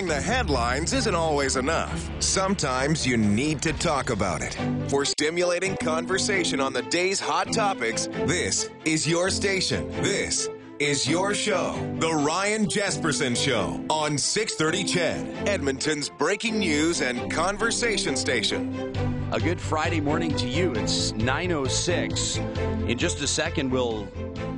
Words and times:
Knowing 0.00 0.08
the 0.08 0.18
headlines 0.18 0.94
isn't 0.94 1.14
always 1.14 1.56
enough. 1.56 2.10
Sometimes 2.22 3.06
you 3.06 3.18
need 3.18 3.60
to 3.60 3.74
talk 3.74 4.08
about 4.08 4.40
it. 4.40 4.56
For 4.88 5.04
stimulating 5.04 5.76
conversation 5.76 6.58
on 6.58 6.72
the 6.72 6.80
day's 6.80 7.20
hot 7.20 7.52
topics, 7.52 8.06
this 8.24 8.70
is 8.86 9.06
your 9.06 9.28
station. 9.28 9.90
This 10.02 10.48
is 10.78 11.06
your 11.06 11.34
show, 11.34 11.74
The 11.98 12.14
Ryan 12.14 12.64
Jespersen 12.64 13.36
Show 13.36 13.84
on 13.90 14.16
630 14.16 14.84
CHED, 14.84 15.46
Edmonton's 15.46 16.08
breaking 16.08 16.58
news 16.58 17.02
and 17.02 17.30
conversation 17.30 18.16
station. 18.16 18.96
A 19.32 19.38
good 19.38 19.60
Friday 19.60 20.00
morning 20.00 20.34
to 20.36 20.48
you. 20.48 20.72
It's 20.76 21.12
9.06. 21.12 22.88
In 22.88 22.96
just 22.96 23.20
a 23.20 23.26
second, 23.26 23.70
we'll 23.70 24.08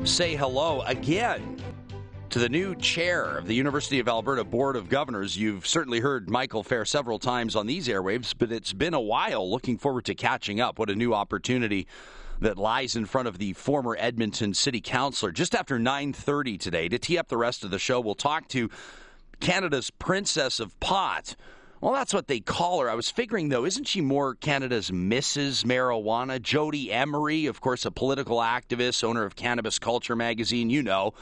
say 0.04 0.36
hello 0.36 0.82
again 0.82 1.51
to 2.32 2.38
the 2.38 2.48
new 2.48 2.74
chair 2.74 3.36
of 3.36 3.46
the 3.46 3.54
University 3.54 3.98
of 3.98 4.08
Alberta 4.08 4.42
Board 4.42 4.74
of 4.74 4.88
Governors. 4.88 5.36
You've 5.36 5.66
certainly 5.66 6.00
heard 6.00 6.30
Michael 6.30 6.64
Phair 6.64 6.88
several 6.88 7.18
times 7.18 7.54
on 7.54 7.66
these 7.66 7.88
airwaves, 7.88 8.32
but 8.36 8.50
it's 8.50 8.72
been 8.72 8.94
a 8.94 9.00
while. 9.00 9.50
Looking 9.50 9.76
forward 9.76 10.06
to 10.06 10.14
catching 10.14 10.58
up. 10.58 10.78
What 10.78 10.88
a 10.88 10.94
new 10.94 11.12
opportunity 11.12 11.86
that 12.40 12.56
lies 12.56 12.96
in 12.96 13.04
front 13.04 13.28
of 13.28 13.36
the 13.36 13.52
former 13.52 13.98
Edmonton 14.00 14.54
City 14.54 14.80
Councillor. 14.80 15.30
Just 15.30 15.54
after 15.54 15.78
9:30 15.78 16.56
today, 16.56 16.88
to 16.88 16.98
tee 16.98 17.18
up 17.18 17.28
the 17.28 17.36
rest 17.36 17.64
of 17.64 17.70
the 17.70 17.78
show, 17.78 18.00
we'll 18.00 18.14
talk 18.14 18.48
to 18.48 18.70
Canada's 19.40 19.90
Princess 19.90 20.58
of 20.58 20.80
Pot. 20.80 21.36
Well, 21.82 21.92
that's 21.92 22.14
what 22.14 22.28
they 22.28 22.40
call 22.40 22.80
her. 22.80 22.88
I 22.88 22.94
was 22.94 23.10
figuring, 23.10 23.50
though, 23.50 23.66
isn't 23.66 23.88
she 23.88 24.00
more 24.00 24.36
Canada's 24.36 24.90
Mrs. 24.90 25.64
Marijuana? 25.64 26.40
Jodie 26.40 26.90
Emery, 26.90 27.44
of 27.44 27.60
course, 27.60 27.84
a 27.84 27.90
political 27.90 28.38
activist, 28.38 29.04
owner 29.04 29.24
of 29.24 29.36
Cannabis 29.36 29.78
Culture 29.78 30.16
magazine, 30.16 30.70
you 30.70 30.82
know, 30.82 31.12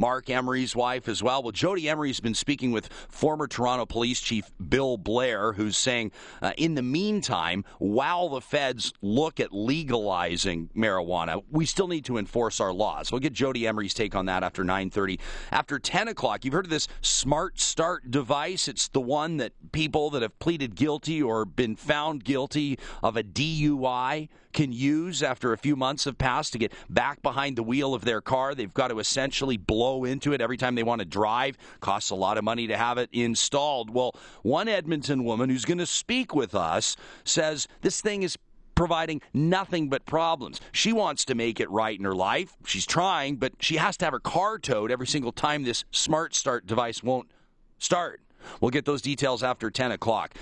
Marc 0.00 0.30
Emery's 0.30 0.74
wife 0.74 1.08
as 1.08 1.22
well. 1.22 1.42
Well, 1.42 1.52
Jodie 1.52 1.84
Emery's 1.84 2.20
been 2.20 2.32
speaking 2.32 2.72
with 2.72 2.90
former 3.10 3.46
Toronto 3.46 3.84
Police 3.84 4.18
Chief 4.22 4.50
Bill 4.66 4.96
Blair, 4.96 5.52
who's 5.52 5.76
saying, 5.76 6.12
uh, 6.40 6.52
in 6.56 6.74
the 6.74 6.82
meantime, 6.82 7.66
while 7.78 8.30
the 8.30 8.40
feds 8.40 8.94
look 9.02 9.40
at 9.40 9.52
legalizing 9.52 10.70
marijuana, 10.74 11.44
we 11.50 11.66
still 11.66 11.86
need 11.86 12.06
to 12.06 12.16
enforce 12.16 12.60
our 12.60 12.72
laws. 12.72 13.12
We'll 13.12 13.20
get 13.20 13.34
Jodie 13.34 13.68
Emery's 13.68 13.92
take 13.92 14.14
on 14.14 14.24
that 14.24 14.42
after 14.42 14.64
9:30. 14.64 15.20
After 15.52 15.78
10 15.78 16.08
o'clock, 16.08 16.46
you've 16.46 16.54
heard 16.54 16.64
of 16.64 16.70
this 16.70 16.88
Smart 17.02 17.60
Start 17.60 18.10
device. 18.10 18.68
It's 18.68 18.88
the 18.88 19.02
one 19.02 19.36
that 19.36 19.52
people 19.70 20.08
that 20.10 20.22
have 20.22 20.38
pleaded 20.38 20.76
guilty 20.76 21.20
or 21.20 21.44
been 21.44 21.76
found 21.76 22.24
guilty 22.24 22.78
of 23.02 23.18
a 23.18 23.22
DUI 23.22 24.30
can 24.52 24.72
use 24.72 25.22
after 25.22 25.52
a 25.52 25.58
few 25.58 25.76
months 25.76 26.04
have 26.04 26.18
passed 26.18 26.52
to 26.52 26.58
get 26.58 26.72
back 26.88 27.22
behind 27.22 27.56
the 27.56 27.62
wheel 27.62 27.94
of 27.94 28.04
their 28.04 28.20
car. 28.20 28.54
They've 28.54 28.72
got 28.72 28.88
to 28.88 28.98
essentially 28.98 29.56
blow 29.56 30.04
into 30.04 30.32
it 30.32 30.40
every 30.40 30.56
time 30.56 30.74
they 30.74 30.82
want 30.82 31.00
to 31.00 31.04
drive. 31.04 31.56
Costs 31.80 32.10
a 32.10 32.14
lot 32.14 32.38
of 32.38 32.44
money 32.44 32.66
to 32.66 32.76
have 32.76 32.98
it 32.98 33.10
installed. 33.12 33.90
Well, 33.90 34.14
one 34.42 34.68
Edmonton 34.68 35.24
woman 35.24 35.50
who's 35.50 35.64
going 35.64 35.78
to 35.78 35.86
speak 35.86 36.34
with 36.34 36.54
us 36.54 36.96
says 37.24 37.68
this 37.80 38.00
thing 38.00 38.22
is 38.22 38.36
providing 38.74 39.20
nothing 39.34 39.90
but 39.90 40.06
problems. 40.06 40.60
She 40.72 40.92
wants 40.92 41.26
to 41.26 41.34
make 41.34 41.60
it 41.60 41.70
right 41.70 41.98
in 41.98 42.04
her 42.04 42.14
life. 42.14 42.56
She's 42.64 42.86
trying, 42.86 43.36
but 43.36 43.52
she 43.60 43.76
has 43.76 43.96
to 43.98 44.06
have 44.06 44.12
her 44.12 44.20
car 44.20 44.58
towed 44.58 44.90
every 44.90 45.06
single 45.06 45.32
time 45.32 45.64
this 45.64 45.84
smart 45.90 46.34
start 46.34 46.66
device 46.66 47.02
won't 47.02 47.30
start. 47.78 48.22
We'll 48.60 48.70
get 48.70 48.86
those 48.86 49.02
details 49.02 49.42
after 49.42 49.70
10 49.70 49.92
o'clock. 49.92 50.34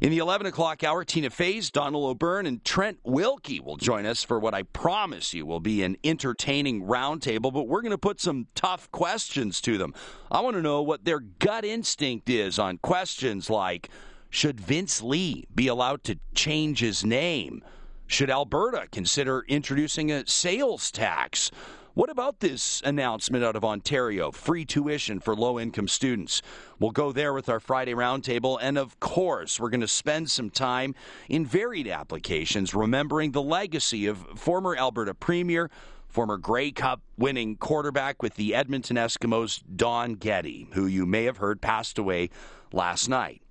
In 0.00 0.08
the 0.10 0.16
11 0.16 0.46
o'clock 0.46 0.82
hour, 0.82 1.04
Tina 1.04 1.28
Faze, 1.28 1.70
Donald 1.70 2.08
O'Byrne, 2.08 2.46
and 2.46 2.64
Trent 2.64 2.98
Wilkie 3.04 3.60
will 3.60 3.76
join 3.76 4.06
us 4.06 4.24
for 4.24 4.40
what 4.40 4.54
I 4.54 4.62
promise 4.62 5.34
you 5.34 5.44
will 5.44 5.60
be 5.60 5.82
an 5.82 5.98
entertaining 6.02 6.84
roundtable, 6.84 7.52
but 7.52 7.68
we're 7.68 7.82
going 7.82 7.90
to 7.90 7.98
put 7.98 8.18
some 8.18 8.46
tough 8.54 8.90
questions 8.92 9.60
to 9.60 9.76
them. 9.76 9.92
I 10.30 10.40
want 10.40 10.56
to 10.56 10.62
know 10.62 10.80
what 10.80 11.04
their 11.04 11.20
gut 11.20 11.66
instinct 11.66 12.30
is 12.30 12.58
on 12.58 12.78
questions 12.78 13.50
like 13.50 13.90
Should 14.30 14.58
Vince 14.58 15.02
Li 15.02 15.46
be 15.54 15.66
allowed 15.66 16.02
to 16.04 16.18
change 16.34 16.80
his 16.80 17.04
name? 17.04 17.62
Should 18.06 18.30
Alberta 18.30 18.88
consider 18.90 19.44
introducing 19.48 20.10
a 20.10 20.26
sales 20.26 20.90
tax? 20.90 21.50
What 21.94 22.08
about 22.08 22.38
this 22.38 22.80
announcement 22.84 23.42
out 23.42 23.56
of 23.56 23.64
Ontario? 23.64 24.30
Free 24.30 24.64
tuition 24.64 25.18
for 25.18 25.34
low 25.34 25.58
income 25.58 25.88
students. 25.88 26.40
We'll 26.78 26.92
go 26.92 27.10
there 27.10 27.34
with 27.34 27.48
our 27.48 27.58
Friday 27.58 27.94
roundtable. 27.94 28.58
And 28.62 28.78
of 28.78 29.00
course, 29.00 29.58
we're 29.58 29.70
going 29.70 29.80
to 29.80 29.88
spend 29.88 30.30
some 30.30 30.50
time 30.50 30.94
in 31.28 31.44
varied 31.44 31.88
applications, 31.88 32.74
remembering 32.74 33.32
the 33.32 33.42
legacy 33.42 34.06
of 34.06 34.18
former 34.36 34.76
Alberta 34.76 35.14
Premier, 35.14 35.68
former 36.06 36.36
Grey 36.36 36.70
Cup 36.70 37.00
winning 37.18 37.56
quarterback 37.56 38.22
with 38.22 38.36
the 38.36 38.54
Edmonton 38.54 38.96
Eskimos, 38.96 39.60
Don 39.74 40.14
Getty, 40.14 40.68
who 40.74 40.86
you 40.86 41.06
may 41.06 41.24
have 41.24 41.38
heard 41.38 41.60
passed 41.60 41.98
away 41.98 42.30
last 42.72 43.08
night. 43.08 43.42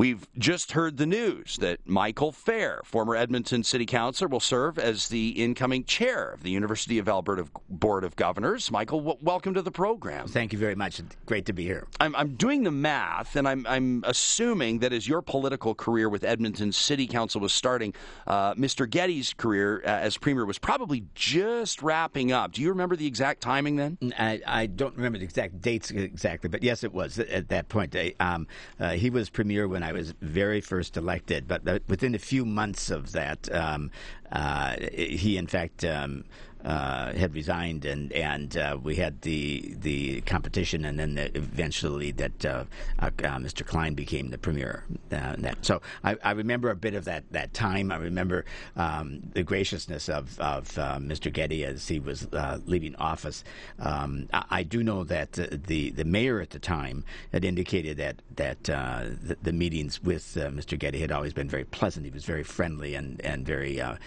We've 0.00 0.26
just 0.38 0.72
heard 0.72 0.96
the 0.96 1.04
news 1.04 1.58
that 1.58 1.86
Michael 1.86 2.32
Phair, 2.32 2.82
former 2.86 3.14
Edmonton 3.14 3.62
City 3.62 3.84
Councillor, 3.84 4.28
will 4.28 4.40
serve 4.40 4.78
as 4.78 5.10
the 5.10 5.28
incoming 5.32 5.84
chair 5.84 6.30
of 6.30 6.42
the 6.42 6.48
University 6.48 6.98
of 6.98 7.06
Alberta 7.06 7.44
Board 7.68 8.04
of 8.04 8.16
Governors. 8.16 8.70
Michael, 8.70 9.00
w- 9.00 9.18
welcome 9.20 9.52
to 9.52 9.60
the 9.60 9.70
program. 9.70 10.26
Thank 10.26 10.54
you 10.54 10.58
very 10.58 10.74
much. 10.74 11.02
Great 11.26 11.44
to 11.44 11.52
be 11.52 11.64
here. 11.64 11.86
I'm, 12.00 12.16
I'm 12.16 12.36
doing 12.36 12.62
the 12.62 12.70
math, 12.70 13.36
and 13.36 13.46
I'm, 13.46 13.66
I'm, 13.66 14.02
assuming 14.06 14.78
that 14.78 14.94
as 14.94 15.06
your 15.06 15.20
political 15.20 15.74
career 15.74 16.08
with 16.08 16.24
Edmonton 16.24 16.72
City 16.72 17.06
Council 17.06 17.42
was 17.42 17.52
starting, 17.52 17.92
uh, 18.26 18.54
Mr. 18.54 18.88
Getty's 18.88 19.34
career 19.34 19.82
uh, 19.84 19.88
as 19.88 20.16
premier 20.16 20.46
was 20.46 20.58
probably 20.58 21.04
just 21.14 21.82
wrapping 21.82 22.32
up. 22.32 22.52
Do 22.52 22.62
you 22.62 22.70
remember 22.70 22.96
the 22.96 23.06
exact 23.06 23.42
timing 23.42 23.76
then? 23.76 23.98
I, 24.18 24.40
I 24.46 24.64
don't 24.64 24.96
remember 24.96 25.18
the 25.18 25.24
exact 25.24 25.60
dates 25.60 25.90
exactly, 25.90 26.48
but 26.48 26.62
yes, 26.62 26.84
it 26.84 26.94
was 26.94 27.18
at 27.18 27.50
that 27.50 27.68
point. 27.68 27.94
Um, 28.18 28.46
uh, 28.78 28.92
he 28.92 29.10
was 29.10 29.28
premier 29.28 29.68
when 29.68 29.82
I 29.82 29.89
was 29.92 30.14
very 30.20 30.60
first 30.60 30.96
elected, 30.96 31.48
but 31.48 31.64
within 31.88 32.14
a 32.14 32.18
few 32.18 32.44
months 32.44 32.90
of 32.90 33.12
that, 33.12 33.52
um, 33.54 33.90
uh, 34.32 34.76
he 34.92 35.36
in 35.36 35.46
fact 35.46 35.84
um, 35.84 36.24
uh, 36.64 37.12
had 37.14 37.34
resigned, 37.34 37.84
and 37.84 38.12
and 38.12 38.56
uh, 38.56 38.76
we 38.82 38.96
had 38.96 39.20
the 39.22 39.74
the 39.80 40.20
competition, 40.22 40.84
and 40.84 40.98
then 40.98 41.14
the, 41.14 41.34
eventually 41.36 42.10
that 42.12 42.44
uh, 42.44 42.64
uh, 42.98 43.06
uh 43.06 43.38
Mr. 43.38 43.66
Klein 43.66 43.94
became 43.94 44.30
the 44.30 44.38
premier. 44.38 44.84
That, 45.08 45.64
so 45.64 45.80
I, 46.04 46.16
I, 46.22 46.32
remember 46.32 46.70
a 46.70 46.76
bit 46.76 46.94
of 46.94 47.06
that 47.06 47.24
that 47.30 47.54
time. 47.54 47.90
I 47.90 47.96
remember 47.96 48.44
um, 48.76 49.20
the 49.32 49.42
graciousness 49.42 50.08
of 50.08 50.38
of 50.38 50.68
Mr. 50.74 51.32
Getty 51.32 51.64
as 51.64 51.88
he 51.88 51.98
was 51.98 52.28
leaving 52.66 52.94
office. 52.96 53.42
Um, 53.78 54.28
I, 54.32 54.44
I, 54.50 54.62
do 54.62 54.82
know 54.82 55.04
that 55.04 55.32
the 55.32 55.90
the 55.90 56.04
mayor 56.04 56.40
at 56.40 56.50
the 56.50 56.58
time 56.58 57.04
had 57.32 57.44
indicated 57.44 57.96
that 57.96 58.16
that 58.36 58.64
the, 58.64 59.36
the, 59.42 59.52
meetings 59.52 60.02
with 60.02 60.34
Mr. 60.36 60.78
Getty 60.78 61.00
had 61.00 61.10
always 61.10 61.32
been 61.32 61.48
very 61.48 61.64
pleasant. 61.64 62.04
He 62.04 62.12
was 62.12 62.24
very 62.24 62.44
friendly 62.44 62.94
and 62.94 63.20
and 63.22 63.46
very 63.46 63.78
a 63.78 63.98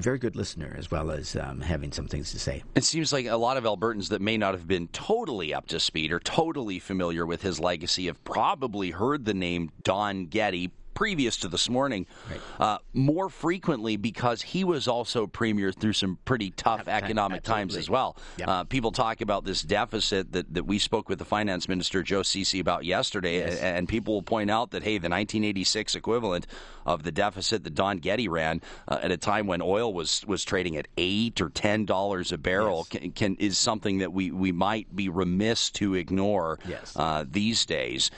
very 0.00 0.18
good 0.18 0.36
listener, 0.36 0.74
as 0.78 0.90
well 0.90 1.10
as 1.10 1.36
um, 1.36 1.60
having 1.60 1.87
having 1.88 1.96
some 1.96 2.08
things 2.08 2.32
to 2.32 2.38
say. 2.38 2.62
It 2.74 2.84
seems 2.84 3.12
like 3.12 3.26
a 3.26 3.36
lot 3.36 3.56
of 3.56 3.64
Albertans 3.64 4.08
that 4.08 4.20
may 4.20 4.36
not 4.36 4.54
have 4.54 4.66
been 4.66 4.88
totally 4.88 5.54
up 5.54 5.66
to 5.68 5.80
speed 5.80 6.12
or 6.12 6.20
totally 6.20 6.78
familiar 6.78 7.24
with 7.24 7.42
his 7.42 7.58
legacy 7.58 8.06
have 8.06 8.22
probably 8.24 8.90
heard 8.90 9.24
the 9.24 9.34
name 9.34 9.70
Don 9.82 10.26
Getty 10.26 10.72
previous 10.98 11.36
to 11.36 11.46
this 11.46 11.70
morning 11.70 12.08
right. 12.28 12.40
uh, 12.58 12.78
more 12.92 13.28
frequently 13.28 13.96
because 13.96 14.42
he 14.42 14.64
was 14.64 14.88
also 14.88 15.28
premier 15.28 15.70
through 15.70 15.92
some 15.92 16.18
pretty 16.24 16.50
tough 16.50 16.88
economic 16.88 17.44
times 17.44 17.76
as 17.76 17.88
well. 17.88 18.16
Yep. 18.36 18.48
Uh, 18.48 18.64
people 18.64 18.90
talk 18.90 19.20
about 19.20 19.44
this 19.44 19.62
deficit 19.62 20.32
that, 20.32 20.52
that 20.52 20.64
we 20.64 20.80
spoke 20.80 21.08
with 21.08 21.20
the 21.20 21.24
finance 21.24 21.68
minister, 21.68 22.02
Joe 22.02 22.24
Ceci, 22.24 22.58
about 22.58 22.84
yesterday, 22.84 23.38
yes. 23.38 23.60
and 23.60 23.88
people 23.88 24.14
will 24.14 24.24
point 24.24 24.50
out 24.50 24.72
that, 24.72 24.82
hey, 24.82 24.98
the 24.98 25.08
1986 25.08 25.94
equivalent 25.94 26.48
of 26.84 27.04
the 27.04 27.12
deficit 27.12 27.62
that 27.62 27.76
Don 27.76 27.98
Getty 27.98 28.26
ran 28.26 28.60
uh, 28.88 28.98
at 29.00 29.12
a 29.12 29.16
time 29.16 29.46
when 29.46 29.62
oil 29.62 29.94
was, 29.94 30.24
was 30.26 30.44
trading 30.44 30.76
at 30.76 30.88
8 30.96 31.40
or 31.40 31.50
$10 31.50 32.32
a 32.32 32.38
barrel 32.38 32.88
yes. 32.90 33.00
can, 33.00 33.12
can, 33.12 33.36
is 33.36 33.56
something 33.56 33.98
that 33.98 34.12
we, 34.12 34.32
we 34.32 34.50
might 34.50 34.96
be 34.96 35.08
remiss 35.08 35.70
to 35.70 35.94
ignore 35.94 36.58
yes. 36.66 36.92
Uh, 36.96 37.24
these 37.30 37.64
days. 37.66 38.10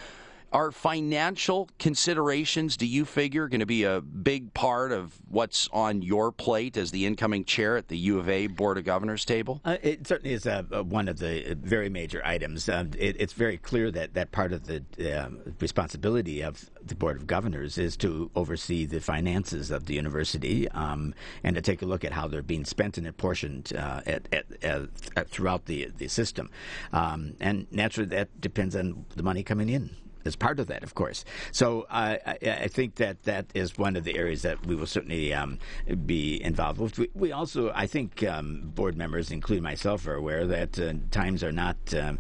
Are 0.53 0.73
financial 0.73 1.69
considerations, 1.79 2.77
do 2.77 2.85
you 2.85 3.05
figure, 3.05 3.47
going 3.47 3.61
to 3.61 3.67
be 3.67 3.85
a 3.85 4.01
big 4.01 4.53
part 4.53 4.91
of 4.91 5.17
what's 5.29 5.69
on 5.73 6.03
your 6.03 6.33
plate 6.33 6.77
as 6.77 6.91
the 6.91 7.07
incoming 7.07 7.45
chair 7.45 7.77
at 7.77 7.87
the 7.87 7.97
U 7.99 8.19
of 8.19 8.29
A 8.29 8.49
Board 8.49 8.77
of 8.77 8.85
Governors 8.85 9.25
table? 9.25 9.61
Uh, 9.65 9.77
it 9.81 10.09
certainly 10.09 10.35
is 10.35 10.49
uh, 10.49 10.65
one 10.83 11.07
of 11.07 11.21
the 11.21 11.57
very 11.63 11.89
major 11.89 12.21
items. 12.25 12.69
Um, 12.69 12.91
it, 12.99 13.15
it's 13.21 13.33
very 13.33 13.59
clear 13.59 13.93
that, 13.93 14.15
that 14.15 14.33
part 14.33 14.53
of 14.53 14.67
the 14.67 14.83
uh, 14.99 15.29
responsibility 15.61 16.43
of 16.43 16.69
the 16.83 16.97
Board 16.97 17.17
of 17.17 17.29
Governors 17.29 17.79
is 17.79 17.97
to 17.99 18.33
oversee 18.35 18.87
the 18.87 19.01
finances 19.01 19.71
of 19.71 19.87
the 19.87 19.95
university 19.95 20.69
um, 20.71 21.15
and 21.45 21.55
to 21.55 21.63
take 21.63 21.81
a 21.81 21.87
look 21.87 22.05
at 22.05 22.11
how 22.11 22.27
they're 22.27 22.43
being 22.43 22.65
spent 22.65 22.99
and 22.99 23.07
apportioned 23.07 23.73
uh, 23.77 24.01
at, 24.05 24.27
at, 24.33 24.47
at, 24.65 25.29
throughout 25.29 25.67
the, 25.67 25.93
the 25.99 26.09
system. 26.09 26.51
Um, 26.93 27.35
and 27.39 27.69
naturally, 27.71 28.09
that 28.09 28.41
depends 28.41 28.75
on 28.75 29.05
the 29.15 29.23
money 29.23 29.45
coming 29.45 29.69
in 29.69 29.91
as 30.25 30.37
part 30.37 30.61
of 30.61 30.67
that, 30.67 30.83
of 30.83 30.95
course. 30.95 31.25
So 31.53 31.87
I, 31.91 32.19
I, 32.43 32.69
think 32.69 32.97
that 32.97 33.23
that 33.25 33.47
is 33.55 33.79
one 33.79 33.97
of 33.97 34.05
the 34.05 34.17
areas 34.17 34.43
that 34.43 34.65
we 34.67 34.75
will 34.75 34.87
certainly 34.87 35.33
um, 35.33 35.59
be 36.07 36.43
involved 36.43 36.81
with. 36.81 36.99
We, 36.99 37.11
we 37.15 37.33
also, 37.33 37.73
I 37.75 37.87
think, 37.87 38.23
um, 38.25 38.71
board 38.75 38.97
members, 38.97 39.31
including 39.31 39.63
myself, 39.63 40.07
are 40.07 40.15
aware 40.15 40.47
that 40.47 40.79
uh, 40.79 40.95
times 41.11 41.43
are 41.43 41.53
not 41.53 41.77
um, 41.95 42.19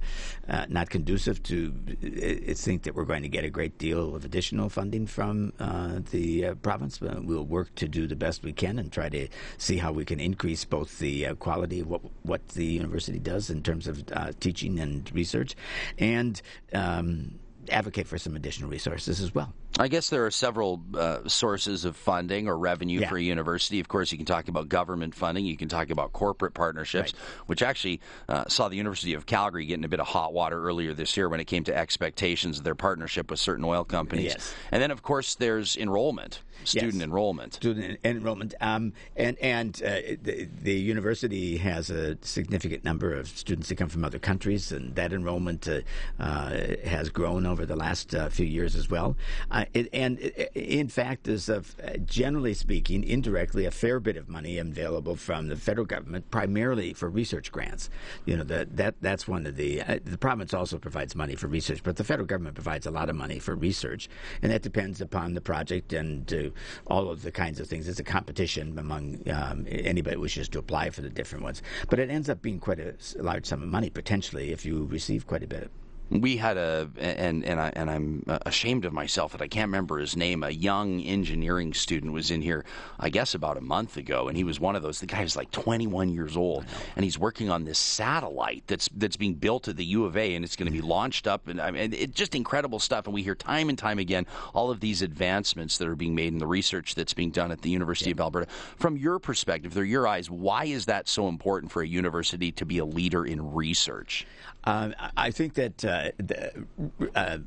uh, 0.48 0.66
not 0.68 0.90
conducive 0.90 1.42
to 1.44 1.72
uh, 2.02 2.54
think 2.54 2.82
that 2.84 2.94
we're 2.94 3.04
going 3.04 3.22
to 3.22 3.28
get 3.28 3.44
a 3.44 3.50
great 3.50 3.78
deal 3.78 4.14
of 4.14 4.24
additional 4.24 4.68
funding 4.68 5.06
from 5.06 5.52
uh, 5.58 6.00
the 6.10 6.46
uh, 6.46 6.54
province. 6.56 7.00
we'll 7.00 7.44
work 7.44 7.74
to 7.74 7.88
do 7.88 8.06
the 8.06 8.16
best 8.16 8.42
we 8.42 8.52
can 8.52 8.78
and 8.78 8.92
try 8.92 9.08
to 9.08 9.28
see 9.58 9.76
how 9.76 9.92
we 9.92 10.04
can 10.04 10.20
increase 10.20 10.64
both 10.64 10.98
the 10.98 11.26
quality 11.38 11.80
of 11.80 11.88
what 11.88 12.00
what 12.22 12.48
the 12.48 12.64
university 12.64 13.18
does 13.18 13.50
in 13.50 13.62
terms 13.62 13.86
of 13.86 14.04
teaching 14.40 14.78
and 14.78 15.10
research, 15.14 15.54
and 15.98 16.42
um, 16.72 17.38
advocate 17.70 18.06
for 18.06 18.18
some 18.18 18.36
additional 18.36 18.70
resources 18.70 19.20
as 19.20 19.34
well. 19.34 19.52
I 19.78 19.88
guess 19.88 20.10
there 20.10 20.26
are 20.26 20.30
several 20.30 20.82
uh, 20.94 21.28
sources 21.28 21.84
of 21.84 21.96
funding 21.96 22.48
or 22.48 22.58
revenue 22.58 23.00
yeah. 23.00 23.08
for 23.08 23.16
a 23.16 23.22
university. 23.22 23.80
Of 23.80 23.88
course, 23.88 24.10
you 24.12 24.18
can 24.18 24.26
talk 24.26 24.48
about 24.48 24.68
government 24.68 25.14
funding. 25.14 25.46
You 25.46 25.56
can 25.56 25.68
talk 25.68 25.90
about 25.90 26.12
corporate 26.12 26.54
partnerships, 26.54 27.14
right. 27.14 27.22
which 27.46 27.62
actually 27.62 28.00
uh, 28.28 28.44
saw 28.48 28.68
the 28.68 28.76
University 28.76 29.14
of 29.14 29.26
Calgary 29.26 29.66
getting 29.66 29.84
a 29.84 29.88
bit 29.88 30.00
of 30.00 30.08
hot 30.08 30.32
water 30.32 30.62
earlier 30.62 30.92
this 30.92 31.16
year 31.16 31.28
when 31.28 31.40
it 31.40 31.46
came 31.46 31.64
to 31.64 31.76
expectations 31.76 32.58
of 32.58 32.64
their 32.64 32.74
partnership 32.74 33.30
with 33.30 33.40
certain 33.40 33.64
oil 33.64 33.84
companies. 33.84 34.32
Yes. 34.32 34.54
And 34.72 34.82
then, 34.82 34.90
of 34.90 35.02
course, 35.02 35.36
there's 35.36 35.76
enrollment, 35.76 36.42
student 36.64 36.94
yes. 36.94 37.02
enrollment. 37.02 37.54
Student 37.54 37.98
enrollment. 38.04 38.54
Um, 38.60 38.92
and 39.16 39.38
and 39.38 39.80
uh, 39.82 40.16
the, 40.22 40.48
the, 40.62 40.74
university 40.74 41.56
has 41.58 41.90
a 41.90 42.16
significant 42.22 42.84
number 42.84 43.14
of 43.14 43.28
students 43.28 43.68
that 43.68 43.76
come 43.76 43.88
from 43.88 44.04
other 44.04 44.18
countries, 44.18 44.72
and 44.72 44.94
that 44.94 45.12
enrollment 45.12 45.68
uh, 45.68 45.80
uh, 46.18 46.76
has 46.84 47.10
grown 47.10 47.46
over 47.46 47.66
the 47.66 47.76
last 47.76 48.14
uh, 48.14 48.28
few 48.28 48.46
years 48.46 48.76
as 48.76 48.90
well. 48.90 49.16
Uh, 49.50 49.64
it, 49.74 49.88
and 49.92 50.18
it, 50.20 50.50
in 50.54 50.88
fact, 50.88 51.24
there's 51.24 51.48
a, 51.48 51.62
generally 52.04 52.54
speaking, 52.54 53.04
indirectly, 53.04 53.64
a 53.64 53.70
fair 53.70 54.00
bit 54.00 54.16
of 54.16 54.28
money 54.28 54.58
available 54.58 55.16
from 55.16 55.48
the 55.48 55.56
federal 55.56 55.86
government, 55.86 56.30
primarily 56.30 56.92
for 56.92 57.08
research 57.08 57.52
grants. 57.52 57.90
You 58.24 58.36
know 58.36 58.44
that 58.44 58.76
that 58.76 58.94
that's 59.00 59.26
one 59.28 59.46
of 59.46 59.56
the 59.56 59.82
uh, 59.82 59.98
the 60.04 60.18
province 60.18 60.54
also 60.54 60.78
provides 60.78 61.14
money 61.14 61.34
for 61.34 61.46
research, 61.46 61.82
but 61.82 61.96
the 61.96 62.04
federal 62.04 62.26
government 62.26 62.54
provides 62.54 62.86
a 62.86 62.90
lot 62.90 63.10
of 63.10 63.16
money 63.16 63.38
for 63.38 63.54
research, 63.54 64.08
and 64.42 64.50
that 64.52 64.62
depends 64.62 65.00
upon 65.00 65.34
the 65.34 65.40
project 65.40 65.92
and 65.92 66.49
all 66.86 67.08
of 67.10 67.22
the 67.22 67.32
kinds 67.32 67.60
of 67.60 67.66
things. 67.66 67.88
It's 67.88 68.00
a 68.00 68.04
competition 68.04 68.78
among 68.78 69.28
um, 69.28 69.66
anybody 69.68 70.16
who 70.16 70.22
wishes 70.22 70.48
to 70.50 70.58
apply 70.58 70.90
for 70.90 71.00
the 71.02 71.10
different 71.10 71.44
ones, 71.44 71.62
but 71.88 71.98
it 71.98 72.10
ends 72.10 72.28
up 72.28 72.42
being 72.42 72.60
quite 72.60 72.80
a 72.80 72.94
large 73.16 73.46
sum 73.46 73.62
of 73.62 73.68
money 73.68 73.90
potentially 73.90 74.52
if 74.52 74.64
you 74.64 74.84
receive 74.86 75.26
quite 75.26 75.42
a 75.42 75.46
bit 75.46 75.70
we 76.10 76.36
had 76.36 76.56
a 76.56 76.90
and 76.98 77.44
and 77.44 77.60
I 77.60 77.72
and 77.74 77.88
I'm 77.88 78.24
ashamed 78.44 78.84
of 78.84 78.92
myself 78.92 79.32
that 79.32 79.40
I 79.40 79.46
can't 79.46 79.68
remember 79.68 79.98
his 79.98 80.16
name. 80.16 80.42
A 80.42 80.50
young 80.50 81.00
engineering 81.00 81.72
student 81.72 82.12
was 82.12 82.30
in 82.30 82.42
here, 82.42 82.64
I 82.98 83.10
guess, 83.10 83.34
about 83.34 83.56
a 83.56 83.60
month 83.60 83.96
ago, 83.96 84.26
and 84.26 84.36
he 84.36 84.42
was 84.42 84.58
one 84.58 84.74
of 84.74 84.82
those. 84.82 84.98
The 84.98 85.06
guy 85.06 85.22
is 85.22 85.36
like 85.36 85.50
21 85.52 86.12
years 86.12 86.36
old, 86.36 86.64
and 86.96 87.04
he's 87.04 87.18
working 87.18 87.48
on 87.48 87.64
this 87.64 87.78
satellite 87.78 88.64
that's 88.66 88.88
that's 88.96 89.16
being 89.16 89.34
built 89.34 89.68
at 89.68 89.76
the 89.76 89.84
U 89.84 90.04
of 90.04 90.16
A, 90.16 90.34
and 90.34 90.44
it's 90.44 90.56
going 90.56 90.66
to 90.66 90.72
be 90.72 90.78
mm-hmm. 90.78 90.88
launched 90.88 91.28
up, 91.28 91.46
and 91.46 91.60
I 91.60 91.70
mean, 91.70 91.92
it's 91.92 92.14
just 92.14 92.34
incredible 92.34 92.80
stuff. 92.80 93.06
And 93.06 93.14
we 93.14 93.22
hear 93.22 93.36
time 93.36 93.68
and 93.68 93.78
time 93.78 93.98
again 93.98 94.26
all 94.52 94.70
of 94.70 94.80
these 94.80 95.02
advancements 95.02 95.78
that 95.78 95.86
are 95.86 95.96
being 95.96 96.14
made 96.14 96.32
in 96.32 96.38
the 96.38 96.46
research 96.46 96.96
that's 96.96 97.14
being 97.14 97.30
done 97.30 97.52
at 97.52 97.62
the 97.62 97.70
University 97.70 98.10
yeah. 98.10 98.14
of 98.14 98.20
Alberta. 98.20 98.46
From 98.76 98.96
your 98.96 99.20
perspective, 99.20 99.72
through 99.72 99.84
your 99.84 100.08
eyes, 100.08 100.28
why 100.28 100.64
is 100.64 100.86
that 100.86 101.08
so 101.08 101.28
important 101.28 101.70
for 101.70 101.82
a 101.82 101.86
university 101.86 102.50
to 102.52 102.66
be 102.66 102.78
a 102.78 102.84
leader 102.84 103.24
in 103.24 103.54
research? 103.54 104.26
Uh, 104.64 104.90
I 105.16 105.30
think 105.30 105.54
that 105.54 105.84
uh, 105.84 106.10
the, 106.18 106.66
uh, 107.14 107.38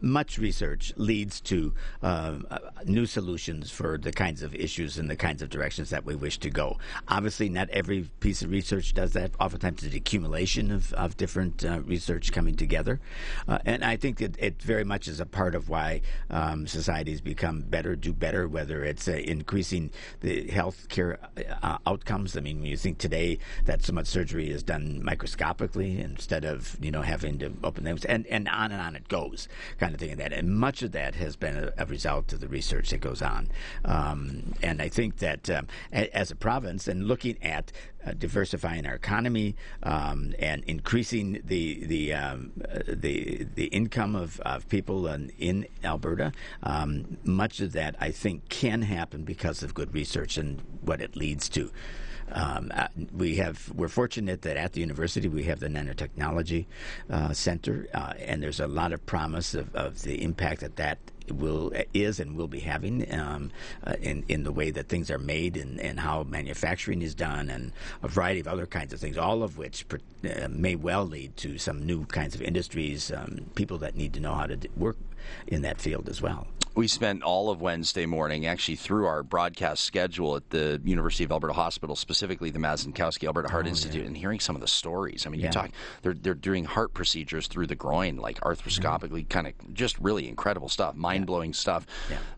much 0.00 0.38
research 0.38 0.92
leads 0.96 1.40
to 1.42 1.72
uh, 2.02 2.38
new 2.84 3.06
solutions 3.06 3.70
for 3.70 3.96
the 3.96 4.12
kinds 4.12 4.42
of 4.42 4.54
issues 4.54 4.98
and 4.98 5.08
the 5.08 5.16
kinds 5.16 5.40
of 5.42 5.48
directions 5.48 5.90
that 5.90 6.04
we 6.04 6.14
wish 6.14 6.38
to 6.38 6.50
go. 6.50 6.76
Obviously, 7.08 7.48
not 7.48 7.70
every 7.70 8.10
piece 8.20 8.42
of 8.42 8.50
research 8.50 8.92
does 8.92 9.12
that. 9.12 9.30
Oftentimes, 9.40 9.82
it's 9.82 9.92
the 9.92 9.98
accumulation 9.98 10.70
of, 10.70 10.92
of 10.94 11.16
different 11.16 11.64
uh, 11.64 11.80
research 11.80 12.30
coming 12.32 12.54
together. 12.54 13.00
Uh, 13.46 13.58
and 13.64 13.84
I 13.84 13.96
think 13.96 14.18
that 14.18 14.38
it 14.38 14.60
very 14.62 14.84
much 14.84 15.08
is 15.08 15.20
a 15.20 15.26
part 15.26 15.54
of 15.54 15.68
why 15.68 16.02
um, 16.30 16.66
societies 16.66 17.20
become 17.20 17.60
better, 17.62 17.96
do 17.96 18.12
better, 18.12 18.48
whether 18.48 18.84
it's 18.84 19.08
increasing 19.08 19.90
the 20.20 20.48
health 20.48 20.88
care 20.88 21.18
outcomes. 21.86 22.36
I 22.36 22.40
mean, 22.40 22.62
you 22.64 22.76
think 22.76 22.98
today 22.98 23.38
that 23.64 23.82
so 23.82 23.92
much 23.92 24.06
surgery 24.06 24.50
is 24.50 24.62
done 24.62 25.02
microscopically 25.02 26.00
and 26.00 26.17
instead 26.18 26.44
of 26.44 26.76
you 26.80 26.90
know 26.90 27.02
having 27.02 27.38
to 27.38 27.52
open 27.62 27.84
them 27.84 27.96
and 28.08 28.26
and 28.26 28.48
on 28.48 28.72
and 28.72 28.80
on 28.80 28.96
it 28.96 29.06
goes 29.06 29.46
kind 29.78 29.94
of 29.94 30.00
thing 30.00 30.10
and 30.10 30.20
that 30.20 30.32
and 30.32 30.50
much 30.50 30.82
of 30.82 30.90
that 30.90 31.14
has 31.14 31.36
been 31.36 31.56
a, 31.56 31.72
a 31.78 31.86
result 31.86 32.32
of 32.32 32.40
the 32.40 32.48
research 32.48 32.90
that 32.90 33.00
goes 33.00 33.22
on 33.22 33.48
um, 33.84 34.54
and 34.62 34.82
I 34.82 34.88
think 34.88 35.18
that 35.18 35.48
um, 35.48 35.68
a, 35.92 36.14
as 36.16 36.32
a 36.32 36.36
province 36.36 36.88
and 36.88 37.06
looking 37.06 37.40
at 37.40 37.70
uh, 38.04 38.12
diversifying 38.12 38.86
our 38.86 38.94
economy 38.94 39.54
um, 39.82 40.34
and 40.38 40.64
increasing 40.64 41.40
the 41.44 41.84
the 41.86 42.12
um, 42.12 42.52
uh, 42.68 42.80
the 42.86 43.46
the 43.54 43.66
income 43.66 44.14
of, 44.14 44.40
of 44.40 44.68
people 44.68 45.06
in, 45.06 45.30
in 45.38 45.66
Alberta. 45.84 46.32
Um, 46.62 47.18
much 47.24 47.60
of 47.60 47.72
that 47.72 47.96
I 48.00 48.10
think 48.10 48.48
can 48.48 48.82
happen 48.82 49.24
because 49.24 49.62
of 49.62 49.74
good 49.74 49.94
research 49.94 50.36
and 50.36 50.62
what 50.80 51.00
it 51.00 51.16
leads 51.16 51.48
to. 51.50 51.70
Um, 52.32 52.70
uh, 52.74 52.88
we 53.12 53.36
have 53.36 53.70
we're 53.74 53.88
fortunate 53.88 54.42
that 54.42 54.56
at 54.56 54.72
the 54.72 54.80
university 54.80 55.28
we 55.28 55.44
have 55.44 55.60
the 55.60 55.68
nanotechnology 55.68 56.66
uh, 57.10 57.32
center, 57.32 57.88
uh, 57.94 58.14
and 58.18 58.42
there's 58.42 58.60
a 58.60 58.66
lot 58.66 58.92
of 58.92 59.04
promise 59.06 59.54
of, 59.54 59.74
of 59.74 60.02
the 60.02 60.22
impact 60.22 60.60
that 60.60 60.76
that 60.76 60.98
will 61.30 61.72
is 61.92 62.20
and 62.20 62.36
will 62.36 62.48
be 62.48 62.60
having 62.60 63.12
um, 63.14 63.50
uh, 63.86 63.94
in 64.00 64.24
in 64.28 64.44
the 64.44 64.52
way 64.52 64.70
that 64.70 64.88
things 64.88 65.10
are 65.10 65.18
made 65.18 65.56
and, 65.56 65.80
and 65.80 66.00
how 66.00 66.22
manufacturing 66.22 67.02
is 67.02 67.14
done 67.14 67.50
and 67.50 67.72
a 68.02 68.08
variety 68.08 68.40
of 68.40 68.48
other 68.48 68.66
kinds 68.66 68.92
of 68.92 69.00
things, 69.00 69.18
all 69.18 69.42
of 69.42 69.58
which 69.58 69.84
uh, 69.92 70.48
may 70.48 70.74
well 70.74 71.04
lead 71.04 71.36
to 71.36 71.58
some 71.58 71.84
new 71.84 72.04
kinds 72.06 72.34
of 72.34 72.42
industries, 72.42 73.12
um, 73.12 73.46
people 73.54 73.78
that 73.78 73.96
need 73.96 74.12
to 74.14 74.20
know 74.20 74.34
how 74.34 74.46
to 74.46 74.56
work 74.76 74.96
in 75.46 75.62
that 75.62 75.80
field 75.80 76.08
as 76.08 76.22
well. 76.22 76.46
We 76.78 76.86
spent 76.86 77.24
all 77.24 77.50
of 77.50 77.60
Wednesday 77.60 78.06
morning 78.06 78.46
actually 78.46 78.76
through 78.76 79.06
our 79.06 79.24
broadcast 79.24 79.82
schedule 79.84 80.36
at 80.36 80.50
the 80.50 80.80
University 80.84 81.24
of 81.24 81.32
Alberta 81.32 81.52
Hospital, 81.52 81.96
specifically 81.96 82.50
the 82.50 82.60
Mazankowski 82.60 83.26
Alberta 83.26 83.48
Heart 83.48 83.66
oh, 83.66 83.70
Institute, 83.70 84.02
yeah. 84.02 84.06
and 84.06 84.16
hearing 84.16 84.38
some 84.38 84.54
of 84.54 84.60
the 84.60 84.68
stories. 84.68 85.26
I 85.26 85.30
mean, 85.30 85.40
yeah. 85.40 85.46
you 85.46 85.52
talk 85.52 85.70
they're 86.02 86.14
they're 86.14 86.34
doing 86.34 86.64
heart 86.64 86.94
procedures 86.94 87.48
through 87.48 87.66
the 87.66 87.74
groin, 87.74 88.18
like 88.18 88.38
arthroscopically, 88.42 89.22
mm-hmm. 89.22 89.26
kind 89.26 89.48
of 89.48 89.74
just 89.74 89.98
really 89.98 90.28
incredible 90.28 90.68
stuff, 90.68 90.94
mind 90.94 91.26
blowing 91.26 91.50
yeah. 91.50 91.56
stuff. 91.56 91.86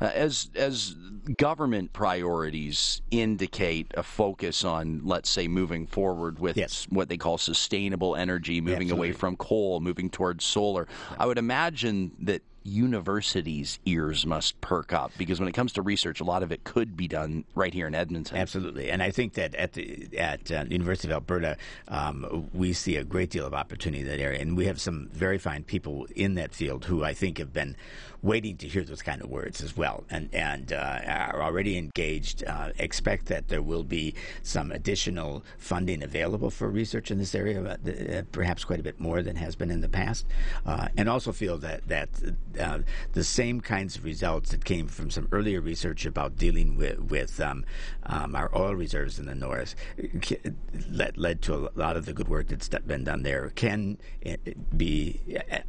Uh, 0.01 0.11
as 0.15 0.49
as 0.55 0.97
government 1.37 1.93
priorities 1.93 3.03
indicate 3.11 3.93
a 3.95 4.03
focus 4.03 4.65
on, 4.65 5.03
let's 5.05 5.29
say, 5.29 5.49
moving 5.49 5.87
forward 5.87 6.39
with 6.39 6.57
yes. 6.57 6.87
what 6.89 7.11
they 7.11 7.19
call 7.19 7.37
sustainable 7.37 8.17
energy, 8.17 8.63
moving 8.63 8.91
away 8.91 9.13
from 9.13 9.37
coal, 9.37 9.81
moving 9.81 10.09
towards 10.09 10.47
solar. 10.47 10.89
I 11.19 11.27
would 11.27 11.37
imagine 11.37 12.13
that 12.21 12.41
universities' 12.63 13.79
ears 13.87 14.27
must 14.27 14.61
perk 14.61 14.93
up 14.93 15.13
because 15.17 15.41
when 15.41 15.49
it 15.49 15.53
comes 15.53 15.73
to 15.73 15.83
research, 15.83 16.21
a 16.21 16.25
lot 16.25 16.43
of 16.43 16.53
it 16.53 16.65
could 16.65 16.97
be 16.97 17.09
done 17.09 17.45
right 17.55 17.73
here 17.73 17.87
in 17.87 17.95
Edmonton. 17.95 18.37
Absolutely, 18.37 18.91
and 18.91 19.03
I 19.03 19.11
think 19.11 19.35
that 19.35 19.55
at 19.55 19.73
the 19.73 20.09
at 20.19 20.51
uh, 20.53 20.65
University 20.69 21.09
of 21.09 21.13
Alberta, 21.13 21.57
um, 21.89 22.49
we 22.53 22.73
see 22.73 22.97
a 22.97 23.05
great 23.05 23.31
deal 23.31 23.47
of 23.47 23.55
opportunity 23.55 24.03
in 24.03 24.09
that 24.09 24.21
area, 24.21 24.41
and 24.41 24.57
we 24.57 24.67
have 24.67 24.81
some 24.81 25.09
very 25.13 25.39
fine 25.39 25.65
people 25.65 26.07
in 26.15 26.35
that 26.35 26.55
field 26.55 26.85
who 26.85 27.03
I 27.03 27.15
think 27.15 27.39
have 27.39 27.53
been 27.53 27.77
waiting 28.23 28.57
to 28.59 28.69
hear 28.69 28.85
those 28.85 29.03
kind 29.03 29.23
of 29.23 29.31
words 29.31 29.63
as 29.63 29.77
well, 29.77 30.05
and 30.11 30.29
and 30.35 30.73
uh, 30.73 31.01
are 31.07 31.43
already 31.43 31.77
engaged. 31.77 32.45
Uh, 32.45 32.71
expect 32.79 33.27
that 33.27 33.49
there 33.49 33.63
will 33.63 33.85
be 33.85 34.15
some 34.43 34.73
additional 34.73 35.45
funding 35.59 36.03
available 36.03 36.51
for 36.51 36.69
research 36.69 37.11
in 37.11 37.19
this 37.19 37.35
area, 37.35 37.63
uh, 37.63 38.23
perhaps 38.33 38.65
quite 38.65 38.81
a 38.81 38.83
bit 38.83 39.01
more 39.01 39.23
than 39.23 39.37
has 39.37 39.57
been 39.57 39.71
in 39.71 39.81
the 39.81 39.89
past, 39.89 40.27
uh, 40.67 40.89
and 40.97 41.09
also 41.09 41.33
feel 41.33 41.59
that 41.59 41.87
that 41.89 42.09
uh, 42.59 42.79
the 43.13 43.25
same 43.25 43.61
kinds 43.61 43.97
of 43.97 44.05
results 44.05 44.51
that 44.51 44.65
came 44.65 44.87
from 44.87 45.11
some 45.11 45.29
earlier 45.33 45.61
research 45.61 46.07
about 46.07 46.37
dealing 46.37 46.77
with 46.77 46.99
with 47.01 47.41
um, 47.41 47.65
um, 48.11 48.35
our 48.35 48.51
oil 48.55 48.75
reserves 48.75 49.19
in 49.19 49.27
the 49.27 49.35
north 49.35 49.75
led, 50.91 51.17
led 51.17 51.43
to 51.43 51.55
a 51.55 51.71
lot 51.75 51.97
of 51.97 52.05
the 52.07 52.13
good 52.13 52.29
work 52.29 52.49
that's 52.49 52.69
been 52.69 53.05
done 53.05 53.23
there 53.23 53.51
can 53.55 53.97
eh, 54.27 54.37
be 54.77 55.21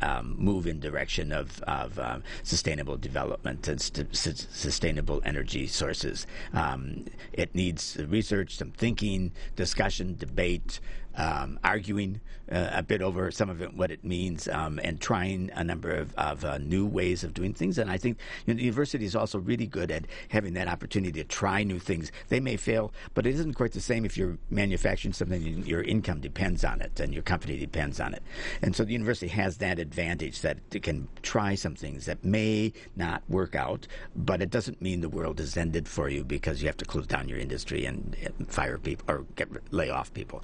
um, 0.01 0.36
move 0.38 0.65
in 0.67 0.79
direction 0.79 1.31
of 1.31 1.62
of 1.63 2.00
um, 2.00 2.24
sustainable 2.43 2.98
development 2.98 3.67
and 3.67 3.79
st- 3.79 4.15
sustainable 4.15 5.21
energy 5.24 5.67
sources. 5.67 6.25
Um, 6.53 7.05
it 7.31 7.53
needs 7.53 7.98
research, 8.07 8.57
some 8.57 8.71
thinking, 8.71 9.31
discussion, 9.55 10.15
debate, 10.17 10.79
um, 11.15 11.60
arguing 11.63 12.22
uh, 12.51 12.70
a 12.74 12.84
bit 12.84 13.01
over 13.01 13.32
some 13.32 13.50
of 13.50 13.62
it, 13.62 13.74
what 13.74 13.91
it 13.91 14.03
means, 14.03 14.48
um, 14.48 14.80
and 14.84 15.00
trying 15.00 15.50
a 15.56 15.63
number 15.63 15.89
of, 15.89 16.13
of 16.15 16.44
uh, 16.44 16.58
new 16.58 16.86
ways 16.86 17.24
of 17.24 17.34
doing 17.34 17.53
things. 17.53 17.77
And 17.77 17.89
I 17.89 17.98
think 17.98 18.18
you 18.46 18.53
know, 18.53 18.58
the 18.58 18.63
university 18.63 19.06
is 19.06 19.15
also 19.15 19.39
really 19.39 19.68
good 19.68 19.91
at 19.91 20.06
having 20.30 20.53
that 20.56 20.68
opportunity 20.68 21.22
to 21.22 21.27
try 21.27 21.63
new 21.63 21.80
things. 21.80 22.12
They 22.30 22.39
may 22.39 22.58
fail, 22.58 22.94
but 23.13 23.25
it 23.25 23.36
isn't 23.36 23.53
quite 23.53 23.72
the 23.72 23.82
same 23.82 24.06
if 24.06 24.18
you're 24.18 24.38
manufacturing 24.50 25.13
something 25.13 25.46
and 25.46 25.65
your 25.65 25.82
income 25.82 26.20
depends 26.20 26.63
on 26.63 26.82
it 26.82 27.00
and 27.00 27.13
your 27.13 27.24
company 27.24 27.58
depends 27.58 28.00
on 28.00 28.13
it. 28.13 28.24
And 28.62 28.75
so 28.75 28.84
the 28.84 28.94
university 28.94 29.27
has 29.30 29.58
that 29.58 29.80
advantage 29.80 30.41
that 30.41 30.58
it 30.74 30.84
can 30.84 31.08
try 31.22 31.56
some 31.56 31.75
things 31.75 32.06
that 32.06 32.24
may 32.24 32.74
not 32.96 33.24
work 33.30 33.56
out, 33.56 33.88
but 34.15 34.41
it 34.41 34.50
doesn't 34.50 34.82
mean 34.82 35.01
the 35.01 35.10
world 35.10 35.39
is 35.39 35.56
ended 35.56 35.88
for 35.88 36.10
you 36.10 36.24
because 36.24 36.62
you 36.62 36.68
have 36.68 36.77
to 36.77 36.86
close 36.86 37.08
down 37.08 37.30
your 37.30 37.39
industry 37.39 37.86
and, 37.86 38.15
and 38.24 38.51
fire 38.51 38.77
people 38.77 39.06
or 39.08 39.25
get 39.36 39.50
lay 39.72 39.89
off 39.89 40.13
people. 40.13 40.44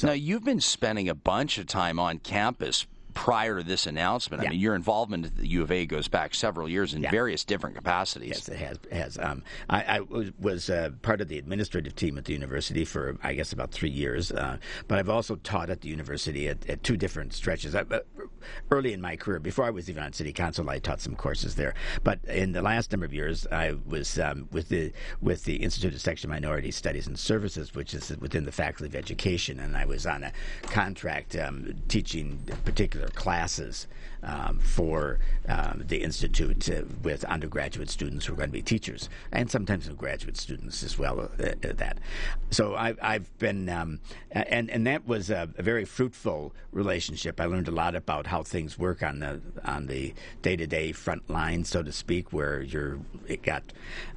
So 0.00 0.06
now 0.06 0.14
you've 0.14 0.44
been 0.44 0.62
spending 0.62 1.10
a 1.10 1.14
bunch 1.14 1.58
of 1.58 1.66
time 1.66 1.98
on 1.98 2.20
campus 2.20 2.86
prior 3.14 3.58
to 3.58 3.62
this 3.62 3.86
announcement. 3.86 4.42
Yeah. 4.42 4.48
I 4.48 4.52
mean, 4.52 4.60
your 4.60 4.74
involvement 4.74 5.26
at 5.26 5.36
the 5.36 5.48
U 5.48 5.62
of 5.62 5.70
A 5.70 5.86
goes 5.86 6.08
back 6.08 6.34
several 6.34 6.68
years 6.68 6.94
in 6.94 7.02
Yeah. 7.02 7.10
various 7.10 7.44
different 7.44 7.76
capacities. 7.76 8.30
Yes, 8.30 8.48
it 8.48 8.56
has. 8.56 8.78
It 8.90 8.92
has. 8.92 9.18
Um, 9.18 9.42
I, 9.68 9.82
I 9.82 10.00
was, 10.00 10.30
was 10.38 10.70
uh, 10.70 10.90
part 11.02 11.20
of 11.20 11.28
the 11.28 11.38
administrative 11.38 11.94
team 11.94 12.18
at 12.18 12.24
the 12.24 12.32
university 12.32 12.84
for, 12.84 13.16
I 13.22 13.34
guess, 13.34 13.52
about 13.52 13.70
three 13.72 13.90
years. 13.90 14.32
Uh, 14.32 14.58
but 14.88 14.98
I've 14.98 15.08
also 15.08 15.36
taught 15.36 15.70
at 15.70 15.80
the 15.80 15.88
university 15.88 16.48
at, 16.48 16.68
at 16.68 16.82
two 16.82 16.96
different 16.96 17.32
stretches. 17.32 17.74
I, 17.74 17.80
uh, 17.80 18.00
early 18.70 18.92
in 18.92 19.00
my 19.00 19.16
career, 19.16 19.38
before 19.38 19.64
I 19.64 19.70
was 19.70 19.88
even 19.90 20.02
on 20.02 20.12
city 20.12 20.32
council, 20.32 20.68
I 20.70 20.78
taught 20.78 21.00
some 21.00 21.16
courses 21.16 21.54
there. 21.56 21.74
But 22.02 22.20
in 22.26 22.52
the 22.52 22.62
last 22.62 22.92
number 22.92 23.06
of 23.06 23.12
years, 23.12 23.46
I 23.50 23.74
was 23.86 24.18
um, 24.18 24.48
with 24.52 24.68
the 24.68 24.92
with 25.20 25.44
the 25.44 25.56
Institute 25.56 25.94
of 25.94 26.00
Sexual 26.00 26.30
Minority 26.30 26.70
Studies 26.70 27.06
and 27.06 27.18
Services, 27.18 27.74
which 27.74 27.94
is 27.94 28.16
within 28.18 28.44
the 28.44 28.52
Faculty 28.52 28.86
of 28.86 28.94
Education, 28.94 29.58
and 29.60 29.76
I 29.76 29.84
was 29.84 30.06
on 30.06 30.22
a 30.22 30.32
contract 30.62 31.36
um, 31.36 31.74
teaching 31.88 32.38
particular 32.64 32.99
classes 33.08 33.86
um, 34.22 34.58
for 34.58 35.18
um, 35.48 35.82
the 35.86 36.02
institute 36.02 36.68
uh, 36.70 36.82
with 37.02 37.24
undergraduate 37.24 37.88
students 37.90 38.26
who 38.26 38.34
are 38.34 38.36
going 38.36 38.48
to 38.48 38.52
be 38.52 38.62
teachers, 38.62 39.08
and 39.32 39.50
sometimes 39.50 39.88
with 39.88 39.96
graduate 39.96 40.36
students 40.36 40.82
as 40.82 40.98
well. 40.98 41.20
Uh, 41.20 41.42
uh, 41.42 41.72
that, 41.76 41.98
so 42.50 42.74
I, 42.74 42.94
I've 43.00 43.36
been, 43.38 43.68
um, 43.68 44.00
and 44.30 44.70
and 44.70 44.86
that 44.86 45.06
was 45.06 45.30
a, 45.30 45.48
a 45.56 45.62
very 45.62 45.84
fruitful 45.84 46.52
relationship. 46.72 47.40
I 47.40 47.46
learned 47.46 47.68
a 47.68 47.72
lot 47.72 47.94
about 47.94 48.26
how 48.26 48.42
things 48.42 48.78
work 48.78 49.02
on 49.02 49.20
the 49.20 49.40
on 49.64 49.86
the 49.86 50.14
day 50.42 50.56
to 50.56 50.66
day 50.66 50.92
front 50.92 51.28
line, 51.30 51.64
so 51.64 51.82
to 51.82 51.92
speak, 51.92 52.32
where 52.32 52.60
you're 52.60 52.98
it 53.26 53.42
got, 53.42 53.62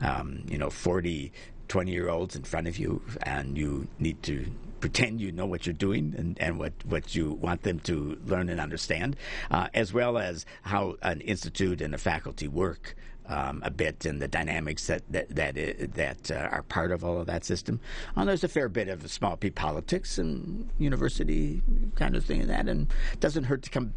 um, 0.02 0.44
you 0.48 0.58
know, 0.58 0.70
40, 0.70 1.32
20 1.68 1.92
year 1.92 2.10
olds 2.10 2.36
in 2.36 2.44
front 2.44 2.68
of 2.68 2.78
you, 2.78 3.02
and 3.24 3.58
you 3.58 3.88
need 4.00 4.22
to 4.24 4.52
pretend 4.84 5.22
you 5.22 5.32
know 5.32 5.46
what 5.46 5.66
you're 5.66 5.72
doing 5.72 6.14
and, 6.18 6.38
and 6.42 6.60
what, 6.60 6.74
what 6.84 7.16
you 7.16 7.32
want 7.32 7.64
them 7.64 7.80
to 7.80 8.20
learn 8.26 8.50
and 8.50 8.60
understand, 8.60 9.16
uh, 9.50 9.70
as 9.74 9.94
well 9.94 10.18
as 10.18 10.46
how 10.64 10.98
an 11.02 11.22
institute 11.22 11.80
and 11.80 11.96
a 11.96 11.98
faculty 11.98 12.50
work. 12.50 12.94
Um, 13.26 13.62
a 13.64 13.72
bit 13.72 14.06
and 14.06 14.22
the 14.22 14.28
dynamics 14.28 14.88
that 14.88 15.02
that 15.10 15.34
that, 15.34 15.56
that 15.94 16.30
uh, 16.30 16.50
are 16.52 16.62
part 16.64 16.92
of 16.92 17.06
all 17.06 17.22
of 17.22 17.28
that 17.28 17.46
system. 17.46 17.80
Uh, 18.18 18.26
there's 18.26 18.44
a 18.44 18.50
fair 18.50 18.68
bit 18.68 18.90
of 18.90 19.10
small 19.10 19.38
p 19.38 19.50
politics 19.50 20.18
and 20.18 20.68
university 20.78 21.62
kind 21.96 22.18
of 22.18 22.26
thing 22.26 22.42
in 22.42 22.50
that, 22.50 22.68
and 22.68 22.92
it 23.14 23.22
doesn't 23.22 23.46
hurt 23.46 23.62
to 23.64 23.70
come 23.70 23.94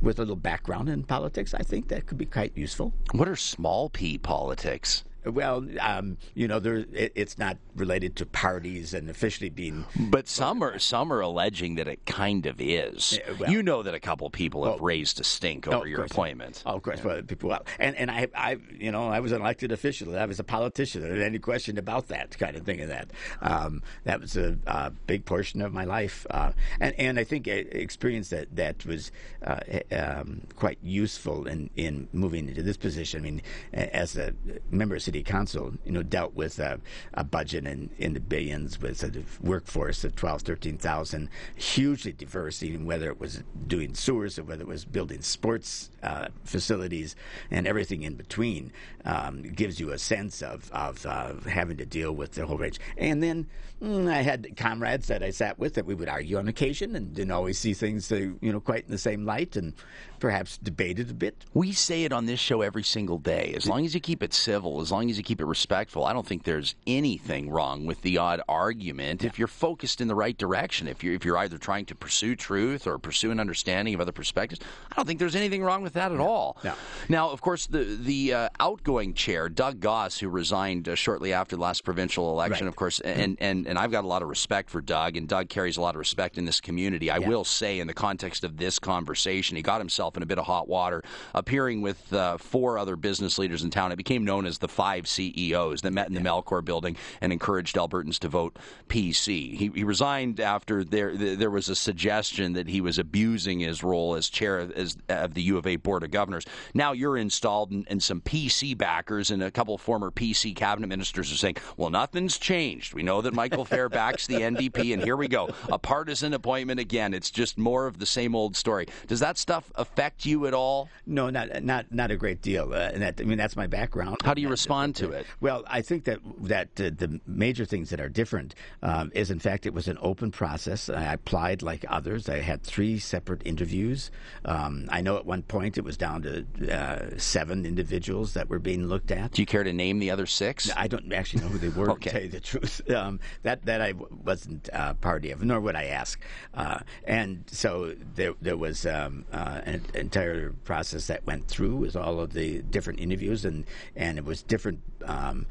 with 0.00 0.18
a 0.18 0.22
little 0.22 0.34
background 0.34 0.88
in 0.88 1.02
politics. 1.02 1.52
I 1.52 1.62
think 1.62 1.88
that 1.88 2.06
could 2.06 2.16
be 2.16 2.24
quite 2.24 2.56
useful. 2.56 2.94
What 3.12 3.28
are 3.28 3.36
small 3.36 3.90
p 3.90 4.16
politics? 4.16 5.04
Well, 5.24 5.66
um, 5.80 6.16
you 6.34 6.48
know, 6.48 6.58
there 6.58 6.76
it, 6.92 7.12
it's 7.14 7.38
not 7.38 7.58
related 7.76 8.16
to 8.16 8.26
parties 8.26 8.94
and 8.94 9.08
officially 9.10 9.50
being 9.50 9.84
But 9.98 10.28
some 10.28 10.62
are 10.62 10.78
some 10.78 11.12
are 11.12 11.20
alleging 11.20 11.74
that 11.76 11.86
it 11.88 12.04
kind 12.06 12.46
of 12.46 12.60
is. 12.60 13.18
Yeah, 13.18 13.32
well- 13.38 13.50
you 13.50 13.62
know 13.62 13.82
that 13.82 13.94
a 13.94 14.00
couple 14.00 14.28
people 14.30 14.64
have 14.64 14.80
Oh. 14.80 14.84
raised 14.84 15.20
a 15.20 15.24
stink 15.24 15.66
Oh, 15.68 15.72
over 15.72 15.82
of 15.84 15.88
your 15.88 15.98
course. 15.98 16.10
appointment. 16.12 16.62
Oh, 16.66 16.76
of 16.76 16.82
course, 16.82 17.02
well, 17.04 17.22
people. 17.22 17.50
Well, 17.50 17.64
and 17.78 17.94
and 17.96 18.10
I, 18.10 18.28
I, 18.34 18.56
you 18.78 18.90
know, 18.92 19.08
I 19.08 19.20
was 19.20 19.32
an 19.32 19.40
elected 19.40 19.72
official. 19.72 20.16
I 20.16 20.24
was 20.26 20.38
a 20.40 20.44
politician. 20.44 21.02
There 21.02 21.22
any 21.22 21.38
question 21.38 21.78
about 21.78 22.08
that 22.08 22.38
kind 22.38 22.56
of 22.56 22.64
thing? 22.64 22.80
Of 22.80 22.88
that, 22.88 23.10
um, 23.42 23.82
that 24.04 24.20
was 24.20 24.36
a, 24.36 24.56
a 24.66 24.90
big 25.06 25.24
portion 25.24 25.60
of 25.62 25.72
my 25.72 25.84
life, 25.84 26.26
uh, 26.30 26.52
and 26.80 26.94
and 26.98 27.18
I 27.18 27.24
think 27.24 27.46
I 27.48 27.52
experienced 27.72 28.30
that 28.30 28.54
that 28.56 28.84
was 28.86 29.12
uh, 29.46 29.60
um, 29.92 30.42
quite 30.56 30.78
useful 30.82 31.46
in 31.46 31.70
in 31.76 32.08
moving 32.12 32.48
into 32.48 32.62
this 32.62 32.76
position. 32.76 33.20
I 33.20 33.22
mean, 33.22 33.42
as 33.72 34.16
a 34.16 34.32
member 34.70 34.96
of 34.96 35.02
city 35.10 35.24
council, 35.24 35.72
you 35.84 35.90
know, 35.90 36.04
dealt 36.04 36.34
with 36.34 36.60
a, 36.60 36.78
a 37.14 37.24
budget 37.24 37.66
in, 37.66 37.90
in 37.98 38.14
the 38.14 38.20
billions 38.20 38.80
with 38.80 39.02
a 39.02 39.24
workforce 39.44 40.04
of 40.04 40.14
12, 40.14 40.42
13,000, 40.42 41.28
hugely 41.56 42.12
diverse, 42.12 42.62
even 42.62 42.86
whether 42.86 43.10
it 43.10 43.18
was 43.18 43.42
doing 43.66 43.92
sewers 43.92 44.38
or 44.38 44.44
whether 44.44 44.62
it 44.62 44.68
was 44.68 44.84
building 44.84 45.20
sports 45.20 45.90
uh, 46.04 46.28
facilities 46.44 47.16
and 47.50 47.66
everything 47.66 48.04
in 48.04 48.14
between, 48.14 48.70
um, 49.04 49.42
gives 49.42 49.80
you 49.80 49.90
a 49.90 49.98
sense 49.98 50.42
of, 50.42 50.70
of 50.70 51.04
uh, 51.06 51.34
having 51.48 51.76
to 51.76 51.84
deal 51.84 52.12
with 52.12 52.30
the 52.32 52.46
whole 52.46 52.58
range. 52.58 52.78
And 52.96 53.20
then 53.20 53.48
mm, 53.82 54.08
I 54.08 54.22
had 54.22 54.56
comrades 54.56 55.08
that 55.08 55.24
I 55.24 55.30
sat 55.30 55.58
with 55.58 55.74
that 55.74 55.86
we 55.86 55.94
would 55.96 56.08
argue 56.08 56.38
on 56.38 56.46
occasion 56.46 56.94
and 56.94 57.12
didn't 57.12 57.32
always 57.32 57.58
see 57.58 57.74
things, 57.74 58.12
uh, 58.12 58.30
you 58.40 58.52
know, 58.52 58.60
quite 58.60 58.84
in 58.84 58.92
the 58.92 58.98
same 58.98 59.24
light 59.24 59.56
and 59.56 59.74
perhaps 60.20 60.58
debated 60.58 61.10
a 61.10 61.14
bit. 61.14 61.44
We 61.54 61.72
say 61.72 62.04
it 62.04 62.12
on 62.12 62.26
this 62.26 62.38
show 62.40 62.60
every 62.62 62.82
single 62.82 63.18
day. 63.18 63.52
As 63.56 63.66
long 63.66 63.84
as 63.84 63.94
you 63.94 64.00
keep 64.00 64.22
it 64.22 64.32
civil, 64.32 64.80
as 64.80 64.92
long 64.92 65.10
as 65.10 65.16
you 65.18 65.24
keep 65.24 65.40
it 65.40 65.46
respectful, 65.46 66.04
I 66.04 66.12
don't 66.12 66.26
think 66.26 66.44
there's 66.44 66.74
anything 66.86 67.50
wrong 67.50 67.86
with 67.86 68.02
the 68.02 68.18
odd 68.18 68.40
argument 68.48 69.24
if 69.24 69.38
you're 69.38 69.48
focused 69.48 70.00
in 70.00 70.08
the 70.08 70.14
right 70.14 70.36
direction. 70.36 70.86
If 70.86 71.02
you're 71.02 71.14
if 71.14 71.24
you're 71.24 71.38
either 71.38 71.58
trying 71.58 71.86
to 71.86 71.94
pursue 71.94 72.36
truth 72.36 72.86
or 72.86 72.98
pursue 72.98 73.30
an 73.30 73.40
understanding 73.40 73.94
of 73.94 74.00
other 74.00 74.12
perspectives, 74.12 74.60
I 74.90 74.94
don't 74.96 75.06
think 75.06 75.18
there's 75.18 75.36
anything 75.36 75.62
wrong 75.62 75.82
with 75.82 75.94
that 75.94 76.12
at 76.12 76.20
all. 76.20 76.58
No. 76.62 76.74
Now, 77.08 77.30
of 77.30 77.40
course, 77.40 77.66
the 77.66 77.84
the 77.84 78.34
uh, 78.34 78.48
outgoing 78.60 79.14
chair, 79.14 79.48
Doug 79.48 79.80
Goss, 79.80 80.18
who 80.18 80.28
resigned 80.28 80.88
uh, 80.88 80.94
shortly 80.94 81.32
after 81.32 81.56
the 81.56 81.62
last 81.62 81.84
provincial 81.84 82.30
election, 82.30 82.66
Right. 82.66 82.68
of 82.68 82.76
course, 82.76 83.00
and, 83.00 83.36
and 83.40 83.66
and 83.66 83.78
I've 83.78 83.90
got 83.90 84.04
a 84.04 84.06
lot 84.08 84.22
of 84.22 84.28
respect 84.28 84.70
for 84.70 84.80
Doug, 84.80 85.16
and 85.16 85.26
Doug 85.28 85.48
carries 85.48 85.76
a 85.76 85.80
lot 85.80 85.94
of 85.94 85.98
respect 85.98 86.36
in 86.38 86.44
this 86.44 86.60
community. 86.60 87.10
I 87.10 87.18
will 87.18 87.44
say, 87.44 87.80
in 87.80 87.86
the 87.86 87.94
context 87.94 88.44
of 88.44 88.56
this 88.56 88.78
conversation, 88.78 89.56
he 89.56 89.62
got 89.62 89.80
himself 89.80 90.09
in 90.16 90.22
a 90.22 90.26
bit 90.26 90.38
of 90.38 90.46
hot 90.46 90.68
water, 90.68 91.02
appearing 91.34 91.82
with 91.82 92.12
uh, 92.12 92.36
four 92.38 92.78
other 92.78 92.96
business 92.96 93.38
leaders 93.38 93.62
in 93.62 93.70
town. 93.70 93.92
It 93.92 93.96
became 93.96 94.24
known 94.24 94.46
as 94.46 94.58
the 94.58 94.68
five 94.68 95.06
CEOs 95.08 95.82
that 95.82 95.92
met 95.92 96.08
in 96.08 96.14
the 96.14 96.20
Melcor 96.20 96.64
building 96.64 96.96
and 97.20 97.32
encouraged 97.32 97.76
Albertans 97.76 98.18
to 98.20 98.28
vote 98.28 98.58
PC. 98.88 99.54
He, 99.56 99.70
he 99.74 99.84
resigned 99.84 100.40
after 100.40 100.84
there 100.84 101.16
there 101.16 101.50
was 101.50 101.68
a 101.68 101.74
suggestion 101.74 102.54
that 102.54 102.68
he 102.68 102.80
was 102.80 102.98
abusing 102.98 103.60
his 103.60 103.82
role 103.82 104.14
as 104.14 104.28
chair 104.28 104.58
of, 104.58 104.72
as, 104.72 104.96
of 105.08 105.34
the 105.34 105.42
U 105.42 105.58
of 105.58 105.66
A 105.66 105.76
Board 105.76 106.02
of 106.02 106.10
Governors. 106.10 106.44
Now 106.74 106.92
you're 106.92 107.16
installed, 107.16 107.70
and, 107.70 107.86
and 107.88 108.02
some 108.02 108.20
PC 108.20 108.76
backers 108.76 109.30
and 109.30 109.42
a 109.42 109.50
couple 109.50 109.74
of 109.74 109.80
former 109.80 110.10
PC 110.10 110.54
cabinet 110.54 110.86
ministers 110.86 111.32
are 111.32 111.36
saying, 111.36 111.56
"Well, 111.76 111.90
nothing's 111.90 112.38
changed. 112.38 112.94
We 112.94 113.02
know 113.02 113.20
that 113.22 113.34
Michael 113.34 113.64
Phair 113.64 113.90
backs 113.90 114.26
the 114.26 114.36
NDP, 114.36 114.92
and 114.92 115.02
here 115.02 115.16
we 115.16 115.28
go, 115.28 115.50
a 115.70 115.78
partisan 115.78 116.34
appointment 116.34 116.80
again. 116.80 117.14
It's 117.14 117.30
just 117.30 117.58
more 117.58 117.86
of 117.86 117.98
the 117.98 118.06
same 118.06 118.34
old 118.34 118.56
story." 118.56 118.86
Does 119.06 119.20
that 119.20 119.38
stuff 119.38 119.70
affect 119.74 119.99
you 120.22 120.46
at 120.46 120.54
all? 120.54 120.88
No, 121.06 121.30
not 121.30 121.62
not 121.62 121.86
not 121.92 122.10
a 122.10 122.16
great 122.16 122.40
deal. 122.42 122.72
Uh, 122.72 122.90
and 122.92 123.02
that 123.02 123.20
I 123.20 123.24
mean, 123.24 123.38
that's 123.38 123.56
my 123.56 123.66
background. 123.66 124.16
How 124.24 124.34
do 124.34 124.40
you 124.42 124.48
respond 124.48 124.96
to 124.96 125.10
it? 125.10 125.26
Well, 125.40 125.64
I 125.66 125.82
think 125.82 126.04
that 126.04 126.20
that 126.40 126.68
uh, 126.80 126.90
the 126.96 127.20
major 127.26 127.64
things 127.64 127.90
that 127.90 128.00
are 128.00 128.08
different 128.08 128.54
um, 128.82 129.10
is, 129.14 129.30
in 129.30 129.38
fact, 129.38 129.66
it 129.66 129.74
was 129.74 129.88
an 129.88 129.98
open 130.00 130.30
process. 130.30 130.88
I 130.88 131.12
applied 131.12 131.62
like 131.62 131.84
others. 131.88 132.28
I 132.28 132.38
had 132.38 132.62
three 132.62 132.98
separate 132.98 133.42
interviews. 133.44 134.10
Um, 134.44 134.86
I 134.90 135.00
know 135.00 135.16
at 135.16 135.26
one 135.26 135.42
point 135.42 135.76
it 135.78 135.84
was 135.84 135.96
down 135.96 136.22
to 136.22 136.46
uh, 136.72 137.18
seven 137.18 137.66
individuals 137.66 138.32
that 138.34 138.48
were 138.48 138.58
being 138.58 138.86
looked 138.86 139.10
at. 139.10 139.32
Do 139.32 139.42
you 139.42 139.46
care 139.46 139.64
to 139.64 139.72
name 139.72 139.98
the 139.98 140.10
other 140.10 140.26
six? 140.26 140.70
I 140.76 140.88
don't 140.88 141.12
actually 141.12 141.42
know 141.42 141.48
who 141.48 141.58
they 141.58 141.68
were, 141.68 141.90
Okay. 142.00 142.10
to 142.10 142.14
tell 142.14 142.22
you 142.22 142.28
the 142.28 142.40
truth. 142.40 142.90
Um, 142.90 143.20
that 143.42 143.64
that 143.66 143.80
I 143.80 143.92
w- 143.92 144.08
wasn't 144.24 144.68
uh, 144.72 144.94
party 144.94 145.30
of, 145.30 145.42
nor 145.42 145.60
would 145.60 145.76
I 145.76 145.84
ask. 145.84 146.20
Uh, 146.54 146.78
and 147.04 147.44
so 147.46 147.94
there 148.14 148.34
there 148.40 148.56
was 148.56 148.86
um, 148.86 149.24
uh, 149.32 149.60
an 149.64 149.82
entire 149.96 150.50
process 150.64 151.06
that 151.08 151.26
went 151.26 151.48
through 151.48 151.76
with 151.76 151.96
all 151.96 152.20
of 152.20 152.32
the 152.32 152.62
different 152.62 153.00
interviews, 153.00 153.44
and 153.44 153.64
and 153.96 154.18
it 154.18 154.24
was 154.24 154.42
different. 154.42 154.80
Um, 155.04 155.46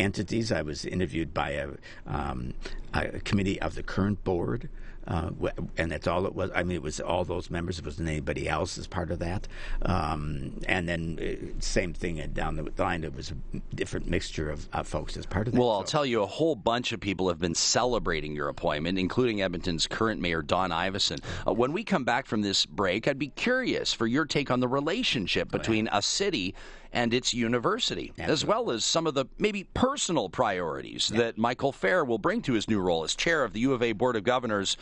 Entities. 0.00 0.52
I 0.52 0.62
was 0.62 0.84
interviewed 0.84 1.34
by 1.34 1.50
a, 1.50 1.70
um, 2.06 2.54
a 2.94 3.18
committee 3.18 3.60
of 3.60 3.74
the 3.74 3.82
current 3.82 4.22
board, 4.22 4.68
uh, 5.06 5.30
and 5.78 5.90
that's 5.90 6.06
all 6.06 6.26
it 6.26 6.34
was. 6.34 6.50
I 6.54 6.62
mean, 6.62 6.76
it 6.76 6.82
was 6.82 7.00
all 7.00 7.24
those 7.24 7.50
members. 7.50 7.78
It 7.78 7.84
wasn't 7.86 8.08
anybody 8.08 8.48
else 8.48 8.76
as 8.76 8.86
part 8.86 9.10
of 9.10 9.18
that. 9.20 9.48
Um, 9.82 10.60
and 10.68 10.88
then 10.88 11.18
uh, 11.18 11.60
same 11.60 11.94
thing 11.94 12.20
uh, 12.20 12.26
down 12.32 12.56
the 12.56 12.70
line. 12.76 13.04
It 13.04 13.14
was 13.14 13.30
a 13.32 13.58
different 13.74 14.08
mixture 14.08 14.50
of, 14.50 14.68
of 14.72 14.86
folks 14.86 15.16
as 15.16 15.24
part 15.24 15.46
of 15.46 15.54
that. 15.54 15.60
Well, 15.60 15.70
I'll 15.70 15.86
So- 15.86 15.92
tell 15.92 16.06
you, 16.06 16.22
a 16.22 16.26
whole 16.26 16.56
bunch 16.56 16.92
of 16.92 17.00
people 17.00 17.28
have 17.28 17.38
been 17.38 17.54
celebrating 17.54 18.34
your 18.34 18.48
appointment, 18.48 18.98
including 18.98 19.40
Edmonton's 19.40 19.86
current 19.86 20.20
mayor, 20.20 20.42
Don 20.42 20.70
Iveson. 20.70 21.20
Uh, 21.46 21.52
when 21.54 21.72
we 21.72 21.84
come 21.84 22.04
back 22.04 22.26
from 22.26 22.42
this 22.42 22.66
break, 22.66 23.08
I'd 23.08 23.18
be 23.18 23.28
curious 23.28 23.94
for 23.94 24.06
your 24.06 24.26
take 24.26 24.50
on 24.50 24.60
the 24.60 24.68
relationship 24.68 25.50
between 25.50 25.88
a 25.92 26.02
city 26.02 26.54
and 26.90 27.12
its 27.12 27.34
university, 27.34 28.14
as 28.18 28.46
well 28.46 28.70
as 28.70 28.82
some 28.82 29.06
of 29.06 29.12
the 29.12 29.26
maybe 29.38 29.64
personal 29.74 30.30
priorities 30.30 31.08
that 31.08 31.36
Michael 31.36 31.70
Phair 31.70 32.06
will 32.06 32.16
bring 32.16 32.40
to 32.42 32.54
his 32.54 32.66
new 32.66 32.80
role 32.80 33.04
as 33.04 33.14
chair 33.14 33.44
of 33.44 33.52
the 33.52 33.60
U 33.60 33.74
of 33.74 33.82
A 33.82 33.92
Board 33.92 34.16
of 34.16 34.24
Governors. 34.24 34.78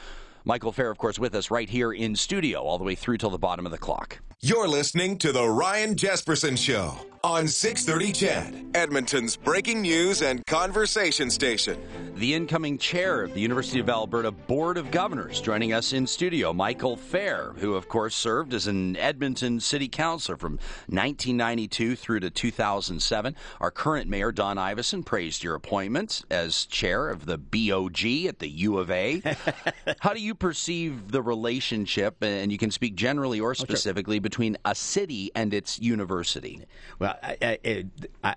Michael 0.48 0.72
Phair, 0.72 0.92
of 0.92 0.96
course, 0.96 1.18
with 1.18 1.34
us 1.34 1.50
right 1.50 1.68
here 1.68 1.92
in 1.92 2.14
studio 2.14 2.60
all 2.60 2.78
the 2.78 2.84
way 2.84 2.94
through 2.94 3.18
till 3.18 3.30
the 3.30 3.36
bottom 3.36 3.66
of 3.66 3.72
the 3.72 3.78
clock. 3.78 4.20
You're 4.40 4.68
listening 4.68 5.16
to 5.20 5.32
The 5.32 5.48
Ryan 5.48 5.94
Jespersen 5.94 6.58
Show 6.58 6.94
on 7.26 7.48
630 7.48 8.12
CHED, 8.12 8.76
Edmonton's 8.76 9.36
breaking 9.36 9.80
news 9.80 10.22
and 10.22 10.46
conversation 10.46 11.28
station. 11.28 11.76
The 12.14 12.34
incoming 12.34 12.78
chair 12.78 13.22
of 13.24 13.34
the 13.34 13.40
University 13.40 13.80
of 13.80 13.90
Alberta 13.90 14.30
Board 14.30 14.78
of 14.78 14.90
Governors 14.90 15.40
joining 15.40 15.72
us 15.72 15.92
in 15.92 16.06
studio, 16.06 16.52
Michael 16.52 16.96
Phair, 16.96 17.58
who, 17.58 17.74
of 17.74 17.88
course, 17.88 18.14
served 18.14 18.54
as 18.54 18.68
an 18.68 18.96
Edmonton 18.96 19.58
City 19.60 19.88
Councilor 19.88 20.36
from 20.36 20.52
1992 20.86 21.96
through 21.96 22.20
to 22.20 22.30
2007. 22.30 23.36
Our 23.60 23.70
current 23.70 24.08
mayor, 24.08 24.32
Don 24.32 24.56
Iveson, 24.56 25.04
praised 25.04 25.42
your 25.42 25.56
appointment 25.56 26.24
as 26.30 26.64
chair 26.66 27.08
of 27.08 27.26
the 27.26 27.36
BOG 27.36 28.26
at 28.28 28.38
the 28.38 28.48
U 28.48 28.78
of 28.78 28.90
A. 28.90 29.20
How 30.00 30.14
do 30.14 30.20
you 30.20 30.34
perceive 30.34 31.10
the 31.10 31.20
relationship, 31.20 32.22
and 32.22 32.52
you 32.52 32.56
can 32.56 32.70
speak 32.70 32.94
generally 32.94 33.40
or 33.40 33.50
oh, 33.50 33.54
specifically, 33.54 34.20
between 34.26 34.56
a 34.64 34.74
city 34.74 35.30
and 35.36 35.54
its 35.54 35.78
university? 35.78 36.60
Well, 36.98 37.16
I, 37.22 37.84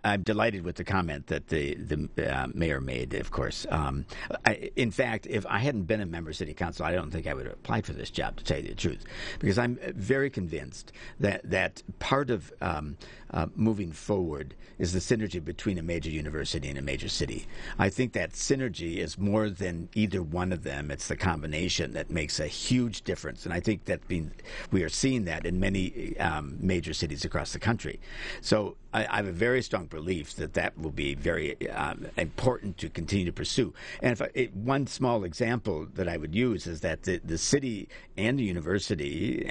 am 0.03 0.22
delighted 0.22 0.63
with 0.63 0.75
the 0.75 0.84
comment 0.84 1.25
that 1.27 1.48
the 1.48 1.74
the 1.74 2.00
uh, 2.31 2.46
mayor 2.53 2.79
made. 2.79 3.15
Of 3.15 3.31
course, 3.31 3.65
um, 3.72 4.05
I, 4.46 4.69
in 4.75 4.91
fact, 4.91 5.25
if 5.25 5.48
I 5.48 5.58
hadn't 5.58 5.86
been 5.86 6.00
a 6.00 6.05
member 6.05 6.29
of 6.29 6.36
city 6.36 6.53
council, 6.53 6.86
I 6.86 6.93
don't 6.93 7.10
think 7.10 7.25
I 7.25 7.34
would 7.34 7.48
have 7.48 7.55
applied 7.55 7.88
for 7.88 7.93
this 7.93 8.12
job. 8.12 8.38
To 8.38 8.43
tell 8.43 8.60
you 8.62 8.67
the 8.69 8.75
truth, 8.75 9.03
because 9.39 9.58
I'm 9.58 9.79
very 9.96 10.29
convinced 10.29 10.91
that 11.19 11.41
that 11.50 11.81
part 11.98 12.29
of 12.29 12.53
um, 12.62 12.96
uh, 13.31 13.48
moving 13.55 13.91
forward 13.91 14.55
is 14.77 14.93
the 14.93 15.00
synergy 15.00 15.43
between 15.43 15.77
a 15.77 15.83
major 15.83 16.09
university 16.09 16.69
and 16.69 16.77
a 16.77 16.81
major 16.81 17.09
city. 17.09 17.45
I 17.77 17.89
think 17.89 18.13
that 18.13 18.31
synergy 18.31 18.98
is 18.98 19.17
more 19.17 19.50
than 19.50 19.89
either 19.93 20.24
one 20.24 20.51
of 20.51 20.63
them. 20.63 20.91
It's 20.91 21.07
the 21.07 21.15
combination 21.15 21.93
that 21.93 22.09
makes 22.09 22.39
a 22.39 22.48
huge 22.48 23.03
difference, 23.03 23.45
and 23.45 23.53
I 23.53 23.59
think 23.59 23.86
that 23.86 24.07
being, 24.07 24.31
we 24.71 24.83
are 24.83 24.89
seeing 24.89 25.25
that 25.25 25.45
in 25.45 25.59
many 25.59 26.17
um, 26.19 26.57
major 26.59 26.93
cities 26.93 27.25
across 27.25 27.53
the 27.53 27.59
country. 27.59 28.00
So 28.41 28.77
I, 28.93 29.05
I, 29.05 29.15
have 29.17 29.27
a 29.27 29.31
very 29.31 29.62
strong 29.62 29.86
belief 29.86 30.36
that 30.36 30.53
that 30.53 30.77
will 30.77 30.91
be 30.91 31.15
very 31.15 31.69
um, 31.69 32.07
important 32.17 32.77
to 32.79 32.89
continue 32.89 33.25
to 33.25 33.33
pursue. 33.33 33.74
And 34.01 34.19
I, 34.19 34.29
it, 34.33 34.55
one 34.55 34.88
small 34.88 35.24
example 35.24 35.88
that 35.93 36.07
I 36.07 36.17
would 36.17 36.33
use 36.33 36.67
is 36.67 36.81
that 36.81 37.03
the, 37.03 37.17
the 37.24 37.38
city 37.38 37.89
and 38.17 38.39
the 38.39 38.43
university 38.43 39.50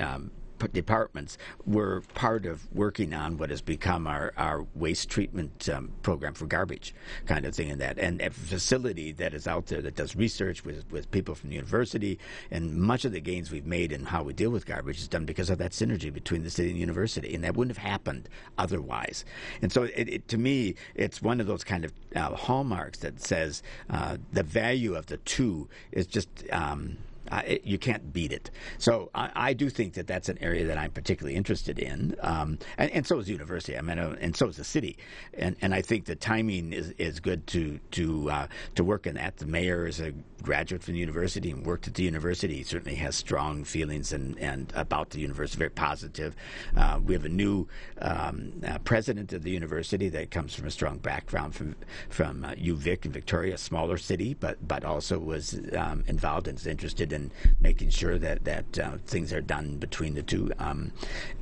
um, 0.00 0.30
departments 0.72 1.38
were 1.66 2.02
part 2.14 2.46
of 2.46 2.72
working 2.74 3.14
on 3.14 3.38
what 3.38 3.50
has 3.50 3.60
become 3.60 4.06
our, 4.06 4.32
our 4.36 4.66
waste 4.74 5.08
treatment 5.08 5.68
um, 5.68 5.92
program 6.02 6.34
for 6.34 6.46
garbage 6.46 6.94
kind 7.26 7.44
of 7.44 7.54
thing 7.54 7.70
and 7.70 7.80
that. 7.80 7.98
And 7.98 8.20
a 8.20 8.30
facility 8.30 9.12
that 9.12 9.34
is 9.34 9.46
out 9.46 9.66
there 9.66 9.82
that 9.82 9.94
does 9.94 10.16
research 10.16 10.64
with, 10.64 10.90
with 10.90 11.10
people 11.10 11.34
from 11.34 11.50
the 11.50 11.56
university 11.56 12.18
and 12.50 12.76
much 12.76 13.04
of 13.04 13.12
the 13.12 13.20
gains 13.20 13.50
we've 13.50 13.66
made 13.66 13.92
in 13.92 14.06
how 14.06 14.22
we 14.22 14.32
deal 14.32 14.50
with 14.50 14.66
garbage 14.66 14.98
is 14.98 15.08
done 15.08 15.24
because 15.24 15.50
of 15.50 15.58
that 15.58 15.72
synergy 15.72 16.12
between 16.12 16.42
the 16.42 16.50
city 16.50 16.68
and 16.68 16.76
the 16.76 16.80
university. 16.80 17.34
And 17.34 17.44
that 17.44 17.56
wouldn't 17.56 17.76
have 17.76 17.86
happened 17.86 18.28
otherwise. 18.56 19.24
And 19.62 19.72
so 19.72 19.84
it, 19.84 20.08
it, 20.08 20.28
to 20.28 20.38
me 20.38 20.74
it's 20.94 21.22
one 21.22 21.40
of 21.40 21.46
those 21.46 21.64
kind 21.64 21.84
of 21.84 21.92
uh, 22.14 22.34
hallmarks 22.34 22.98
that 22.98 23.20
says 23.20 23.62
uh, 23.90 24.16
the 24.32 24.42
value 24.42 24.94
of 24.94 25.06
the 25.06 25.18
two 25.18 25.68
is 25.92 26.06
just 26.06 26.28
um, 26.52 26.98
uh, 27.30 27.42
you 27.62 27.78
can't 27.78 28.12
beat 28.12 28.32
it. 28.32 28.50
So 28.78 29.10
I, 29.14 29.30
I, 29.34 29.52
do 29.52 29.68
think 29.68 29.94
that 29.94 30.06
that's 30.06 30.28
an 30.28 30.38
area 30.40 30.66
that 30.66 30.78
I'm 30.78 30.90
particularly 30.90 31.36
interested 31.36 31.78
in, 31.78 32.16
um, 32.20 32.58
and, 32.76 32.90
and, 32.90 33.06
so 33.06 33.18
is 33.18 33.26
the 33.26 33.32
university. 33.32 33.76
I 33.76 33.80
mean, 33.80 33.98
uh, 33.98 34.16
and 34.20 34.36
so 34.36 34.48
is 34.48 34.56
the 34.56 34.64
city, 34.64 34.98
and 35.34 35.56
and 35.60 35.74
I 35.74 35.82
think 35.82 36.06
the 36.06 36.16
timing 36.16 36.72
is, 36.72 36.94
is 36.98 37.20
good 37.20 37.46
to 37.48 37.78
to 37.92 38.30
uh, 38.30 38.46
to 38.74 38.84
work 38.84 39.06
in 39.06 39.14
that. 39.16 39.36
The 39.38 39.46
mayor 39.46 39.86
is 39.86 40.00
a 40.00 40.12
graduate 40.42 40.82
from 40.82 40.94
the 40.94 41.00
university 41.00 41.50
and 41.50 41.66
worked 41.66 41.88
at 41.88 41.94
the 41.94 42.02
university. 42.02 42.56
He 42.56 42.62
certainly 42.62 42.96
has 42.96 43.16
strong 43.16 43.64
feelings 43.64 44.12
and, 44.12 44.38
and 44.38 44.72
about 44.74 45.10
the 45.10 45.20
university, 45.20 45.58
very 45.58 45.70
positive. 45.70 46.34
Uh, 46.76 47.00
we 47.04 47.14
have 47.14 47.24
a 47.24 47.28
new 47.28 47.66
um, 48.00 48.52
uh, 48.66 48.78
president 48.78 49.32
of 49.32 49.42
the 49.42 49.50
university 49.50 50.08
that 50.10 50.30
comes 50.30 50.54
from 50.54 50.66
a 50.66 50.70
strong 50.70 50.98
background 50.98 51.54
from 51.54 51.74
from 52.08 52.44
uh, 52.44 52.52
UVic 52.52 53.04
in 53.04 53.12
Victoria, 53.12 53.54
a 53.54 53.58
smaller 53.58 53.98
city, 53.98 54.34
but 54.34 54.56
but 54.66 54.84
also 54.84 55.18
was 55.18 55.58
um, 55.76 56.04
involved 56.06 56.48
and 56.48 56.58
is 56.58 56.66
interested 56.66 57.12
in 57.12 57.17
making 57.60 57.90
sure 57.90 58.18
that 58.18 58.44
that 58.44 58.78
uh, 58.78 58.98
things 59.06 59.32
are 59.32 59.40
done 59.40 59.76
between 59.78 60.14
the 60.14 60.22
two, 60.22 60.50
um, 60.58 60.92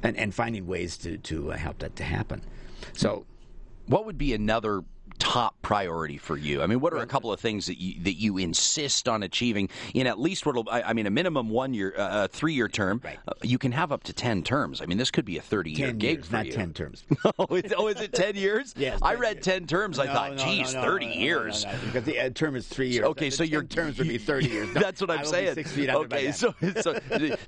and 0.02 0.16
and 0.16 0.35
finding 0.35 0.66
ways 0.66 0.97
to 0.99 1.18
to 1.18 1.52
uh, 1.52 1.56
help 1.56 1.78
that 1.78 1.97
to 1.97 2.04
happen. 2.04 2.42
So, 2.92 3.25
what 3.87 4.04
would 4.06 4.18
be 4.18 4.33
another 4.35 4.83
top 5.16 5.61
priority 5.62 6.18
for 6.18 6.37
you? 6.37 6.62
I 6.62 6.66
mean, 6.66 6.80
what 6.80 6.92
are 6.92 6.99
a 6.99 7.06
couple 7.06 7.32
of 7.32 7.40
things 7.40 7.66
that 7.66 7.80
you 7.80 8.02
that 8.02 8.14
you 8.14 8.38
insist 8.38 9.08
on 9.08 9.23
achieving 9.23 9.68
in 9.94 10.06
at 10.06 10.18
least 10.18 10.46
what 10.46 10.66
I, 10.70 10.82
I 10.82 10.92
mean 10.92 11.06
a 11.06 11.11
minimum 11.11 11.49
one 11.50 11.75
year, 11.75 11.94
uh, 11.96 12.28
three 12.28 12.54
year 12.54 12.68
term? 12.68 13.00
Right. 13.04 13.18
Uh, 13.26 13.32
you 13.42 13.58
can 13.58 13.73
have 13.73 13.92
up 13.92 14.04
to 14.04 14.12
ten 14.12 14.42
terms. 14.42 14.80
I 14.80 14.87
mean, 14.87 14.99
this 14.99 15.11
could 15.11 15.25
be 15.25 15.38
a 15.38 15.42
thirty 15.42 15.70
year 15.70 15.92
gig 15.92 16.18
years, 16.18 16.26
for 16.26 16.37
not 16.37 16.46
you. 16.46 16.52
ten 16.52 16.73
terms. 16.73 17.04
oh, 17.38 17.54
is, 17.56 17.75
oh, 17.76 17.88
is 17.88 18.00
it 18.00 18.12
ten 18.12 18.35
years? 18.37 18.75
yes. 18.76 18.99
I 19.02 19.14
read 19.14 19.37
years. 19.37 19.44
ten 19.44 19.66
terms. 19.66 19.99
No, 19.99 20.04
I 20.04 20.06
thought, 20.06 20.37
no, 20.37 20.44
geez, 20.44 20.74
no, 20.74 20.83
thirty 20.83 21.07
years. 21.07 21.64
because 21.87 22.05
the 22.05 22.18
uh, 22.20 22.31
term 22.31 22.57
is 22.57 22.68
three 22.68 22.88
years. 22.88 23.07
Okay, 23.16 23.31
so 23.31 23.44
your 23.44 23.62
terms 23.62 23.98
would 23.98 24.09
be 24.09 24.18
thirty 24.18 24.48
years. 24.48 24.68
That's 24.74 25.00
what 25.00 25.11
I'm 25.11 25.24
saying. 25.24 25.55
six 25.55 25.72
feet 25.72 25.88
okay, 25.88 26.33
so 26.33 26.55
so 26.81 26.98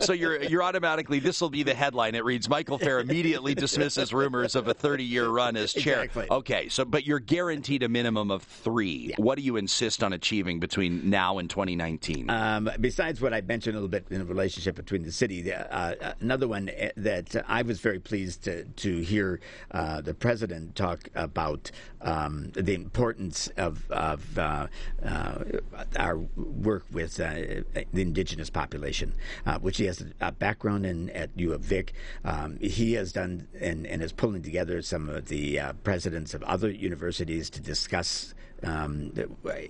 so 0.00 0.12
you're 0.12 0.42
you're 0.44 0.62
automatically 0.62 1.18
this 1.18 1.40
will 1.40 1.50
be 1.50 1.62
the 1.62 1.74
headline. 1.74 2.14
It 2.14 2.24
reads 2.24 2.48
Michael 2.48 2.78
Phair 2.78 3.02
immediately 3.02 3.54
dismisses 3.54 4.14
rumors 4.14 4.54
of 4.54 4.68
a 4.68 4.74
30 4.74 5.04
year 5.04 5.28
run 5.28 5.56
as 5.56 5.72
chair. 5.72 6.04
Exactly. 6.04 6.26
Okay, 6.30 6.68
so 6.68 6.84
but 6.84 7.06
you're 7.06 7.18
guaranteed 7.18 7.57
a 7.66 7.88
minimum 7.88 8.30
of 8.30 8.42
three. 8.42 9.08
Yeah. 9.10 9.16
What 9.18 9.36
do 9.36 9.42
you 9.42 9.56
insist 9.56 10.02
on 10.02 10.12
achieving 10.12 10.60
between 10.60 11.10
now 11.10 11.38
and 11.38 11.50
2019? 11.50 12.30
Um, 12.30 12.70
besides 12.80 13.20
what 13.20 13.34
I 13.34 13.40
mentioned 13.40 13.74
a 13.74 13.78
little 13.78 13.88
bit 13.88 14.06
in 14.10 14.20
the 14.20 14.24
relationship 14.24 14.76
between 14.76 15.02
the 15.02 15.12
city, 15.12 15.52
uh, 15.52 16.12
another 16.20 16.46
one 16.46 16.68
eh, 16.68 16.90
that 16.96 17.44
I 17.48 17.62
was 17.62 17.80
very 17.80 17.98
pleased 17.98 18.44
to, 18.44 18.64
to 18.64 19.00
hear 19.00 19.40
uh, 19.72 20.00
the 20.00 20.14
president 20.14 20.76
talk 20.76 21.08
about 21.14 21.70
um, 22.00 22.52
the 22.54 22.74
importance 22.74 23.48
of, 23.56 23.90
of 23.90 24.38
uh, 24.38 24.68
uh 25.04 25.38
our 25.98 26.18
work 26.36 26.84
with 26.92 27.18
uh, 27.20 27.34
the 27.92 28.02
indigenous 28.02 28.50
population, 28.50 29.12
uh, 29.46 29.58
which 29.58 29.78
he 29.78 29.86
has 29.86 30.04
a 30.20 30.32
background 30.32 30.86
in 30.86 31.10
at 31.10 31.30
U 31.36 31.52
of 31.52 31.60
Vic. 31.60 31.92
Um, 32.24 32.56
he 32.60 32.92
has 32.94 33.12
done 33.12 33.48
and, 33.60 33.86
and 33.86 34.02
is 34.02 34.12
pulling 34.12 34.42
together 34.42 34.80
some 34.82 35.08
of 35.08 35.26
the 35.26 35.60
presidents 35.82 36.34
of 36.34 36.42
other 36.44 36.70
universities 36.70 37.47
to 37.50 37.60
discuss 37.60 38.34
um, 38.62 39.12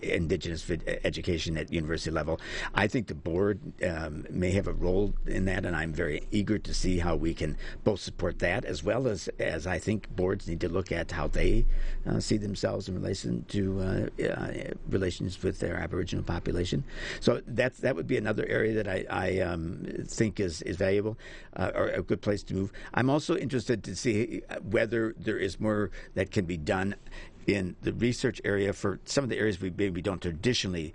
indigenous 0.03 0.69
education 1.05 1.57
at 1.57 1.73
university 1.73 2.11
level. 2.11 2.41
I 2.75 2.87
think 2.87 3.07
the 3.07 3.15
board 3.15 3.61
um, 3.85 4.27
may 4.31 4.51
have 4.53 4.67
a 4.67 4.73
role 4.73 5.15
in 5.27 5.45
that, 5.47 5.65
and 5.65 5.77
I'm 5.77 5.93
very 5.93 6.23
eager 6.31 6.59
to 6.59 6.75
see 6.75 6.99
how 6.99 7.17
we 7.17 7.35
can 7.35 7.57
both 7.85 8.01
support 8.01 8.39
that 8.41 8.65
as 8.65 8.83
well 8.83 9.07
as 9.07 9.29
as 9.39 9.67
I 9.67 9.79
think 9.79 10.09
boards 10.15 10.49
need 10.49 10.61
to 10.61 10.69
look 10.69 10.91
at 10.93 11.11
how 11.11 11.29
they 11.29 11.67
uh, 12.07 12.21
see 12.21 12.37
themselves 12.37 12.89
in 12.89 12.95
relation 12.95 13.45
to 13.49 14.11
uh, 14.21 14.25
uh, 14.25 14.53
relations 14.89 15.43
with 15.43 15.61
their 15.61 15.77
Aboriginal 15.77 16.25
population. 16.25 16.85
So 17.21 17.43
that's 17.47 17.79
that 17.81 17.97
would 17.97 18.07
be 18.07 18.17
another 18.17 18.47
area 18.47 18.75
that 18.75 18.89
I, 18.89 19.05
I 19.11 19.41
um, 19.41 19.87
think 20.07 20.41
is 20.41 20.63
is 20.63 20.77
valuable 20.77 21.19
uh, 21.57 21.71
or 21.75 21.89
a 21.89 22.03
good 22.03 22.23
place 22.23 22.43
to 22.45 22.55
move. 22.55 22.73
I'm 22.95 23.11
also 23.11 23.37
interested 23.37 23.85
to 23.85 23.95
see 23.95 24.43
whether 24.63 25.15
there 25.19 25.39
is 25.39 25.61
more 25.61 25.91
that 26.15 26.31
can 26.31 26.47
be 26.47 26.57
done 26.57 26.95
in 27.49 27.75
the 27.81 27.95
research 27.95 28.43
area 28.45 28.75
for 28.75 29.01
some 29.05 29.25
of 29.25 29.31
the 29.31 29.39
areas 29.39 29.59
we 29.59 29.73
maybe 29.77 30.03
don't 30.03 30.21
traditionally 30.21 30.93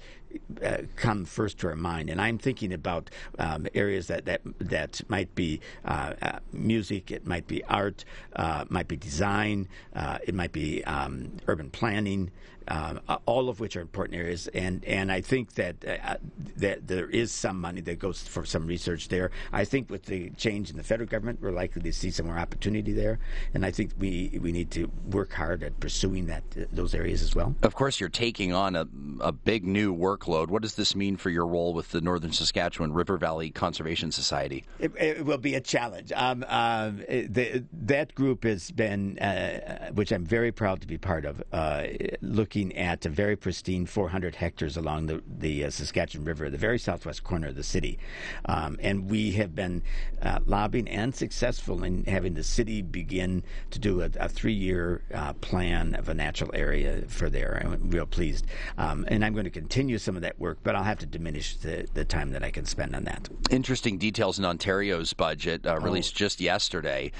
uh, 0.63 0.77
come 0.95 1.25
first 1.25 1.57
to 1.57 1.67
our 1.67 1.75
mind. 1.75 2.11
And 2.11 2.21
I'm 2.21 2.37
thinking 2.37 2.71
about 2.71 3.09
um, 3.39 3.67
areas 3.73 4.05
that, 4.07 4.25
that 4.25 4.41
that 4.59 5.01
might 5.09 5.33
be 5.33 5.61
uh, 5.83 6.13
uh, 6.21 6.39
music, 6.51 7.09
it 7.09 7.25
might 7.25 7.47
be 7.47 7.63
art, 7.65 8.05
uh, 8.35 8.65
might 8.69 8.87
be 8.87 8.95
design, 8.95 9.67
uh, 9.95 10.19
it 10.23 10.35
might 10.35 10.51
be 10.51 10.83
um, 10.83 11.31
urban 11.47 11.71
planning. 11.71 12.31
Um, 12.67 13.01
all 13.25 13.49
of 13.49 13.59
which 13.59 13.75
are 13.75 13.81
important 13.81 14.17
areas, 14.17 14.47
and 14.47 14.83
and 14.85 15.11
I 15.11 15.21
think 15.21 15.53
that 15.55 15.75
uh, 15.85 16.15
that 16.57 16.87
there 16.87 17.09
is 17.09 17.31
some 17.31 17.59
money 17.59 17.81
that 17.81 17.99
goes 17.99 18.21
for 18.21 18.45
some 18.45 18.65
research 18.67 19.09
there. 19.09 19.31
I 19.51 19.65
think 19.65 19.89
with 19.89 20.03
the 20.03 20.29
change 20.31 20.69
in 20.69 20.77
the 20.77 20.83
federal 20.83 21.09
government, 21.09 21.39
we're 21.41 21.51
likely 21.51 21.81
to 21.81 21.93
see 21.93 22.11
some 22.11 22.27
more 22.27 22.39
opportunity 22.39 22.93
there, 22.93 23.19
and 23.53 23.65
I 23.65 23.71
think 23.71 23.91
we 23.97 24.39
we 24.41 24.51
need 24.51 24.71
to 24.71 24.89
work 25.09 25.33
hard 25.33 25.63
at 25.63 25.79
pursuing 25.79 26.27
that 26.27 26.43
those 26.71 26.95
areas 26.95 27.21
as 27.21 27.35
well. 27.35 27.55
Of 27.63 27.75
course, 27.75 27.99
you're 27.99 28.09
taking 28.09 28.53
on 28.53 28.75
a 28.75 28.87
a 29.19 29.31
big 29.31 29.65
new 29.65 29.95
workload. 29.95 30.47
What 30.47 30.61
does 30.61 30.75
this 30.75 30.95
mean 30.95 31.17
for 31.17 31.29
your 31.29 31.47
role 31.47 31.73
with 31.73 31.91
the 31.91 32.01
Northern 32.01 32.31
Saskatchewan 32.31 32.93
River 32.93 33.17
Valley 33.17 33.49
Conservation 33.49 34.11
Society? 34.11 34.65
It, 34.79 34.91
it 34.99 35.25
will 35.25 35.37
be 35.37 35.55
a 35.55 35.61
challenge. 35.61 36.11
Um, 36.15 36.45
uh, 36.47 36.91
the, 36.91 37.63
that 37.73 38.15
group 38.15 38.43
has 38.43 38.71
been, 38.71 39.17
uh, 39.19 39.91
which 39.91 40.11
I'm 40.11 40.25
very 40.25 40.51
proud 40.51 40.81
to 40.81 40.87
be 40.87 40.97
part 40.97 41.25
of, 41.25 41.43
uh, 41.51 41.85
looking 42.21 42.52
looking 42.53 42.77
at 42.77 43.03
a 43.03 43.09
very 43.09 43.35
pristine 43.35 43.83
400 43.83 44.35
hectares 44.35 44.77
along 44.77 45.07
the, 45.07 45.23
the 45.39 45.65
uh, 45.65 45.69
Saskatchewan 45.71 46.23
River, 46.23 46.51
the 46.51 46.57
very 46.57 46.77
southwest 46.77 47.23
corner 47.23 47.47
of 47.47 47.55
the 47.55 47.63
city. 47.63 47.97
Um, 48.45 48.77
and 48.79 49.09
we 49.09 49.31
have 49.31 49.55
been 49.55 49.81
uh, 50.21 50.39
lobbying 50.45 50.87
and 50.87 51.15
successful 51.15 51.83
in 51.83 52.03
having 52.03 52.35
the 52.35 52.43
city 52.43 52.83
begin 52.83 53.43
to 53.71 53.79
do 53.79 54.03
a, 54.03 54.09
a 54.19 54.29
three 54.29 54.53
year 54.53 55.01
uh, 55.11 55.33
plan 55.33 55.95
of 55.95 56.09
a 56.09 56.13
natural 56.13 56.51
area 56.53 57.01
for 57.07 57.27
there. 57.27 57.59
I'm 57.59 57.89
real 57.89 58.05
pleased. 58.05 58.45
Um, 58.77 59.05
and 59.07 59.25
I'm 59.25 59.33
going 59.33 59.45
to 59.45 59.49
continue 59.49 59.97
some 59.97 60.15
of 60.15 60.21
that 60.21 60.37
work, 60.37 60.59
but 60.61 60.75
I'll 60.75 60.83
have 60.83 60.99
to 60.99 61.07
diminish 61.07 61.55
the, 61.57 61.87
the 61.95 62.05
time 62.05 62.29
that 62.33 62.43
I 62.43 62.51
can 62.51 62.65
spend 62.65 62.95
on 62.95 63.05
that. 63.05 63.29
Interesting 63.49 63.97
details 63.97 64.37
in 64.37 64.45
Ontario's 64.45 65.11
budget 65.13 65.65
uh, 65.65 65.79
released 65.79 66.13
oh, 66.17 66.19
just 66.19 66.39
yesterday. 66.39 67.11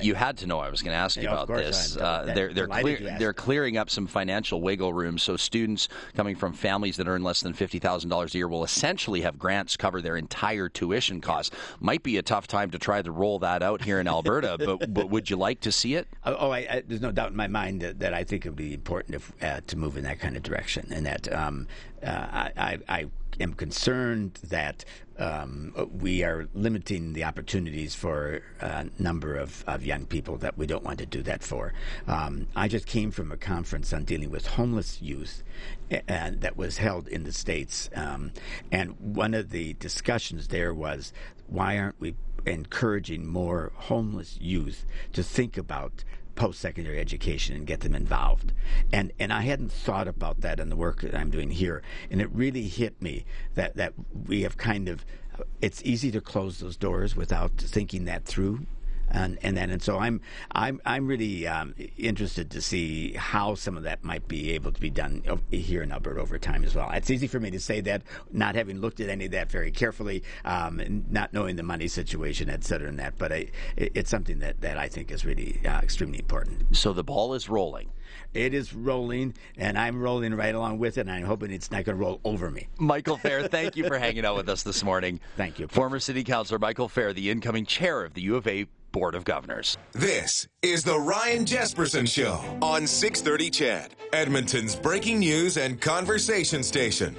You 0.00 0.14
had 0.14 0.36
to 0.38 0.46
know 0.46 0.60
I 0.60 0.70
was 0.70 0.82
going 0.82 0.94
to 0.94 0.98
ask 0.98 1.16
you 1.16 1.24
yeah, 1.24 1.42
about 1.42 1.48
this. 1.48 1.96
Uh, 1.96 2.32
they're 2.36 2.52
they're, 2.52 2.68
clear, 2.68 3.16
they're 3.18 3.32
clearing 3.32 3.76
up 3.76 3.90
some 3.90 4.06
financial 4.06 4.60
room, 4.76 5.18
so 5.18 5.36
students 5.36 5.88
coming 6.14 6.36
from 6.36 6.52
families 6.52 6.96
that 6.96 7.06
earn 7.06 7.22
less 7.22 7.40
than 7.40 7.52
fifty 7.52 7.78
thousand 7.78 8.10
dollars 8.10 8.34
a 8.34 8.38
year 8.38 8.48
will 8.48 8.64
essentially 8.64 9.22
have 9.22 9.38
grants 9.38 9.76
cover 9.76 10.02
their 10.02 10.16
entire 10.16 10.68
tuition 10.68 11.20
costs. 11.20 11.54
Might 11.80 12.02
be 12.02 12.16
a 12.16 12.22
tough 12.22 12.46
time 12.46 12.70
to 12.70 12.78
try 12.78 13.02
to 13.02 13.10
roll 13.10 13.38
that 13.40 13.62
out 13.62 13.82
here 13.82 14.00
in 14.00 14.08
Alberta, 14.08 14.56
but 14.64 14.92
but 14.92 15.10
would 15.10 15.30
you 15.30 15.36
like 15.36 15.60
to 15.60 15.72
see 15.72 15.94
it? 15.94 16.08
Oh, 16.24 16.36
oh 16.40 16.50
I, 16.50 16.58
I, 16.58 16.82
there's 16.86 17.00
no 17.00 17.12
doubt 17.12 17.30
in 17.30 17.36
my 17.36 17.48
mind 17.48 17.80
that, 17.82 18.00
that 18.00 18.14
I 18.14 18.24
think 18.24 18.46
it 18.46 18.50
would 18.50 18.56
be 18.56 18.74
important 18.74 19.16
if, 19.16 19.32
uh, 19.42 19.60
to 19.66 19.76
move 19.76 19.96
in 19.96 20.04
that 20.04 20.20
kind 20.20 20.36
of 20.36 20.42
direction, 20.42 20.88
and 20.92 21.06
that 21.06 21.32
um, 21.32 21.66
uh, 22.02 22.50
I, 22.56 22.78
I 22.88 23.06
am 23.40 23.54
concerned 23.54 24.38
that 24.44 24.84
um, 25.18 25.72
we 25.98 26.22
are 26.22 26.46
limiting 26.54 27.14
the 27.14 27.24
opportunities 27.24 27.94
for 27.94 28.42
a 28.60 28.86
number 28.98 29.34
of, 29.34 29.64
of 29.66 29.84
young 29.84 30.06
people 30.06 30.36
that 30.38 30.58
we 30.58 30.66
don't 30.66 30.84
want 30.84 30.98
to 30.98 31.06
do 31.06 31.22
that 31.22 31.42
for. 31.42 31.72
Um, 32.06 32.46
I 32.54 32.68
just 32.68 32.86
came 32.86 33.10
from 33.10 33.32
a 33.32 33.36
conference 33.36 33.92
on 33.92 34.04
dealing 34.04 34.30
with 34.30 34.46
homeless 34.46 35.00
youth 35.00 35.42
and 35.90 36.40
that 36.40 36.56
was 36.56 36.78
held 36.78 37.08
in 37.08 37.24
the 37.24 37.32
States. 37.32 37.88
Um, 37.94 38.32
and 38.70 38.98
one 39.00 39.34
of 39.34 39.50
the 39.50 39.74
discussions 39.74 40.48
there 40.48 40.74
was 40.74 41.12
why 41.48 41.78
aren't 41.78 42.00
we 42.00 42.14
encouraging 42.44 43.26
more 43.26 43.72
homeless 43.74 44.38
youth 44.40 44.84
to 45.12 45.22
think 45.22 45.56
about 45.56 46.04
post 46.36 46.60
secondary 46.60 47.00
education 47.00 47.56
and 47.56 47.66
get 47.66 47.80
them 47.80 47.94
involved. 47.94 48.52
And 48.92 49.12
and 49.18 49.32
I 49.32 49.40
hadn't 49.42 49.72
thought 49.72 50.06
about 50.06 50.42
that 50.42 50.60
in 50.60 50.68
the 50.68 50.76
work 50.76 51.00
that 51.02 51.14
I'm 51.14 51.30
doing 51.30 51.50
here. 51.50 51.82
And 52.10 52.20
it 52.20 52.30
really 52.32 52.68
hit 52.68 53.00
me 53.02 53.24
that, 53.54 53.76
that 53.76 53.94
we 54.26 54.42
have 54.42 54.56
kind 54.56 54.88
of 54.88 55.04
it's 55.60 55.82
easy 55.84 56.10
to 56.12 56.20
close 56.20 56.60
those 56.60 56.76
doors 56.76 57.16
without 57.16 57.52
thinking 57.58 58.04
that 58.06 58.24
through 58.24 58.66
and 59.08 59.38
and 59.42 59.56
then 59.56 59.70
and 59.70 59.82
so 59.82 59.98
I'm 59.98 60.20
I'm 60.52 60.80
I'm 60.84 61.06
really 61.06 61.46
um, 61.46 61.74
interested 61.96 62.50
to 62.52 62.60
see 62.60 63.12
how 63.14 63.54
some 63.54 63.76
of 63.76 63.84
that 63.84 64.04
might 64.04 64.26
be 64.28 64.52
able 64.52 64.72
to 64.72 64.80
be 64.80 64.90
done 64.90 65.22
here 65.50 65.82
in 65.82 65.92
Alberta 65.92 66.20
over 66.20 66.38
time 66.38 66.64
as 66.64 66.74
well. 66.74 66.90
It's 66.90 67.10
easy 67.10 67.26
for 67.26 67.40
me 67.40 67.50
to 67.50 67.60
say 67.60 67.80
that, 67.82 68.02
not 68.32 68.54
having 68.54 68.80
looked 68.80 69.00
at 69.00 69.08
any 69.08 69.26
of 69.26 69.30
that 69.32 69.50
very 69.50 69.70
carefully, 69.70 70.22
um, 70.44 70.80
and 70.80 71.10
not 71.10 71.32
knowing 71.32 71.56
the 71.56 71.62
money 71.62 71.88
situation, 71.88 72.50
et 72.50 72.64
cetera, 72.64 72.88
and 72.88 72.98
that. 72.98 73.18
But 73.18 73.32
I, 73.32 73.46
it's 73.76 74.10
something 74.10 74.38
that 74.40 74.60
that 74.60 74.78
I 74.78 74.88
think 74.88 75.10
is 75.10 75.24
really 75.24 75.60
uh, 75.66 75.78
extremely 75.78 76.18
important. 76.18 76.76
So 76.76 76.92
the 76.92 77.04
ball 77.04 77.34
is 77.34 77.48
rolling. 77.48 77.90
It 78.34 78.54
is 78.54 78.74
rolling, 78.74 79.34
and 79.56 79.78
I'm 79.78 80.00
rolling 80.00 80.34
right 80.34 80.54
along 80.54 80.78
with 80.78 80.98
it, 80.98 81.02
and 81.02 81.10
I'm 81.10 81.24
hoping 81.24 81.50
it's 81.50 81.70
not 81.70 81.84
going 81.84 81.96
to 81.96 82.02
roll 82.02 82.20
over 82.24 82.50
me. 82.50 82.68
Michael 82.78 83.16
Phair, 83.18 83.50
thank 83.50 83.76
you 83.76 83.86
for 83.86 83.98
hanging 83.98 84.24
out 84.24 84.36
with 84.36 84.48
us 84.48 84.62
this 84.62 84.84
morning. 84.84 85.20
Thank 85.36 85.58
you. 85.58 85.68
Former 85.68 85.98
City 85.98 86.22
Councilor 86.22 86.58
Michael 86.58 86.88
Phair, 86.88 87.14
the 87.14 87.30
incoming 87.30 87.66
chair 87.66 88.04
of 88.04 88.14
the 88.14 88.22
U 88.22 88.36
of 88.36 88.46
A 88.46 88.66
Board 88.96 89.14
of 89.14 89.26
Governors. 89.26 89.76
This 89.92 90.48
is 90.62 90.82
the 90.82 90.98
Ryan 90.98 91.44
Jespersen 91.44 92.08
Show 92.08 92.40
on 92.62 92.86
630 92.86 93.50
CHED, 93.50 93.94
Edmonton's 94.14 94.74
breaking 94.74 95.18
news 95.18 95.58
and 95.58 95.78
conversation 95.78 96.62
station. 96.62 97.14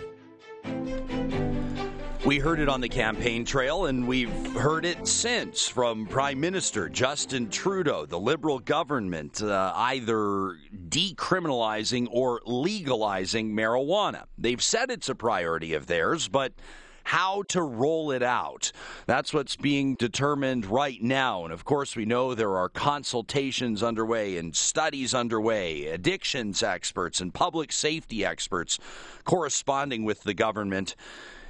We 2.25 2.39
heard 2.39 2.59
it 2.59 2.67
on 2.67 2.81
the 2.81 2.89
campaign 2.89 3.45
trail, 3.45 3.85
and 3.85 4.07
we've 4.07 4.33
heard 4.55 4.85
it 4.85 5.07
since 5.07 5.67
from 5.67 6.07
Prime 6.07 6.39
Minister 6.39 6.89
Justin 6.89 7.47
Trudeau, 7.47 8.07
the 8.07 8.19
Liberal 8.19 8.57
government, 8.57 9.43
uh, 9.43 9.71
either 9.75 10.55
decriminalizing 10.89 12.07
or 12.09 12.41
legalizing 12.47 13.51
marijuana. 13.55 14.23
They've 14.35 14.63
said 14.63 14.89
it's 14.89 15.09
a 15.09 15.15
priority 15.15 15.75
of 15.75 15.85
theirs, 15.85 16.27
but 16.27 16.53
how 17.07 17.41
to 17.43 17.61
roll 17.61 18.11
it 18.11 18.21
out. 18.21 18.69
That's 19.05 19.33
what's 19.33 19.55
being 19.55 19.95
determined 19.95 20.65
right 20.65 21.01
now. 21.01 21.45
And 21.45 21.53
of 21.53 21.63
course, 21.63 21.95
we 21.95 22.03
know 22.03 22.35
there 22.35 22.57
are 22.57 22.67
consultations 22.67 23.81
underway 23.81 24.37
and 24.37 24.53
studies 24.53 25.13
underway, 25.13 25.87
addictions 25.87 26.61
experts 26.61 27.21
and 27.21 27.33
public 27.33 27.71
safety 27.71 28.25
experts 28.25 28.77
corresponding 29.23 30.03
with 30.03 30.23
the 30.23 30.33
government 30.33 30.97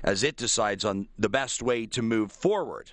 as 0.03 0.21
it 0.21 0.37
decides 0.37 0.85
on 0.85 1.07
the 1.17 1.27
best 1.27 1.63
way 1.63 1.87
to 1.87 2.03
move 2.03 2.31
forward. 2.31 2.91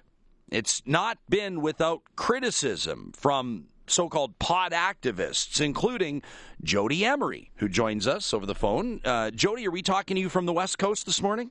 It's 0.50 0.81
not 0.87 1.18
been 1.29 1.61
without 1.61 2.00
criticism 2.16 3.12
from 3.14 3.66
so 3.87 4.09
called 4.09 4.38
pot 4.38 4.72
activists, 4.72 5.61
including 5.61 6.22
Jodie 6.64 7.03
Emery, 7.03 7.50
who 7.57 7.68
joins 7.68 8.07
us 8.07 8.33
over 8.33 8.46
the 8.46 8.55
phone. 8.55 9.03
Uh, 9.05 9.31
Jodie, 9.35 9.66
are 9.66 9.70
we 9.70 9.83
talking 9.83 10.14
to 10.14 10.20
you 10.22 10.31
from 10.31 10.46
the 10.46 10.55
West 10.55 10.79
Coast 10.79 11.05
this 11.05 11.20
morning? 11.20 11.50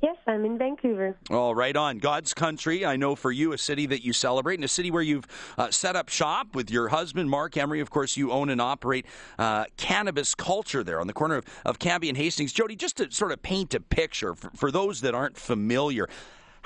Yes, 0.00 0.16
I'm 0.28 0.44
in 0.44 0.58
Vancouver. 0.58 1.16
All 1.28 1.56
right, 1.56 1.74
on 1.74 1.98
God's 1.98 2.32
country. 2.32 2.86
I 2.86 2.94
know 2.96 3.16
for 3.16 3.32
you, 3.32 3.52
a 3.52 3.58
city 3.58 3.84
that 3.86 4.04
you 4.04 4.12
celebrate, 4.12 4.54
and 4.54 4.64
a 4.64 4.68
city 4.68 4.92
where 4.92 5.02
you've 5.02 5.26
uh, 5.56 5.72
set 5.72 5.96
up 5.96 6.08
shop 6.08 6.54
with 6.54 6.70
your 6.70 6.88
husband, 6.88 7.28
Marc 7.28 7.56
Emery. 7.56 7.80
Of 7.80 7.90
course, 7.90 8.16
you 8.16 8.30
own 8.30 8.48
and 8.48 8.60
operate 8.60 9.06
uh, 9.40 9.64
cannabis 9.76 10.36
culture 10.36 10.84
there 10.84 11.00
on 11.00 11.08
the 11.08 11.12
corner 11.12 11.34
of, 11.34 11.46
of 11.64 11.80
Cambie 11.80 12.08
and 12.08 12.16
Hastings. 12.16 12.52
Jodie, 12.52 12.78
just 12.78 12.98
to 12.98 13.10
sort 13.10 13.32
of 13.32 13.42
paint 13.42 13.74
a 13.74 13.80
picture 13.80 14.36
for, 14.36 14.50
for 14.50 14.70
those 14.70 15.00
that 15.00 15.16
aren't 15.16 15.36
familiar, 15.36 16.08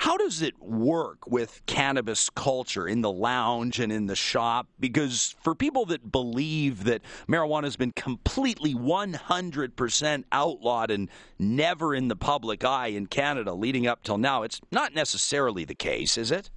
how 0.03 0.17
does 0.17 0.41
it 0.41 0.61
work 0.61 1.25
with 1.27 1.61
cannabis 1.65 2.29
culture 2.29 2.85
in 2.85 2.99
the 2.99 3.09
lounge 3.09 3.79
and 3.79 3.89
in 3.89 4.05
the 4.05 4.17
shop? 4.17 4.67
Because 4.77 5.33
for 5.41 5.55
people 5.55 5.85
that 5.85 6.11
believe 6.11 6.83
that 6.83 7.01
marijuana 7.25 7.63
has 7.63 7.77
been 7.77 7.93
completely 7.95 8.73
100% 8.73 10.23
outlawed 10.33 10.91
and 10.91 11.07
never 11.39 11.95
in 11.95 12.09
the 12.09 12.17
public 12.17 12.65
eye 12.65 12.87
in 12.87 13.05
Canada 13.05 13.53
leading 13.53 13.87
up 13.87 14.03
till 14.03 14.17
now, 14.17 14.43
it's 14.43 14.59
not 14.73 14.93
necessarily 14.93 15.63
the 15.63 15.73
case, 15.73 16.17
is 16.17 16.31
it? 16.31 16.49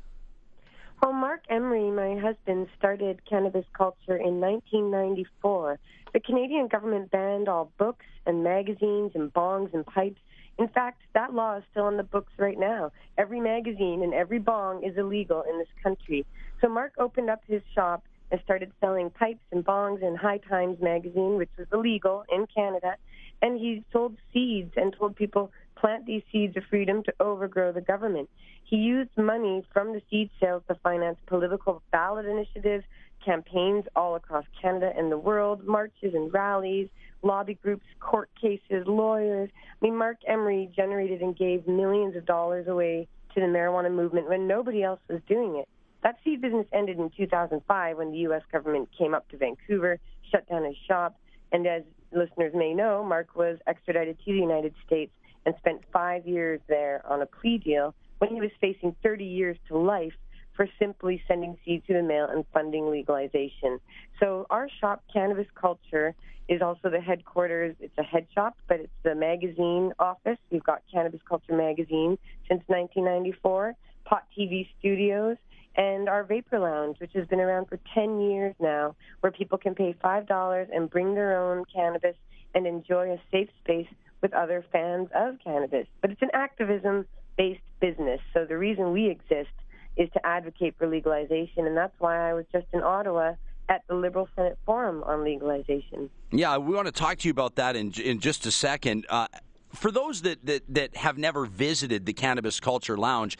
Well, 1.01 1.13
Marc 1.13 1.45
Emery, 1.49 1.93
my 1.93 2.21
husband, 2.21 2.67
started 2.77 3.21
cannabis 3.27 3.67
culture 3.75 4.17
in 4.17 4.41
1994. 4.41 5.79
The 6.13 6.19
Canadian 6.19 6.67
government 6.67 7.13
banned 7.13 7.49
all 7.49 7.71
books 7.79 8.07
and 8.27 8.43
magazines 8.43 9.13
and 9.15 9.33
bongs 9.33 9.73
and 9.73 9.87
pipes 9.87 10.19
in 10.59 10.69
fact, 10.69 11.03
that 11.15 11.35
law 11.35 11.57
is 11.57 11.65
still 11.71 11.85
on 11.85 11.97
the 11.97 12.03
books 12.03 12.33
right 12.39 12.59
now. 12.59 12.91
Every 13.19 13.41
magazine 13.41 14.03
and 14.03 14.15
every 14.15 14.39
bong 14.39 14.83
is 14.85 14.97
illegal 14.97 15.43
in 15.49 15.59
this 15.59 15.69
country. 15.83 16.25
So 16.61 16.69
Marc 16.69 16.95
opened 16.99 17.29
up 17.29 17.43
his 17.47 17.63
shop 17.75 18.05
and 18.31 18.41
started 18.45 18.73
selling 18.81 19.11
pipes 19.11 19.45
and 19.53 19.65
bongs 19.65 20.03
in 20.03 20.17
High 20.17 20.39
Times 20.39 20.79
magazine, 20.81 21.37
which 21.37 21.51
was 21.59 21.67
illegal 21.73 22.25
in 22.31 22.47
Canada. 22.47 22.97
And 23.43 23.61
he 23.61 23.85
sold 23.93 24.17
seeds 24.33 24.73
and 24.77 24.95
told 24.99 25.15
people 25.15 25.53
plant 25.77 26.07
these 26.07 26.23
seeds 26.33 26.57
of 26.57 26.65
freedom 26.71 27.03
to 27.03 27.13
overgrow 27.21 27.71
the 27.73 27.83
government. 27.83 28.31
He 28.65 28.77
used 28.77 29.11
money 29.17 29.65
from 29.73 29.93
the 29.93 30.03
seed 30.11 30.31
sales 30.41 30.63
to 30.69 30.75
finance 30.77 31.19
political 31.27 31.83
ballot 31.93 32.25
initiatives, 32.25 32.85
campaigns 33.25 33.85
all 33.95 34.17
across 34.17 34.45
Canada 34.61 34.93
and 34.97 35.11
the 35.11 35.19
world, 35.19 35.67
marches 35.67 36.15
and 36.15 36.33
rallies, 36.33 36.89
lobby 37.23 37.55
groups, 37.63 37.85
court 38.01 38.31
cases, 38.41 38.87
lawyers. 38.87 39.51
I 39.55 39.85
mean, 39.85 39.97
Marc 39.97 40.19
Emery 40.27 40.71
generated 40.75 41.21
and 41.23 41.37
gave 41.37 41.67
millions 41.67 42.17
of 42.17 42.27
dollars 42.27 42.69
away 42.69 43.09
to 43.35 43.41
the 43.41 43.47
marijuana 43.47 43.93
movement 43.93 44.29
when 44.29 44.47
nobody 44.47 44.83
else 44.83 45.01
was 45.09 45.21
doing 45.29 45.57
it. 45.57 45.69
That 46.03 46.17
seed 46.25 46.41
business 46.41 46.67
ended 46.73 46.99
in 46.99 47.11
2005 47.17 47.97
when 47.97 48.13
the 48.13 48.19
U.S. 48.19 48.43
government 48.53 48.89
came 48.97 49.15
up 49.15 49.29
to 49.31 49.37
Vancouver, 49.37 49.99
shut 50.31 50.49
down 50.49 50.65
his 50.65 50.77
shop, 50.87 51.19
and 51.53 51.67
as 51.67 51.83
listeners 52.13 52.53
may 52.55 52.75
know, 52.75 53.05
Marc 53.05 53.35
was 53.35 53.59
extradited 53.67 54.19
to 54.25 54.33
the 54.33 54.39
United 54.39 54.75
States 54.87 55.13
and 55.45 55.55
spent 55.59 55.83
five 55.93 56.27
years 56.27 56.61
there 56.69 57.03
on 57.09 57.23
a 57.23 57.27
plea 57.27 57.59
deal 57.59 57.95
when 58.19 58.31
he 58.31 58.41
was 58.41 58.51
facing 58.61 58.95
30 59.03 59.25
years 59.25 59.57
to 59.69 59.77
life 59.77 60.13
for 60.57 60.69
simply 60.79 61.23
sending 61.29 61.57
seeds 61.65 61.87
to 61.87 61.93
the 61.93 62.03
mail 62.03 62.29
and 62.31 62.45
funding 62.53 62.91
legalization. 62.91 63.79
So 64.19 64.47
our 64.51 64.69
shop, 64.81 65.05
Cannabis 65.13 65.47
Culture, 65.55 66.15
is 66.49 66.63
also 66.63 66.91
the 66.91 67.01
headquarters. 67.01 67.77
It's 67.81 67.97
a 67.99 68.03
head 68.03 68.27
shop, 68.35 68.57
but 68.69 68.81
it's 68.81 68.93
the 69.03 69.15
magazine 69.15 69.93
office. 69.99 70.39
We've 70.51 70.65
got 70.65 70.83
Cannabis 70.93 71.21
Culture 71.29 71.57
Magazine 71.57 72.19
since 72.49 72.63
1994, 72.67 73.75
Pot 74.05 74.25
TV 74.39 74.69
Studios, 74.79 75.37
and 75.77 76.09
our 76.09 76.25
Vapor 76.25 76.59
Lounge, 76.59 76.99
which 77.01 77.13
has 77.15 77.27
been 77.27 77.41
around 77.41 77.67
for 77.67 77.79
10 77.95 78.21
years 78.21 78.55
now, 78.61 78.95
where 79.21 79.33
people 79.33 79.59
can 79.59 79.75
pay 79.75 79.95
$5 80.03 80.67
and 80.73 80.89
bring 80.89 81.15
their 81.15 81.37
own 81.39 81.65
cannabis 81.73 82.17
and 82.55 82.67
enjoy 82.67 83.11
a 83.11 83.21
safe 83.31 83.49
space 83.63 83.89
with 84.23 84.33
other 84.33 84.65
fans 84.73 85.09
of 85.15 85.37
cannabis. 85.45 85.87
But 86.01 86.11
it's 86.13 86.23
an 86.23 86.31
activism 86.33 87.07
based 87.37 87.61
business. 87.81 88.21
So 88.33 88.47
the 88.47 88.57
reason 88.57 88.93
we 88.93 89.11
exist 89.11 89.51
is 89.97 90.09
to 90.13 90.27
advocate 90.27 90.75
for 90.79 90.87
legalization, 90.87 91.67
and 91.67 91.77
that's 91.77 91.95
why 91.99 92.31
I 92.31 92.35
was 92.35 92.45
just 92.53 92.67
in 92.73 92.83
Ottawa 92.83 93.35
at 93.69 93.83
the 93.89 93.95
Liberal 93.95 94.29
Senate 94.37 94.59
Forum 94.65 95.03
on 95.05 95.25
legalization. 95.25 96.11
Yeah, 96.31 96.57
we 96.59 96.75
want 96.75 96.87
to 96.87 96.93
talk 96.93 97.19
to 97.19 97.29
you 97.29 97.33
about 97.33 97.57
that 97.57 97.77
in 97.77 97.93
in 97.93 98.21
just 98.21 98.47
a 98.47 98.51
second. 98.51 99.07
Uh, 99.09 99.27
for 99.73 99.91
those 99.91 100.23
that, 100.23 100.45
that 100.47 100.63
that 100.69 100.97
have 100.97 101.19
never 101.19 101.47
visited 101.47 102.07
the 102.07 102.13
Cannabis 102.13 102.61
Culture 102.61 102.97
Lounge, 102.97 103.37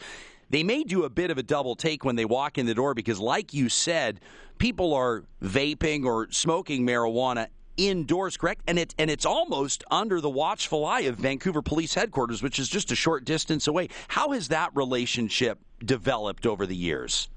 they 0.49 0.63
may 0.63 0.83
do 0.83 1.03
a 1.03 1.09
bit 1.09 1.31
of 1.31 1.37
a 1.37 1.43
double 1.43 1.75
take 1.75 2.03
when 2.03 2.15
they 2.15 2.25
walk 2.25 2.57
in 2.57 2.65
the 2.65 2.73
door 2.73 2.93
because, 2.93 3.19
like 3.19 3.53
you 3.53 3.69
said, 3.69 4.19
people 4.57 4.93
are 4.93 5.23
vaping 5.41 6.05
or 6.05 6.29
smoking 6.31 6.85
marijuana 6.85 7.47
indoors, 7.77 8.37
correct? 8.37 8.61
And 8.67 8.79
it 8.79 8.95
and 8.97 9.09
it's 9.09 9.25
almost 9.25 9.83
under 9.91 10.19
the 10.19 10.29
watchful 10.29 10.85
eye 10.85 11.01
of 11.01 11.15
Vancouver 11.15 11.61
Police 11.61 11.93
Headquarters, 11.93 12.43
which 12.43 12.59
is 12.59 12.67
just 12.67 12.91
a 12.91 12.95
short 12.95 13.23
distance 13.23 13.67
away. 13.67 13.89
How 14.07 14.31
has 14.31 14.49
that 14.49 14.71
relationship 14.75 15.59
developed 15.83 16.45
over 16.45 16.65
the 16.65 16.75
years? 16.75 17.29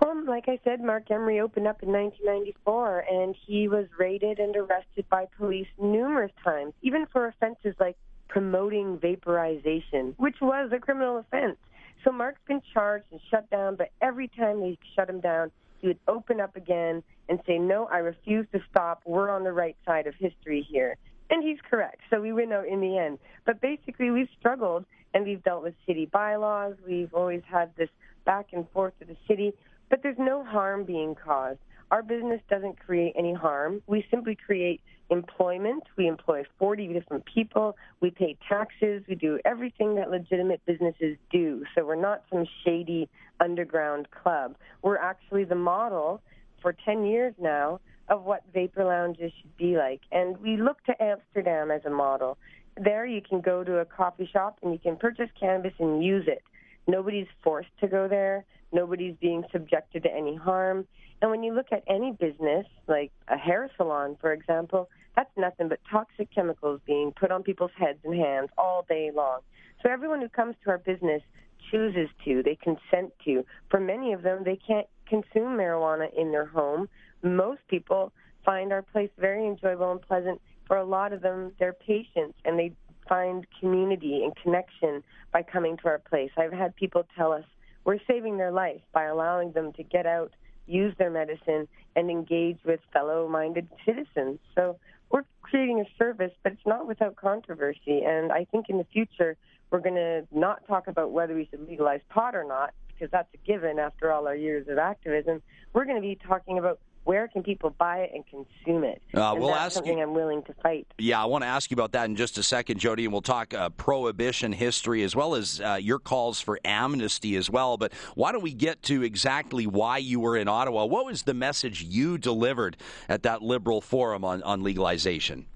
Well, 0.00 0.24
like 0.24 0.48
I 0.48 0.60
said, 0.62 0.80
Marc 0.80 1.10
Emery 1.10 1.40
opened 1.40 1.66
up 1.66 1.82
in 1.82 1.90
1994, 1.90 3.04
and 3.10 3.34
he 3.46 3.66
was 3.66 3.86
raided 3.98 4.38
and 4.38 4.56
arrested 4.56 5.06
by 5.10 5.26
police 5.36 5.66
numerous 5.76 6.30
times, 6.44 6.72
even 6.82 7.06
for 7.06 7.26
offenses 7.26 7.74
like 7.80 7.96
promoting 8.28 8.98
vaporization, 8.98 10.14
which 10.18 10.36
was 10.40 10.70
a 10.72 10.78
criminal 10.78 11.18
offense. 11.18 11.56
So 12.04 12.12
Marc's 12.12 12.40
been 12.46 12.62
charged 12.72 13.06
and 13.10 13.20
shut 13.30 13.50
down, 13.50 13.74
but 13.74 13.90
every 14.00 14.28
time 14.28 14.60
they 14.60 14.78
shut 14.94 15.10
him 15.10 15.20
down, 15.20 15.50
he 15.80 15.88
would 15.88 15.98
open 16.06 16.40
up 16.40 16.56
again 16.56 17.02
and 17.28 17.40
say, 17.46 17.58
No, 17.58 17.86
I 17.86 17.98
refuse 17.98 18.46
to 18.52 18.60
stop. 18.70 19.02
We're 19.04 19.30
on 19.30 19.44
the 19.44 19.52
right 19.52 19.76
side 19.84 20.06
of 20.06 20.14
history 20.14 20.66
here. 20.68 20.96
And 21.30 21.42
he's 21.42 21.58
correct. 21.68 22.00
So 22.08 22.20
we 22.20 22.32
win 22.32 22.52
out 22.52 22.66
in 22.66 22.80
the 22.80 22.96
end. 22.96 23.18
But 23.44 23.60
basically, 23.60 24.10
we've 24.10 24.28
struggled 24.38 24.86
and 25.18 25.26
we've 25.26 25.42
dealt 25.42 25.64
with 25.64 25.74
city 25.84 26.06
bylaws. 26.06 26.74
We've 26.86 27.12
always 27.12 27.42
had 27.50 27.74
this 27.76 27.88
back 28.24 28.50
and 28.52 28.70
forth 28.70 28.92
with 29.00 29.08
the 29.08 29.16
city, 29.26 29.52
but 29.90 30.00
there's 30.00 30.16
no 30.16 30.44
harm 30.44 30.84
being 30.84 31.16
caused. 31.16 31.58
Our 31.90 32.02
business 32.04 32.40
doesn't 32.48 32.78
create 32.78 33.14
any 33.18 33.34
harm. 33.34 33.82
We 33.88 34.04
simply 34.12 34.36
create 34.36 34.80
employment. 35.10 35.82
We 35.96 36.06
employ 36.06 36.44
40 36.60 36.92
different 36.92 37.24
people. 37.24 37.76
We 38.00 38.12
pay 38.12 38.36
taxes. 38.48 39.02
We 39.08 39.16
do 39.16 39.40
everything 39.44 39.96
that 39.96 40.08
legitimate 40.08 40.60
businesses 40.66 41.16
do. 41.32 41.64
So 41.74 41.84
we're 41.84 41.96
not 41.96 42.22
some 42.30 42.46
shady 42.64 43.08
underground 43.40 44.06
club. 44.12 44.54
We're 44.82 44.98
actually 44.98 45.44
the 45.44 45.56
model 45.56 46.22
for 46.62 46.76
10 46.84 47.06
years 47.06 47.34
now 47.40 47.80
of 48.08 48.22
what 48.22 48.44
vapor 48.54 48.84
lounges 48.84 49.32
should 49.40 49.56
be 49.56 49.76
like. 49.76 50.02
And 50.12 50.38
we 50.38 50.56
look 50.56 50.84
to 50.84 51.02
Amsterdam 51.02 51.72
as 51.72 51.84
a 51.84 51.90
model. 51.90 52.38
There 52.82 53.06
you 53.06 53.20
can 53.20 53.40
go 53.40 53.64
to 53.64 53.78
a 53.78 53.84
coffee 53.84 54.28
shop 54.32 54.58
and 54.62 54.72
you 54.72 54.78
can 54.78 54.96
purchase 54.96 55.28
cannabis 55.38 55.72
and 55.78 56.02
use 56.04 56.24
it. 56.28 56.42
Nobody's 56.86 57.26
forced 57.42 57.70
to 57.80 57.88
go 57.88 58.08
there. 58.08 58.44
Nobody's 58.72 59.16
being 59.20 59.44
subjected 59.52 60.02
to 60.04 60.14
any 60.14 60.36
harm. 60.36 60.86
And 61.20 61.30
when 61.30 61.42
you 61.42 61.52
look 61.54 61.66
at 61.72 61.82
any 61.88 62.12
business, 62.12 62.66
like 62.86 63.10
a 63.28 63.36
hair 63.36 63.70
salon, 63.76 64.16
for 64.20 64.32
example, 64.32 64.88
that's 65.16 65.30
nothing 65.36 65.68
but 65.68 65.80
toxic 65.90 66.32
chemicals 66.32 66.80
being 66.86 67.12
put 67.18 67.32
on 67.32 67.42
people's 67.42 67.72
heads 67.76 67.98
and 68.04 68.14
hands 68.14 68.50
all 68.56 68.84
day 68.88 69.10
long. 69.14 69.40
So 69.82 69.90
everyone 69.90 70.20
who 70.20 70.28
comes 70.28 70.54
to 70.64 70.70
our 70.70 70.78
business 70.78 71.22
chooses 71.70 72.08
to, 72.24 72.42
they 72.42 72.56
consent 72.56 73.12
to. 73.24 73.44
For 73.70 73.80
many 73.80 74.12
of 74.12 74.22
them, 74.22 74.44
they 74.44 74.56
can't 74.56 74.86
consume 75.08 75.56
marijuana 75.56 76.06
in 76.16 76.30
their 76.30 76.46
home. 76.46 76.88
Most 77.22 77.60
people 77.68 78.12
find 78.44 78.72
our 78.72 78.82
place 78.82 79.10
very 79.18 79.46
enjoyable 79.46 79.90
and 79.90 80.00
pleasant. 80.00 80.40
For 80.68 80.76
a 80.76 80.84
lot 80.84 81.12
of 81.12 81.22
them, 81.22 81.52
they're 81.58 81.72
patients 81.72 82.38
and 82.44 82.58
they 82.58 82.72
find 83.08 83.46
community 83.58 84.22
and 84.22 84.36
connection 84.36 85.02
by 85.32 85.42
coming 85.42 85.76
to 85.78 85.88
our 85.88 85.98
place. 85.98 86.30
I've 86.36 86.52
had 86.52 86.76
people 86.76 87.04
tell 87.16 87.32
us 87.32 87.44
we're 87.84 87.98
saving 88.06 88.36
their 88.36 88.52
life 88.52 88.82
by 88.92 89.04
allowing 89.04 89.52
them 89.52 89.72
to 89.72 89.82
get 89.82 90.04
out, 90.04 90.32
use 90.66 90.94
their 90.98 91.10
medicine, 91.10 91.66
and 91.96 92.10
engage 92.10 92.58
with 92.64 92.80
fellow 92.92 93.26
minded 93.28 93.66
citizens. 93.86 94.38
So 94.54 94.78
we're 95.10 95.24
creating 95.40 95.80
a 95.80 95.86
service, 95.98 96.32
but 96.42 96.52
it's 96.52 96.66
not 96.66 96.86
without 96.86 97.16
controversy. 97.16 98.02
And 98.04 98.30
I 98.30 98.44
think 98.44 98.66
in 98.68 98.76
the 98.76 98.86
future, 98.92 99.36
we're 99.70 99.80
going 99.80 99.94
to 99.94 100.26
not 100.30 100.66
talk 100.66 100.86
about 100.86 101.12
whether 101.12 101.34
we 101.34 101.48
should 101.50 101.66
legalize 101.66 102.00
pot 102.10 102.34
or 102.34 102.44
not, 102.44 102.74
because 102.88 103.10
that's 103.10 103.28
a 103.32 103.46
given 103.46 103.78
after 103.78 104.12
all 104.12 104.26
our 104.26 104.36
years 104.36 104.66
of 104.68 104.76
activism. 104.76 105.40
We're 105.72 105.84
going 105.84 105.96
to 105.96 106.02
be 106.02 106.18
talking 106.26 106.58
about 106.58 106.80
where 107.08 107.26
can 107.26 107.42
people 107.42 107.70
buy 107.78 108.00
it 108.00 108.10
and 108.12 108.22
consume 108.26 108.84
it? 108.84 109.00
Uh, 109.16 109.32
and 109.32 109.40
we'll 109.40 109.48
that's 109.48 109.74
something 109.74 109.96
you, 109.96 110.04
I'm 110.04 110.12
willing 110.12 110.42
to 110.42 110.52
fight. 110.62 110.86
Yeah, 110.98 111.22
I 111.22 111.24
want 111.24 111.42
to 111.42 111.48
ask 111.48 111.70
you 111.70 111.74
about 111.74 111.92
that 111.92 112.04
in 112.04 112.16
just 112.16 112.36
a 112.36 112.42
second, 112.42 112.80
Jodie, 112.80 113.04
and 113.04 113.12
we'll 113.12 113.22
talk 113.22 113.54
uh, 113.54 113.70
prohibition 113.70 114.52
history 114.52 115.02
as 115.02 115.16
well 115.16 115.34
as 115.34 115.58
uh, 115.58 115.78
your 115.80 115.98
calls 115.98 116.38
for 116.38 116.60
amnesty 116.66 117.36
as 117.36 117.48
well. 117.48 117.78
But 117.78 117.94
why 118.14 118.30
don't 118.30 118.42
we 118.42 118.52
get 118.52 118.82
to 118.82 119.02
exactly 119.02 119.66
why 119.66 119.96
you 119.96 120.20
were 120.20 120.36
in 120.36 120.48
Ottawa? 120.48 120.84
What 120.84 121.06
was 121.06 121.22
the 121.22 121.32
message 121.32 121.82
you 121.82 122.18
delivered 122.18 122.76
at 123.08 123.22
that 123.22 123.40
Liberal 123.40 123.80
forum 123.80 124.22
on, 124.22 124.42
on 124.42 124.62
legalization? 124.62 125.46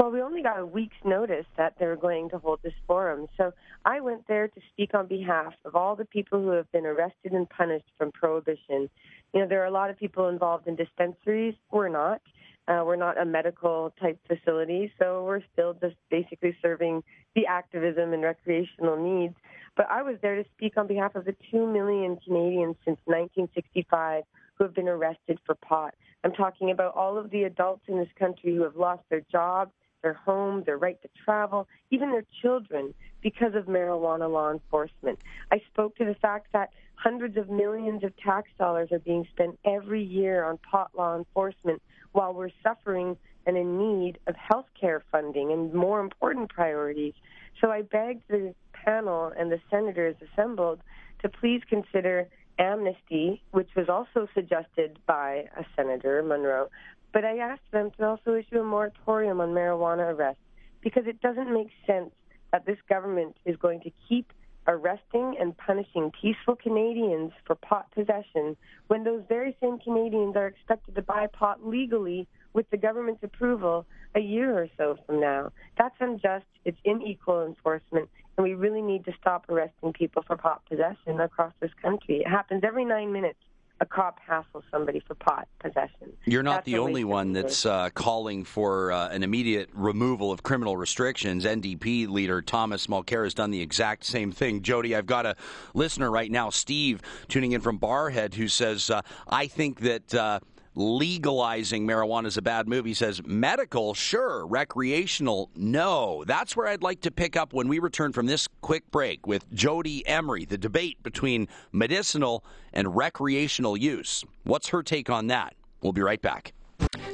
Well, 0.00 0.10
we 0.10 0.22
only 0.22 0.42
got 0.42 0.58
a 0.58 0.64
week's 0.64 0.96
notice 1.04 1.44
that 1.58 1.74
they 1.78 1.84
were 1.84 1.94
going 1.94 2.30
to 2.30 2.38
hold 2.38 2.60
this 2.62 2.72
forum. 2.86 3.26
So 3.36 3.52
I 3.84 4.00
went 4.00 4.26
there 4.28 4.48
to 4.48 4.60
speak 4.72 4.94
on 4.94 5.06
behalf 5.08 5.52
of 5.66 5.76
all 5.76 5.94
the 5.94 6.06
people 6.06 6.40
who 6.40 6.52
have 6.52 6.72
been 6.72 6.86
arrested 6.86 7.32
and 7.32 7.46
punished 7.50 7.90
from 7.98 8.10
prohibition. 8.10 8.88
You 9.32 9.40
know, 9.40 9.46
there 9.46 9.62
are 9.62 9.66
a 9.66 9.70
lot 9.70 9.90
of 9.90 9.98
people 9.98 10.28
involved 10.28 10.66
in 10.66 10.76
dispensaries. 10.76 11.54
We're 11.70 11.88
not. 11.88 12.20
Uh, 12.68 12.82
we're 12.84 12.96
not 12.96 13.20
a 13.20 13.24
medical 13.24 13.92
type 14.00 14.18
facility, 14.28 14.92
so 14.98 15.24
we're 15.24 15.42
still 15.52 15.74
just 15.74 15.96
basically 16.08 16.56
serving 16.62 17.02
the 17.34 17.46
activism 17.46 18.12
and 18.12 18.22
recreational 18.22 18.96
needs. 18.96 19.34
But 19.76 19.86
I 19.90 20.02
was 20.02 20.16
there 20.22 20.36
to 20.36 20.48
speak 20.56 20.76
on 20.76 20.86
behalf 20.86 21.14
of 21.14 21.24
the 21.24 21.34
2 21.50 21.66
million 21.66 22.16
Canadians 22.24 22.76
since 22.84 22.98
1965 23.06 24.24
who 24.54 24.64
have 24.64 24.74
been 24.74 24.88
arrested 24.88 25.38
for 25.46 25.54
pot. 25.54 25.94
I'm 26.22 26.32
talking 26.32 26.70
about 26.70 26.94
all 26.94 27.18
of 27.18 27.30
the 27.30 27.44
adults 27.44 27.84
in 27.88 27.96
this 27.96 28.08
country 28.18 28.54
who 28.54 28.62
have 28.62 28.76
lost 28.76 29.02
their 29.08 29.22
jobs, 29.32 29.72
their 30.02 30.14
home, 30.14 30.62
their 30.64 30.76
right 30.76 31.00
to 31.02 31.08
travel, 31.24 31.66
even 31.90 32.10
their 32.10 32.24
children 32.42 32.94
because 33.22 33.54
of 33.54 33.64
marijuana 33.64 34.30
law 34.30 34.50
enforcement. 34.50 35.18
I 35.50 35.60
spoke 35.72 35.96
to 35.96 36.04
the 36.04 36.14
fact 36.14 36.48
that 36.52 36.70
hundreds 37.02 37.36
of 37.36 37.48
millions 37.48 38.04
of 38.04 38.12
tax 38.18 38.48
dollars 38.58 38.90
are 38.92 38.98
being 38.98 39.26
spent 39.32 39.58
every 39.64 40.02
year 40.02 40.44
on 40.44 40.58
pot 40.58 40.90
law 40.96 41.16
enforcement 41.16 41.80
while 42.12 42.34
we're 42.34 42.50
suffering 42.62 43.16
and 43.46 43.56
in 43.56 43.78
need 43.78 44.18
of 44.26 44.34
health 44.36 44.66
care 44.78 45.02
funding 45.10 45.50
and 45.50 45.72
more 45.72 46.00
important 46.00 46.50
priorities. 46.50 47.14
So 47.60 47.70
I 47.70 47.82
begged 47.82 48.24
the 48.28 48.54
panel 48.72 49.32
and 49.36 49.50
the 49.50 49.60
senators 49.70 50.16
assembled 50.32 50.80
to 51.22 51.28
please 51.28 51.62
consider 51.68 52.28
amnesty, 52.58 53.42
which 53.52 53.70
was 53.74 53.88
also 53.88 54.28
suggested 54.34 54.98
by 55.06 55.48
a 55.56 55.64
senator, 55.76 56.22
Monroe. 56.22 56.68
but 57.12 57.24
I 57.24 57.38
asked 57.38 57.70
them 57.72 57.90
to 57.98 58.04
also 58.06 58.34
issue 58.34 58.60
a 58.60 58.64
moratorium 58.64 59.40
on 59.40 59.50
marijuana 59.50 60.14
arrests 60.14 60.42
because 60.82 61.04
it 61.06 61.20
doesn't 61.20 61.52
make 61.52 61.70
sense 61.86 62.10
that 62.52 62.66
this 62.66 62.78
government 62.88 63.36
is 63.46 63.56
going 63.56 63.80
to 63.80 63.90
keep 64.08 64.32
arresting 64.66 65.36
and 65.40 65.56
punishing 65.56 66.12
peaceful 66.20 66.56
Canadians 66.56 67.32
for 67.46 67.54
pot 67.54 67.90
possession 67.92 68.56
when 68.88 69.04
those 69.04 69.22
very 69.28 69.56
same 69.60 69.78
Canadians 69.78 70.36
are 70.36 70.46
expected 70.46 70.94
to 70.94 71.02
buy 71.02 71.26
pot 71.32 71.66
legally 71.66 72.26
with 72.52 72.68
the 72.70 72.76
government's 72.76 73.22
approval 73.22 73.86
a 74.14 74.20
year 74.20 74.58
or 74.58 74.68
so 74.76 74.98
from 75.06 75.20
now. 75.20 75.50
That's 75.78 75.94
unjust, 76.00 76.46
it's 76.64 76.78
unequal 76.84 77.46
enforcement, 77.46 78.08
and 78.36 78.44
we 78.44 78.54
really 78.54 78.82
need 78.82 79.04
to 79.04 79.12
stop 79.20 79.48
arresting 79.48 79.92
people 79.92 80.22
for 80.26 80.36
pot 80.36 80.62
possession 80.68 81.20
across 81.20 81.52
this 81.60 81.70
country. 81.80 82.20
It 82.20 82.28
happens 82.28 82.62
every 82.64 82.84
nine 82.84 83.12
minutes 83.12 83.38
a 83.80 83.86
cop 83.86 84.18
hassles 84.28 84.62
somebody 84.70 85.00
for 85.00 85.14
pot 85.14 85.48
possession. 85.58 86.12
You're 86.26 86.42
not 86.42 86.56
that's 86.56 86.66
the 86.66 86.78
only 86.78 87.02
one 87.02 87.32
that's 87.32 87.64
uh, 87.64 87.88
calling 87.94 88.44
for 88.44 88.92
uh, 88.92 89.08
an 89.08 89.22
immediate 89.22 89.70
removal 89.72 90.30
of 90.30 90.42
criminal 90.42 90.76
restrictions. 90.76 91.46
NDP 91.46 92.08
leader 92.08 92.42
Thomas 92.42 92.86
Mulcair 92.88 93.24
has 93.24 93.32
done 93.32 93.50
the 93.50 93.62
exact 93.62 94.04
same 94.04 94.32
thing. 94.32 94.60
Jodie, 94.60 94.94
I've 94.94 95.06
got 95.06 95.24
a 95.24 95.34
listener 95.72 96.10
right 96.10 96.30
now, 96.30 96.50
Steve, 96.50 97.00
tuning 97.28 97.52
in 97.52 97.62
from 97.62 97.78
Barrhead, 97.78 98.34
who 98.34 98.48
says, 98.48 98.90
uh, 98.90 99.00
I 99.28 99.46
think 99.46 99.80
that 99.80 100.14
uh, 100.14 100.40
legalizing 100.74 101.86
marijuana 101.86 102.26
is 102.26 102.36
a 102.36 102.42
bad 102.42 102.68
move. 102.68 102.84
He 102.84 102.94
says 102.94 103.20
medical, 103.24 103.94
sure, 103.94 104.46
recreational, 104.46 105.50
no. 105.54 106.24
That's 106.26 106.56
where 106.56 106.68
I'd 106.68 106.82
like 106.82 107.00
to 107.02 107.10
pick 107.10 107.36
up 107.36 107.52
when 107.52 107.68
we 107.68 107.78
return 107.78 108.12
from 108.12 108.26
this 108.26 108.48
quick 108.60 108.90
break 108.90 109.26
with 109.26 109.50
Jodie 109.52 110.02
Emery, 110.06 110.44
the 110.44 110.58
debate 110.58 111.02
between 111.02 111.48
medicinal 111.72 112.44
and 112.72 112.94
recreational 112.96 113.76
use. 113.76 114.24
What's 114.44 114.68
her 114.68 114.82
take 114.82 115.10
on 115.10 115.26
that? 115.28 115.54
We'll 115.82 115.92
be 115.92 116.02
right 116.02 116.20
back. 116.20 116.52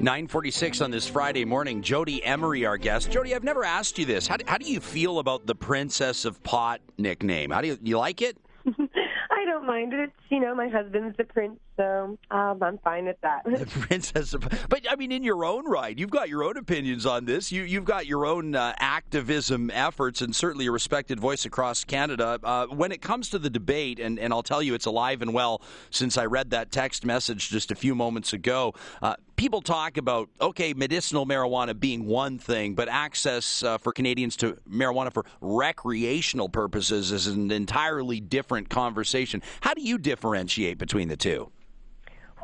946 0.00 0.80
on 0.80 0.90
this 0.90 1.08
Friday 1.08 1.44
morning. 1.44 1.82
Jodie 1.82 2.20
Emery, 2.22 2.64
our 2.66 2.76
guest. 2.76 3.10
Jodie, 3.10 3.34
I've 3.34 3.44
never 3.44 3.64
asked 3.64 3.98
you 3.98 4.04
this. 4.04 4.26
How 4.26 4.36
do, 4.36 4.44
how 4.46 4.58
do 4.58 4.70
you 4.70 4.80
feel 4.80 5.18
about 5.18 5.46
the 5.46 5.54
Princess 5.54 6.24
of 6.24 6.42
Pot 6.42 6.80
nickname? 6.98 7.50
How 7.50 7.60
do 7.60 7.68
you, 7.68 7.78
you 7.82 7.98
like 7.98 8.22
it? 8.22 8.36
I 8.66 9.44
don't 9.44 9.66
mind 9.66 9.92
it. 9.92 10.00
It's, 10.00 10.12
you 10.28 10.40
know, 10.40 10.54
my 10.54 10.68
husband's 10.68 11.16
the 11.16 11.24
prince, 11.24 11.58
so 11.76 12.18
um, 12.30 12.62
I'm 12.62 12.78
fine 12.78 13.06
with 13.06 13.20
that. 13.20 13.44
the 13.44 13.66
princess, 13.66 14.34
but 14.68 14.86
I 14.90 14.96
mean, 14.96 15.12
in 15.12 15.22
your 15.22 15.44
own 15.44 15.66
right, 15.66 15.96
you've 15.96 16.10
got 16.10 16.28
your 16.28 16.42
own 16.42 16.56
opinions 16.56 17.06
on 17.06 17.24
this. 17.24 17.52
You 17.52 17.62
you've 17.62 17.84
got 17.84 18.06
your 18.06 18.24
own 18.26 18.54
uh, 18.54 18.74
activism 18.78 19.70
efforts, 19.70 20.22
and 20.22 20.34
certainly 20.34 20.66
a 20.66 20.72
respected 20.72 21.20
voice 21.20 21.44
across 21.44 21.84
Canada. 21.84 22.40
Uh, 22.42 22.66
when 22.66 22.92
it 22.92 23.02
comes 23.02 23.28
to 23.30 23.38
the 23.38 23.50
debate, 23.50 24.00
and, 24.00 24.18
and 24.18 24.32
I'll 24.32 24.42
tell 24.42 24.62
you, 24.62 24.74
it's 24.74 24.86
alive 24.86 25.22
and 25.22 25.34
well 25.34 25.60
since 25.90 26.16
I 26.16 26.24
read 26.24 26.50
that 26.50 26.70
text 26.70 27.04
message 27.04 27.50
just 27.50 27.70
a 27.70 27.74
few 27.74 27.94
moments 27.94 28.32
ago. 28.32 28.74
Uh, 29.02 29.14
people 29.36 29.60
talk 29.60 29.96
about 29.96 30.28
okay, 30.40 30.72
medicinal 30.72 31.26
marijuana 31.26 31.78
being 31.78 32.06
one 32.06 32.38
thing, 32.38 32.74
but 32.74 32.88
access 32.88 33.62
uh, 33.62 33.78
for 33.78 33.92
Canadians 33.92 34.36
to 34.36 34.56
marijuana 34.68 35.12
for 35.12 35.24
recreational 35.40 36.48
purposes 36.48 37.12
is 37.12 37.26
an 37.26 37.50
entirely 37.50 38.20
different 38.20 38.68
conversation. 38.70 39.42
How 39.60 39.74
do 39.74 39.82
you 39.82 39.98
differentiate 39.98 40.78
between 40.78 41.08
the 41.08 41.16
two? 41.16 41.52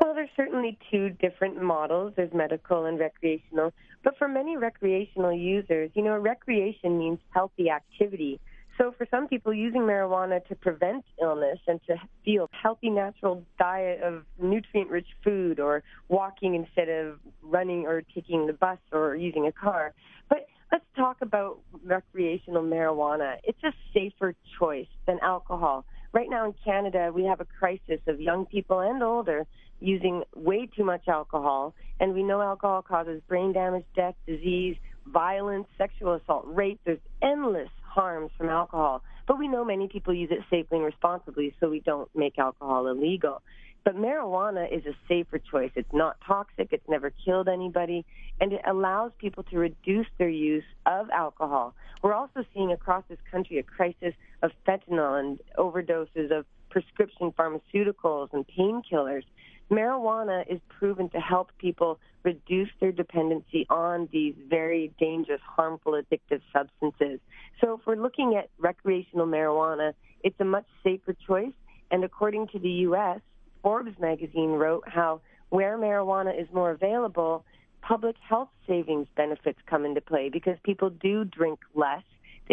Well, 0.03 0.13
there's 0.13 0.27
certainly 0.35 0.77
two 0.91 1.11
different 1.11 1.63
models. 1.63 2.11
There's 2.17 2.33
medical 2.33 2.83
and 2.83 2.99
recreational. 2.99 3.71
But 4.03 4.17
for 4.17 4.27
many 4.27 4.57
recreational 4.57 5.31
users, 5.31 5.91
you 5.93 6.03
know, 6.03 6.17
recreation 6.17 6.99
means 6.99 7.19
healthy 7.29 7.69
activity. 7.69 8.41
So 8.77 8.93
for 8.97 9.07
some 9.09 9.29
people, 9.29 9.53
using 9.53 9.83
marijuana 9.83 10.45
to 10.47 10.55
prevent 10.55 11.05
illness 11.21 11.59
and 11.67 11.79
to 11.87 11.95
feel 12.25 12.49
healthy, 12.51 12.89
natural 12.89 13.45
diet 13.57 14.03
of 14.03 14.25
nutrient-rich 14.41 15.07
food, 15.23 15.61
or 15.61 15.83
walking 16.09 16.53
instead 16.53 16.89
of 16.89 17.19
running 17.41 17.85
or 17.85 18.03
taking 18.13 18.45
the 18.45 18.51
bus 18.51 18.79
or 18.91 19.15
using 19.15 19.47
a 19.47 19.53
car. 19.53 19.93
But 20.27 20.47
let's 20.69 20.83
talk 20.97 21.21
about 21.21 21.59
recreational 21.85 22.63
marijuana. 22.63 23.37
It's 23.45 23.63
a 23.63 23.71
safer 23.93 24.35
choice 24.59 24.87
than 25.07 25.19
alcohol. 25.21 25.85
Right 26.11 26.29
now 26.29 26.45
in 26.45 26.53
Canada, 26.65 27.11
we 27.15 27.23
have 27.23 27.39
a 27.39 27.45
crisis 27.45 28.01
of 28.05 28.19
young 28.19 28.45
people 28.45 28.81
and 28.81 29.01
older 29.01 29.47
using 29.79 30.23
way 30.35 30.67
too 30.67 30.83
much 30.83 31.07
alcohol, 31.07 31.73
and 31.99 32.13
we 32.13 32.23
know 32.23 32.41
alcohol 32.41 32.81
causes 32.81 33.21
brain 33.27 33.53
damage, 33.53 33.85
death, 33.95 34.15
disease, 34.25 34.75
violence, 35.07 35.67
sexual 35.77 36.13
assault, 36.13 36.45
rape. 36.47 36.79
There's 36.85 36.99
endless 37.21 37.69
harms 37.83 38.31
from 38.37 38.49
alcohol. 38.49 39.03
But 39.27 39.39
we 39.39 39.47
know 39.47 39.63
many 39.63 39.87
people 39.87 40.13
use 40.13 40.29
it 40.31 40.39
safely 40.49 40.77
and 40.77 40.85
responsibly, 40.85 41.55
so 41.59 41.69
we 41.69 41.79
don't 41.79 42.09
make 42.15 42.37
alcohol 42.37 42.87
illegal. 42.87 43.41
But 43.85 43.95
marijuana 43.95 44.71
is 44.71 44.85
a 44.85 44.95
safer 45.07 45.39
choice. 45.39 45.71
It's 45.75 45.91
not 45.91 46.17
toxic, 46.25 46.69
it's 46.71 46.87
never 46.87 47.11
killed 47.25 47.49
anybody, 47.49 48.05
and 48.39 48.53
it 48.53 48.61
allows 48.65 49.11
people 49.17 49.43
to 49.43 49.57
reduce 49.57 50.07
their 50.17 50.29
use 50.29 50.63
of 50.85 51.09
alcohol. 51.09 51.73
We're 52.01 52.13
also 52.13 52.45
seeing 52.53 52.71
across 52.71 53.03
this 53.09 53.19
country 53.29 53.59
a 53.59 53.63
crisis 53.63 54.13
of 54.41 54.51
fentanyl 54.67 55.19
and 55.19 55.39
overdoses 55.57 56.31
of 56.31 56.45
prescription 56.69 57.31
pharmaceuticals 57.31 58.29
and 58.33 58.45
painkillers 58.47 59.23
marijuana 59.71 60.43
is 60.49 60.59
proven 60.79 61.09
to 61.09 61.19
help 61.19 61.51
people 61.57 61.99
reduce 62.23 62.69
their 62.79 62.91
dependency 62.91 63.65
on 63.69 64.07
these 64.11 64.35
very 64.49 64.91
dangerous, 64.99 65.41
harmful, 65.43 65.93
addictive 65.93 66.41
substances. 66.51 67.19
So 67.61 67.73
if 67.73 67.81
we're 67.85 67.95
looking 67.95 68.35
at 68.35 68.49
recreational 68.59 69.27
marijuana, 69.27 69.93
it's 70.23 70.39
a 70.39 70.45
much 70.45 70.65
safer 70.83 71.15
choice. 71.27 71.53
And 71.91 72.03
according 72.03 72.47
to 72.49 72.59
the 72.59 72.69
U.S., 72.69 73.19
Forbes 73.61 73.97
magazine 73.99 74.51
wrote 74.51 74.83
how 74.87 75.21
where 75.49 75.77
marijuana 75.77 76.39
is 76.39 76.47
more 76.51 76.71
available, 76.71 77.45
public 77.81 78.15
health 78.27 78.49
savings 78.67 79.07
benefits 79.15 79.59
come 79.67 79.85
into 79.85 80.01
play 80.01 80.29
because 80.29 80.57
people 80.63 80.89
do 80.89 81.23
drink 81.23 81.59
less 81.75 82.03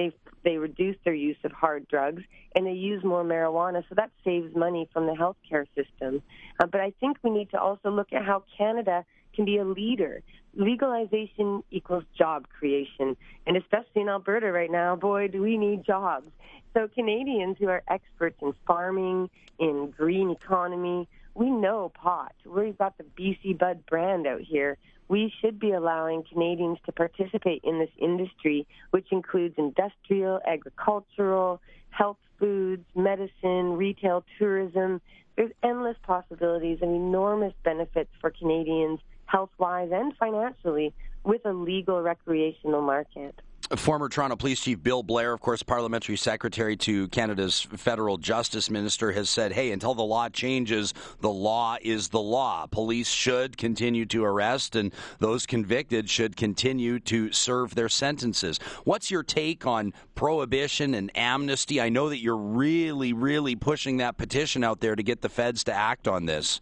they 0.00 0.12
they 0.42 0.56
reduce 0.56 0.96
their 1.04 1.14
use 1.14 1.36
of 1.44 1.52
hard 1.52 1.86
drugs 1.88 2.22
and 2.54 2.66
they 2.66 2.72
use 2.72 3.04
more 3.04 3.22
marijuana, 3.22 3.82
so 3.88 3.94
that 3.94 4.10
saves 4.24 4.54
money 4.56 4.88
from 4.92 5.06
the 5.06 5.12
healthcare 5.12 5.66
system. 5.74 6.22
Uh, 6.58 6.66
but 6.66 6.80
I 6.80 6.92
think 6.98 7.18
we 7.22 7.30
need 7.30 7.50
to 7.50 7.60
also 7.60 7.90
look 7.90 8.12
at 8.12 8.24
how 8.24 8.42
Canada 8.56 9.04
can 9.34 9.44
be 9.44 9.58
a 9.58 9.64
leader. 9.64 10.22
Legalization 10.54 11.62
equals 11.70 12.04
job 12.16 12.46
creation, 12.48 13.16
and 13.46 13.56
especially 13.56 14.02
in 14.02 14.08
Alberta 14.08 14.50
right 14.50 14.70
now, 14.70 14.96
boy, 14.96 15.28
do 15.28 15.42
we 15.42 15.58
need 15.58 15.84
jobs. 15.84 16.30
So 16.74 16.88
Canadians 16.88 17.56
who 17.60 17.68
are 17.68 17.82
experts 17.88 18.36
in 18.40 18.54
farming, 18.66 19.30
in 19.58 19.92
green 19.96 20.30
economy, 20.30 21.08
we 21.34 21.50
know 21.50 21.92
pot. 21.94 22.34
We've 22.44 22.76
got 22.76 22.96
the 22.98 23.04
BC 23.04 23.58
Bud 23.58 23.84
brand 23.86 24.26
out 24.26 24.40
here 24.40 24.78
we 25.10 25.32
should 25.40 25.58
be 25.58 25.72
allowing 25.72 26.22
Canadians 26.22 26.78
to 26.86 26.92
participate 26.92 27.62
in 27.64 27.80
this 27.80 27.90
industry, 27.98 28.64
which 28.92 29.08
includes 29.10 29.56
industrial, 29.58 30.38
agricultural, 30.46 31.60
health 31.90 32.16
foods, 32.38 32.84
medicine, 32.94 33.72
retail, 33.76 34.24
tourism. 34.38 35.00
There's 35.36 35.50
endless 35.64 35.96
possibilities 36.04 36.78
and 36.80 36.94
enormous 36.94 37.52
benefits 37.64 38.10
for 38.20 38.30
Canadians, 38.30 39.00
health 39.26 39.50
wise 39.58 39.90
and 39.92 40.16
financially, 40.16 40.94
with 41.24 41.44
a 41.44 41.52
legal 41.52 42.00
recreational 42.00 42.80
market. 42.80 43.34
Former 43.76 44.09
Toronto 44.09 44.35
Police 44.35 44.62
Chief 44.62 44.83
Bill 44.83 45.04
Blair, 45.04 45.33
of 45.33 45.40
course, 45.40 45.62
parliamentary 45.62 46.16
secretary 46.16 46.76
to 46.78 47.06
Canada's 47.09 47.61
federal 47.61 48.18
justice 48.18 48.68
minister, 48.68 49.12
has 49.12 49.30
said, 49.30 49.52
hey, 49.52 49.70
until 49.70 49.94
the 49.94 50.02
law 50.02 50.28
changes, 50.28 50.92
the 51.20 51.30
law 51.30 51.76
is 51.80 52.09
the 52.09 52.20
law. 52.20 52.66
Police 52.66 53.09
should 53.09 53.56
continue 53.56 54.06
to 54.06 54.24
arrest, 54.24 54.74
and 54.74 54.92
those 55.20 55.46
convicted 55.46 56.11
should 56.11 56.37
continue 56.37 56.98
to 56.98 57.30
serve 57.30 57.76
their 57.76 57.88
sentences. 57.88 58.59
What's 58.83 59.09
your 59.09 59.22
take 59.22 59.64
on 59.64 59.92
prohibition 60.16 60.94
and 60.94 61.16
amnesty? 61.16 61.80
I 61.80 61.90
know 61.90 62.09
that 62.09 62.18
you're 62.18 62.37
really, 62.37 63.12
really 63.12 63.54
pushing 63.54 63.98
that 63.98 64.18
petition 64.18 64.64
out 64.64 64.80
there 64.80 64.96
to 64.96 65.02
get 65.04 65.20
the 65.20 65.28
feds 65.28 65.62
to 65.64 65.72
act 65.72 66.09
on 66.09 66.26
this. 66.26 66.61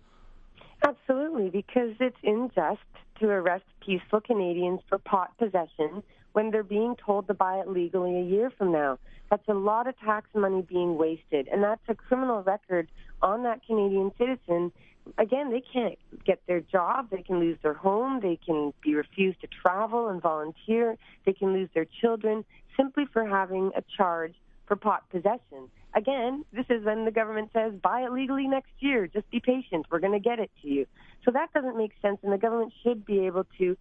Absolutely, 0.86 1.48
because 1.48 1.94
it's 2.00 2.18
unjust 2.22 2.80
to 3.20 3.30
arrest 3.30 3.64
peaceful 3.80 4.20
Canadians 4.20 4.80
for 4.90 4.98
pot 4.98 5.32
possession 5.38 6.02
when 6.32 6.50
they're 6.50 6.62
being 6.62 6.96
told 6.96 7.26
to 7.28 7.34
buy 7.34 7.58
it 7.58 7.68
legally 7.68 8.16
a 8.18 8.22
year 8.22 8.50
from 8.56 8.72
now. 8.72 8.98
That's 9.30 9.46
a 9.48 9.54
lot 9.54 9.86
of 9.86 9.98
tax 9.98 10.28
money 10.34 10.62
being 10.62 10.96
wasted, 10.96 11.48
and 11.48 11.62
that's 11.62 11.82
a 11.88 11.94
criminal 11.94 12.42
record 12.42 12.88
on 13.20 13.42
that 13.42 13.64
Canadian 13.66 14.12
citizen. 14.18 14.72
Again, 15.18 15.50
they 15.50 15.62
can't 15.72 15.98
get 16.24 16.40
their 16.46 16.60
job, 16.60 17.08
they 17.10 17.22
can 17.22 17.38
lose 17.38 17.58
their 17.62 17.74
home, 17.74 18.20
they 18.20 18.38
can 18.44 18.72
be 18.82 18.94
refused 18.94 19.40
to 19.40 19.46
travel 19.46 20.08
and 20.08 20.20
volunteer, 20.20 20.96
they 21.24 21.32
can 21.32 21.52
lose 21.52 21.68
their 21.74 21.86
children 22.00 22.44
simply 22.76 23.04
for 23.12 23.26
having 23.26 23.70
a 23.76 23.82
charge 23.96 24.34
for 24.66 24.76
pot 24.76 25.08
possession. 25.10 25.70
Again, 25.94 26.44
this 26.52 26.66
is 26.68 26.84
when 26.84 27.06
the 27.06 27.10
government 27.10 27.50
says, 27.52 27.72
buy 27.82 28.02
it 28.02 28.12
legally 28.12 28.46
next 28.46 28.70
year. 28.78 29.06
Just 29.06 29.28
be 29.30 29.40
patient. 29.40 29.86
We're 29.90 29.98
going 29.98 30.12
to 30.12 30.20
get 30.20 30.38
it 30.38 30.50
to 30.62 30.68
you. 30.68 30.86
So 31.24 31.30
that 31.30 31.52
doesn't 31.54 31.76
make 31.76 31.92
sense, 32.02 32.18
and 32.22 32.32
the 32.32 32.38
government 32.38 32.72
should 32.82 33.04
be 33.04 33.26
able 33.26 33.46
to 33.58 33.76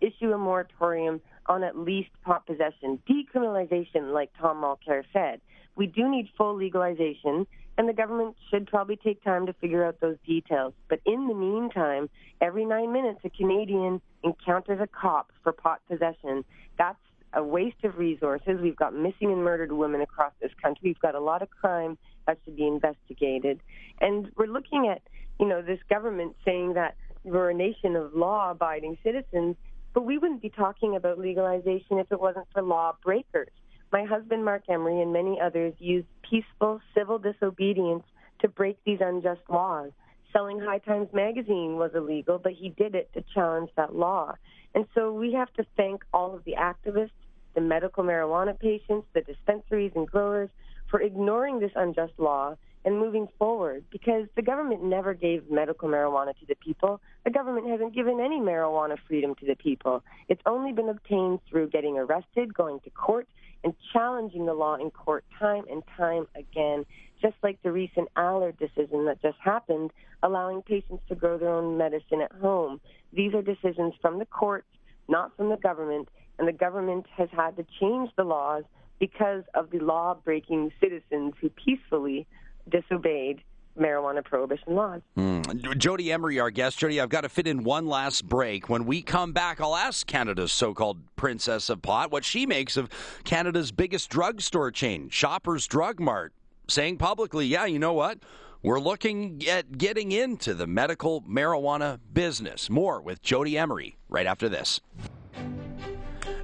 issue 0.00 0.32
a 0.32 0.38
moratorium 0.38 1.20
on 1.46 1.62
at 1.62 1.76
least 1.76 2.10
pot 2.24 2.46
possession. 2.46 3.00
Decriminalization, 3.08 4.12
like 4.12 4.30
Tom 4.40 4.62
Mulcair 4.62 5.02
said. 5.12 5.40
We 5.76 5.86
do 5.86 6.08
need 6.08 6.28
full 6.36 6.54
legalization, 6.56 7.46
and 7.78 7.88
the 7.88 7.92
government 7.92 8.36
should 8.50 8.66
probably 8.66 8.96
take 8.96 9.22
time 9.24 9.46
to 9.46 9.52
figure 9.54 9.84
out 9.84 10.00
those 10.00 10.16
details. 10.26 10.74
But 10.88 11.00
in 11.06 11.28
the 11.28 11.34
meantime, 11.34 12.10
every 12.40 12.64
nine 12.64 12.92
minutes, 12.92 13.20
a 13.24 13.30
Canadian 13.30 14.00
encounters 14.22 14.80
a 14.80 14.86
cop 14.86 15.32
for 15.42 15.52
pot 15.52 15.80
possession. 15.88 16.44
That's 16.78 16.98
a 17.32 17.42
waste 17.42 17.82
of 17.84 17.96
resources. 17.96 18.60
We've 18.60 18.76
got 18.76 18.94
missing 18.94 19.30
and 19.32 19.42
murdered 19.42 19.72
women 19.72 20.00
across 20.00 20.32
this 20.42 20.52
country. 20.62 20.90
We've 20.90 21.00
got 21.00 21.14
a 21.14 21.20
lot 21.20 21.42
of 21.42 21.50
crime 21.50 21.96
that 22.26 22.38
should 22.44 22.56
be 22.56 22.66
investigated. 22.66 23.60
And 24.00 24.30
we're 24.36 24.46
looking 24.46 24.88
at, 24.88 25.02
you 25.38 25.46
know, 25.46 25.62
this 25.62 25.78
government 25.88 26.36
saying 26.44 26.74
that 26.74 26.96
we're 27.24 27.50
a 27.50 27.54
nation 27.54 27.96
of 27.96 28.14
law 28.14 28.50
abiding 28.50 28.98
citizens 29.02 29.56
but 29.94 30.04
we 30.04 30.18
wouldn't 30.18 30.42
be 30.42 30.50
talking 30.50 30.96
about 30.96 31.18
legalization 31.18 31.98
if 31.98 32.10
it 32.10 32.20
wasn't 32.20 32.46
for 32.52 32.62
law 32.62 32.94
breakers. 33.04 33.48
My 33.92 34.04
husband, 34.04 34.44
Marc 34.44 34.62
Emery, 34.68 35.00
and 35.00 35.12
many 35.12 35.40
others 35.40 35.74
used 35.78 36.06
peaceful 36.28 36.80
civil 36.96 37.18
disobedience 37.18 38.04
to 38.40 38.48
break 38.48 38.78
these 38.84 38.98
unjust 39.00 39.40
laws. 39.48 39.90
Selling 40.32 40.60
High 40.60 40.78
Times 40.78 41.08
magazine 41.12 41.76
was 41.76 41.90
illegal, 41.94 42.38
but 42.38 42.52
he 42.52 42.68
did 42.68 42.94
it 42.94 43.10
to 43.14 43.24
challenge 43.34 43.70
that 43.76 43.94
law. 43.94 44.34
And 44.74 44.86
so 44.94 45.12
we 45.12 45.32
have 45.32 45.52
to 45.54 45.66
thank 45.76 46.02
all 46.14 46.34
of 46.34 46.44
the 46.44 46.54
activists, 46.54 47.10
the 47.54 47.60
medical 47.60 48.04
marijuana 48.04 48.56
patients, 48.58 49.08
the 49.12 49.22
dispensaries 49.22 49.92
and 49.96 50.06
growers 50.06 50.50
for 50.90 51.00
ignoring 51.00 51.60
this 51.60 51.72
unjust 51.76 52.12
law 52.18 52.56
and 52.84 52.98
moving 52.98 53.28
forward 53.38 53.84
because 53.90 54.26
the 54.36 54.42
government 54.42 54.82
never 54.82 55.12
gave 55.12 55.50
medical 55.50 55.88
marijuana 55.88 56.38
to 56.38 56.46
the 56.46 56.54
people. 56.54 57.00
The 57.24 57.30
government 57.30 57.68
hasn't 57.68 57.94
given 57.94 58.20
any 58.20 58.40
marijuana 58.40 58.96
freedom 59.06 59.34
to 59.36 59.46
the 59.46 59.54
people. 59.54 60.02
It's 60.28 60.40
only 60.46 60.72
been 60.72 60.88
obtained 60.88 61.40
through 61.48 61.68
getting 61.68 61.98
arrested, 61.98 62.54
going 62.54 62.80
to 62.80 62.90
court, 62.90 63.28
and 63.62 63.74
challenging 63.92 64.46
the 64.46 64.54
law 64.54 64.76
in 64.76 64.90
court 64.90 65.24
time 65.38 65.64
and 65.70 65.82
time 65.96 66.26
again, 66.34 66.86
just 67.20 67.34
like 67.42 67.62
the 67.62 67.70
recent 67.70 68.08
Allard 68.16 68.58
decision 68.58 69.04
that 69.04 69.20
just 69.20 69.36
happened, 69.38 69.90
allowing 70.22 70.62
patients 70.62 71.02
to 71.08 71.14
grow 71.14 71.36
their 71.36 71.50
own 71.50 71.76
medicine 71.76 72.22
at 72.22 72.32
home. 72.40 72.80
These 73.12 73.34
are 73.34 73.42
decisions 73.42 73.92
from 74.00 74.18
the 74.18 74.24
courts, 74.24 74.68
not 75.08 75.36
from 75.36 75.50
the 75.50 75.58
government, 75.58 76.08
and 76.38 76.48
the 76.48 76.52
government 76.52 77.04
has 77.14 77.28
had 77.32 77.56
to 77.58 77.66
change 77.78 78.10
the 78.16 78.24
laws 78.24 78.64
because 79.00 79.42
of 79.54 79.70
the 79.70 79.80
law 79.80 80.14
breaking 80.14 80.70
citizens 80.80 81.34
who 81.40 81.48
peacefully 81.48 82.26
disobeyed 82.68 83.42
marijuana 83.78 84.22
prohibition 84.24 84.74
laws. 84.74 85.00
Mm. 85.16 85.42
Jodie 85.76 86.12
Emery, 86.12 86.38
our 86.38 86.50
guest. 86.50 86.78
Jodie, 86.78 87.02
I've 87.02 87.08
got 87.08 87.22
to 87.22 87.28
fit 87.28 87.46
in 87.46 87.64
one 87.64 87.86
last 87.86 88.28
break. 88.28 88.68
When 88.68 88.84
we 88.84 89.00
come 89.00 89.32
back, 89.32 89.60
I'll 89.60 89.76
ask 89.76 90.06
Canada's 90.06 90.52
so 90.52 90.74
called 90.74 90.98
princess 91.16 91.70
of 91.70 91.80
pot 91.82 92.10
what 92.10 92.24
she 92.24 92.46
makes 92.46 92.76
of 92.76 92.90
Canada's 93.24 93.72
biggest 93.72 94.10
drugstore 94.10 94.70
chain, 94.70 95.08
Shoppers 95.08 95.66
Drug 95.66 95.98
Mart, 95.98 96.32
saying 96.68 96.98
publicly, 96.98 97.46
yeah, 97.46 97.64
you 97.64 97.78
know 97.78 97.94
what? 97.94 98.18
We're 98.62 98.80
looking 98.80 99.42
at 99.48 99.78
getting 99.78 100.12
into 100.12 100.52
the 100.52 100.66
medical 100.66 101.22
marijuana 101.22 101.98
business. 102.12 102.68
More 102.68 103.00
with 103.00 103.22
Jodie 103.22 103.54
Emery 103.54 103.96
right 104.10 104.26
after 104.26 104.50
this. 104.50 104.80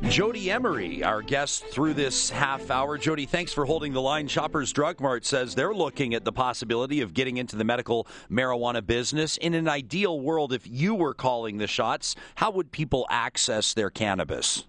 Jodie 0.02 0.48
Emery, 0.48 1.02
our 1.02 1.22
guest 1.22 1.64
through 1.66 1.94
this 1.94 2.28
half 2.28 2.70
hour. 2.70 2.98
Jodie, 2.98 3.26
thanks 3.26 3.54
for 3.54 3.64
holding 3.64 3.94
the 3.94 4.00
line. 4.00 4.28
Shoppers 4.28 4.70
Drug 4.70 5.00
Mart 5.00 5.24
says 5.24 5.54
they're 5.54 5.74
looking 5.74 6.12
at 6.12 6.22
the 6.22 6.32
possibility 6.32 7.00
of 7.00 7.14
getting 7.14 7.38
into 7.38 7.56
the 7.56 7.64
medical 7.64 8.06
marijuana 8.30 8.86
business. 8.86 9.38
In 9.38 9.54
an 9.54 9.68
ideal 9.68 10.20
world, 10.20 10.52
if 10.52 10.66
you 10.66 10.94
were 10.94 11.14
calling 11.14 11.56
the 11.56 11.66
shots, 11.66 12.14
how 12.34 12.50
would 12.50 12.72
people 12.72 13.06
access 13.08 13.72
their 13.72 13.88
cannabis? 13.88 14.66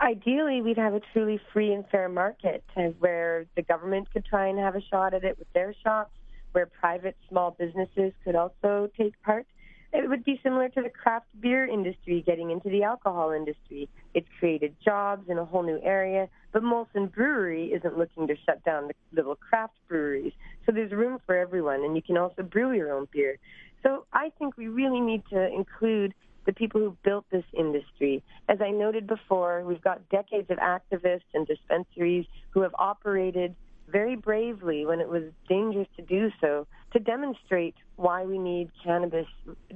Ideally, 0.00 0.62
we'd 0.62 0.78
have 0.78 0.94
a 0.94 1.00
truly 1.12 1.38
free 1.52 1.74
and 1.74 1.84
fair 1.90 2.08
market 2.08 2.64
where 3.00 3.44
the 3.54 3.62
government 3.62 4.10
could 4.12 4.24
try 4.24 4.46
and 4.46 4.58
have 4.58 4.76
a 4.76 4.82
shot 4.82 5.12
at 5.12 5.24
it 5.24 5.38
with 5.38 5.52
their 5.52 5.74
shops, 5.84 6.12
where 6.52 6.64
private 6.66 7.16
small 7.28 7.50
businesses 7.50 8.12
could 8.24 8.34
also 8.34 8.88
take 8.96 9.20
part. 9.22 9.46
It 9.92 10.08
would 10.08 10.24
be 10.24 10.38
similar 10.42 10.68
to 10.68 10.82
the 10.82 10.90
craft 10.90 11.26
beer 11.40 11.66
industry 11.66 12.22
getting 12.26 12.50
into 12.50 12.68
the 12.68 12.82
alcohol 12.82 13.30
industry. 13.30 13.88
It's 14.12 14.28
created 14.38 14.76
jobs 14.84 15.28
in 15.30 15.38
a 15.38 15.44
whole 15.44 15.62
new 15.62 15.80
area, 15.82 16.28
but 16.52 16.62
Molson 16.62 17.10
Brewery 17.10 17.72
isn't 17.72 17.96
looking 17.96 18.26
to 18.26 18.36
shut 18.44 18.62
down 18.64 18.88
the 18.88 18.94
little 19.12 19.36
craft 19.36 19.74
breweries. 19.88 20.32
So 20.66 20.72
there's 20.72 20.92
room 20.92 21.18
for 21.24 21.36
everyone, 21.36 21.84
and 21.84 21.96
you 21.96 22.02
can 22.02 22.18
also 22.18 22.42
brew 22.42 22.72
your 22.72 22.92
own 22.92 23.08
beer. 23.12 23.38
So 23.82 24.04
I 24.12 24.30
think 24.38 24.56
we 24.58 24.68
really 24.68 25.00
need 25.00 25.22
to 25.30 25.46
include 25.52 26.12
the 26.44 26.52
people 26.52 26.80
who 26.80 26.96
built 27.04 27.24
this 27.30 27.44
industry. 27.52 28.22
As 28.48 28.60
I 28.60 28.70
noted 28.70 29.06
before, 29.06 29.64
we've 29.64 29.82
got 29.82 30.06
decades 30.08 30.50
of 30.50 30.58
activists 30.58 31.28
and 31.32 31.46
dispensaries 31.46 32.26
who 32.50 32.60
have 32.60 32.74
operated 32.78 33.54
very 33.90 34.16
bravely 34.16 34.86
when 34.86 35.00
it 35.00 35.08
was 35.08 35.22
dangerous 35.48 35.88
to 35.96 36.02
do 36.02 36.30
so 36.40 36.66
to 36.92 36.98
demonstrate 36.98 37.74
why 37.96 38.24
we 38.24 38.38
need 38.38 38.70
cannabis 38.84 39.26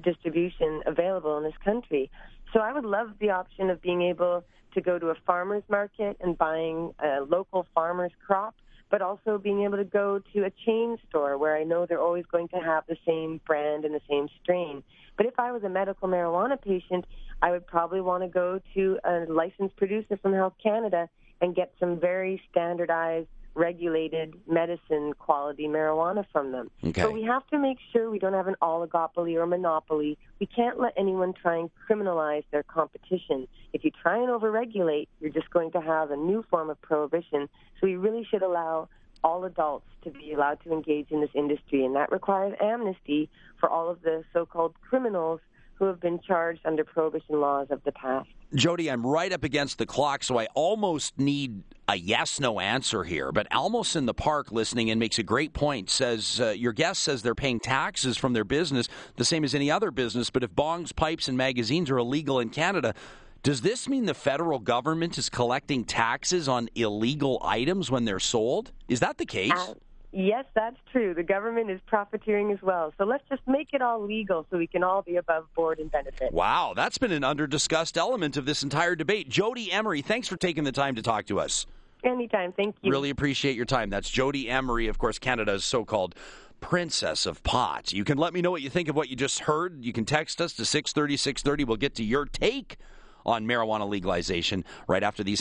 distribution 0.02 0.82
available 0.86 1.36
in 1.38 1.44
this 1.44 1.56
country. 1.64 2.10
So 2.52 2.60
I 2.60 2.72
would 2.72 2.84
love 2.84 3.10
the 3.20 3.30
option 3.30 3.70
of 3.70 3.80
being 3.80 4.02
able 4.02 4.44
to 4.74 4.80
go 4.80 4.98
to 4.98 5.08
a 5.08 5.14
farmer's 5.26 5.62
market 5.68 6.16
and 6.20 6.36
buying 6.36 6.94
a 6.98 7.20
local 7.20 7.66
farmer's 7.74 8.12
crop, 8.26 8.54
but 8.90 9.02
also 9.02 9.38
being 9.38 9.62
able 9.62 9.76
to 9.76 9.84
go 9.84 10.20
to 10.34 10.44
a 10.44 10.50
chain 10.64 10.96
store 11.08 11.38
where 11.38 11.56
I 11.56 11.64
know 11.64 11.86
they're 11.86 12.00
always 12.00 12.24
going 12.30 12.48
to 12.48 12.56
have 12.56 12.84
the 12.88 12.96
same 13.06 13.40
brand 13.46 13.84
and 13.84 13.94
the 13.94 14.00
same 14.08 14.28
strain. 14.42 14.82
But 15.16 15.26
if 15.26 15.38
I 15.38 15.52
was 15.52 15.62
a 15.62 15.68
medical 15.68 16.08
marijuana 16.08 16.60
patient, 16.60 17.06
I 17.42 17.50
would 17.50 17.66
probably 17.66 18.00
want 18.00 18.22
to 18.22 18.28
go 18.28 18.60
to 18.74 18.98
a 19.04 19.24
licensed 19.28 19.76
producer 19.76 20.16
from 20.16 20.32
Health 20.32 20.54
Canada 20.62 21.08
and 21.40 21.54
get 21.54 21.72
some 21.80 21.98
very 21.98 22.40
standardized 22.50 23.28
regulated 23.54 24.34
medicine 24.46 25.12
quality 25.18 25.64
marijuana 25.64 26.24
from 26.32 26.52
them. 26.52 26.70
Okay. 26.84 27.02
But 27.02 27.12
we 27.12 27.22
have 27.22 27.46
to 27.48 27.58
make 27.58 27.78
sure 27.92 28.10
we 28.10 28.18
don't 28.18 28.32
have 28.32 28.48
an 28.48 28.56
oligopoly 28.62 29.36
or 29.36 29.46
monopoly. 29.46 30.16
We 30.40 30.46
can't 30.46 30.80
let 30.80 30.94
anyone 30.96 31.34
try 31.34 31.56
and 31.58 31.70
criminalize 31.88 32.44
their 32.50 32.62
competition. 32.62 33.46
If 33.72 33.84
you 33.84 33.90
try 33.90 34.16
and 34.16 34.28
overregulate, 34.28 35.08
you're 35.20 35.30
just 35.30 35.50
going 35.50 35.72
to 35.72 35.80
have 35.80 36.10
a 36.10 36.16
new 36.16 36.44
form 36.50 36.70
of 36.70 36.80
prohibition. 36.80 37.48
So 37.80 37.86
we 37.86 37.96
really 37.96 38.26
should 38.30 38.42
allow 38.42 38.88
all 39.24 39.44
adults 39.44 39.86
to 40.04 40.10
be 40.10 40.32
allowed 40.32 40.58
to 40.64 40.72
engage 40.72 41.10
in 41.10 41.20
this 41.20 41.30
industry, 41.34 41.84
and 41.84 41.94
that 41.94 42.10
requires 42.10 42.56
amnesty 42.60 43.30
for 43.60 43.68
all 43.68 43.88
of 43.88 44.02
the 44.02 44.24
so-called 44.32 44.74
criminals 44.88 45.40
who 45.74 45.84
have 45.84 46.00
been 46.00 46.18
charged 46.20 46.60
under 46.64 46.84
prohibition 46.84 47.40
laws 47.40 47.68
of 47.70 47.82
the 47.84 47.92
past. 47.92 48.28
Jodie, 48.54 48.92
I'm 48.92 49.06
right 49.06 49.32
up 49.32 49.44
against 49.44 49.78
the 49.78 49.86
clock, 49.86 50.22
so 50.22 50.38
I 50.38 50.46
almost 50.54 51.18
need 51.18 51.62
a 51.88 51.96
yes 51.96 52.38
no 52.38 52.60
answer 52.60 53.02
here. 53.04 53.32
But 53.32 53.46
Almost 53.50 53.96
in 53.96 54.06
the 54.06 54.14
Park, 54.14 54.52
listening 54.52 54.90
and 54.90 55.00
makes 55.00 55.18
a 55.18 55.22
great 55.22 55.52
point. 55.52 55.88
Says 55.88 56.40
uh, 56.40 56.50
your 56.50 56.72
guest 56.72 57.02
says 57.02 57.22
they're 57.22 57.34
paying 57.34 57.60
taxes 57.60 58.16
from 58.16 58.32
their 58.32 58.44
business 58.44 58.88
the 59.16 59.24
same 59.24 59.44
as 59.44 59.54
any 59.54 59.70
other 59.70 59.90
business. 59.90 60.30
But 60.30 60.42
if 60.42 60.50
bongs, 60.50 60.94
pipes, 60.94 61.28
and 61.28 61.36
magazines 61.36 61.90
are 61.90 61.98
illegal 61.98 62.40
in 62.40 62.50
Canada, 62.50 62.94
does 63.42 63.62
this 63.62 63.88
mean 63.88 64.06
the 64.06 64.14
federal 64.14 64.58
government 64.58 65.18
is 65.18 65.28
collecting 65.28 65.84
taxes 65.84 66.46
on 66.46 66.68
illegal 66.74 67.40
items 67.42 67.90
when 67.90 68.04
they're 68.04 68.20
sold? 68.20 68.70
Is 68.88 69.00
that 69.00 69.18
the 69.18 69.26
case? 69.26 69.52
Uh, 69.52 69.74
Yes, 70.12 70.44
that's 70.54 70.76
true. 70.92 71.14
The 71.14 71.22
government 71.22 71.70
is 71.70 71.80
profiteering 71.86 72.52
as 72.52 72.60
well. 72.60 72.92
So 72.98 73.04
let's 73.04 73.24
just 73.30 73.40
make 73.46 73.68
it 73.72 73.80
all 73.80 74.04
legal 74.04 74.46
so 74.50 74.58
we 74.58 74.66
can 74.66 74.84
all 74.84 75.00
be 75.00 75.16
above 75.16 75.46
board 75.54 75.78
and 75.78 75.90
benefit. 75.90 76.32
Wow, 76.32 76.74
that's 76.76 76.98
been 76.98 77.12
an 77.12 77.24
under 77.24 77.46
discussed 77.46 77.96
element 77.96 78.36
of 78.36 78.44
this 78.44 78.62
entire 78.62 78.94
debate. 78.94 79.30
Jodie 79.30 79.72
Emery, 79.72 80.02
thanks 80.02 80.28
for 80.28 80.36
taking 80.36 80.64
the 80.64 80.72
time 80.72 80.94
to 80.96 81.02
talk 81.02 81.26
to 81.26 81.40
us. 81.40 81.66
Anytime. 82.04 82.52
Thank 82.52 82.76
you. 82.82 82.90
Really 82.90 83.10
appreciate 83.10 83.56
your 83.56 83.64
time. 83.64 83.88
That's 83.88 84.10
Jodie 84.10 84.48
Emery, 84.48 84.88
of 84.88 84.98
course, 84.98 85.18
Canada's 85.18 85.64
so 85.64 85.84
called 85.84 86.14
princess 86.60 87.26
of 87.26 87.42
pot. 87.42 87.92
You 87.92 88.04
can 88.04 88.18
let 88.18 88.34
me 88.34 88.42
know 88.42 88.50
what 88.50 88.62
you 88.62 88.70
think 88.70 88.88
of 88.88 88.96
what 88.96 89.08
you 89.08 89.16
just 89.16 89.40
heard. 89.40 89.84
You 89.84 89.92
can 89.92 90.04
text 90.04 90.40
us 90.40 90.52
to 90.54 90.64
630 90.64 91.16
630. 91.16 91.64
We'll 91.64 91.76
get 91.76 91.94
to 91.96 92.04
your 92.04 92.26
take 92.26 92.76
on 93.24 93.46
marijuana 93.46 93.88
legalization 93.88 94.64
right 94.88 95.02
after 95.02 95.22
these. 95.22 95.40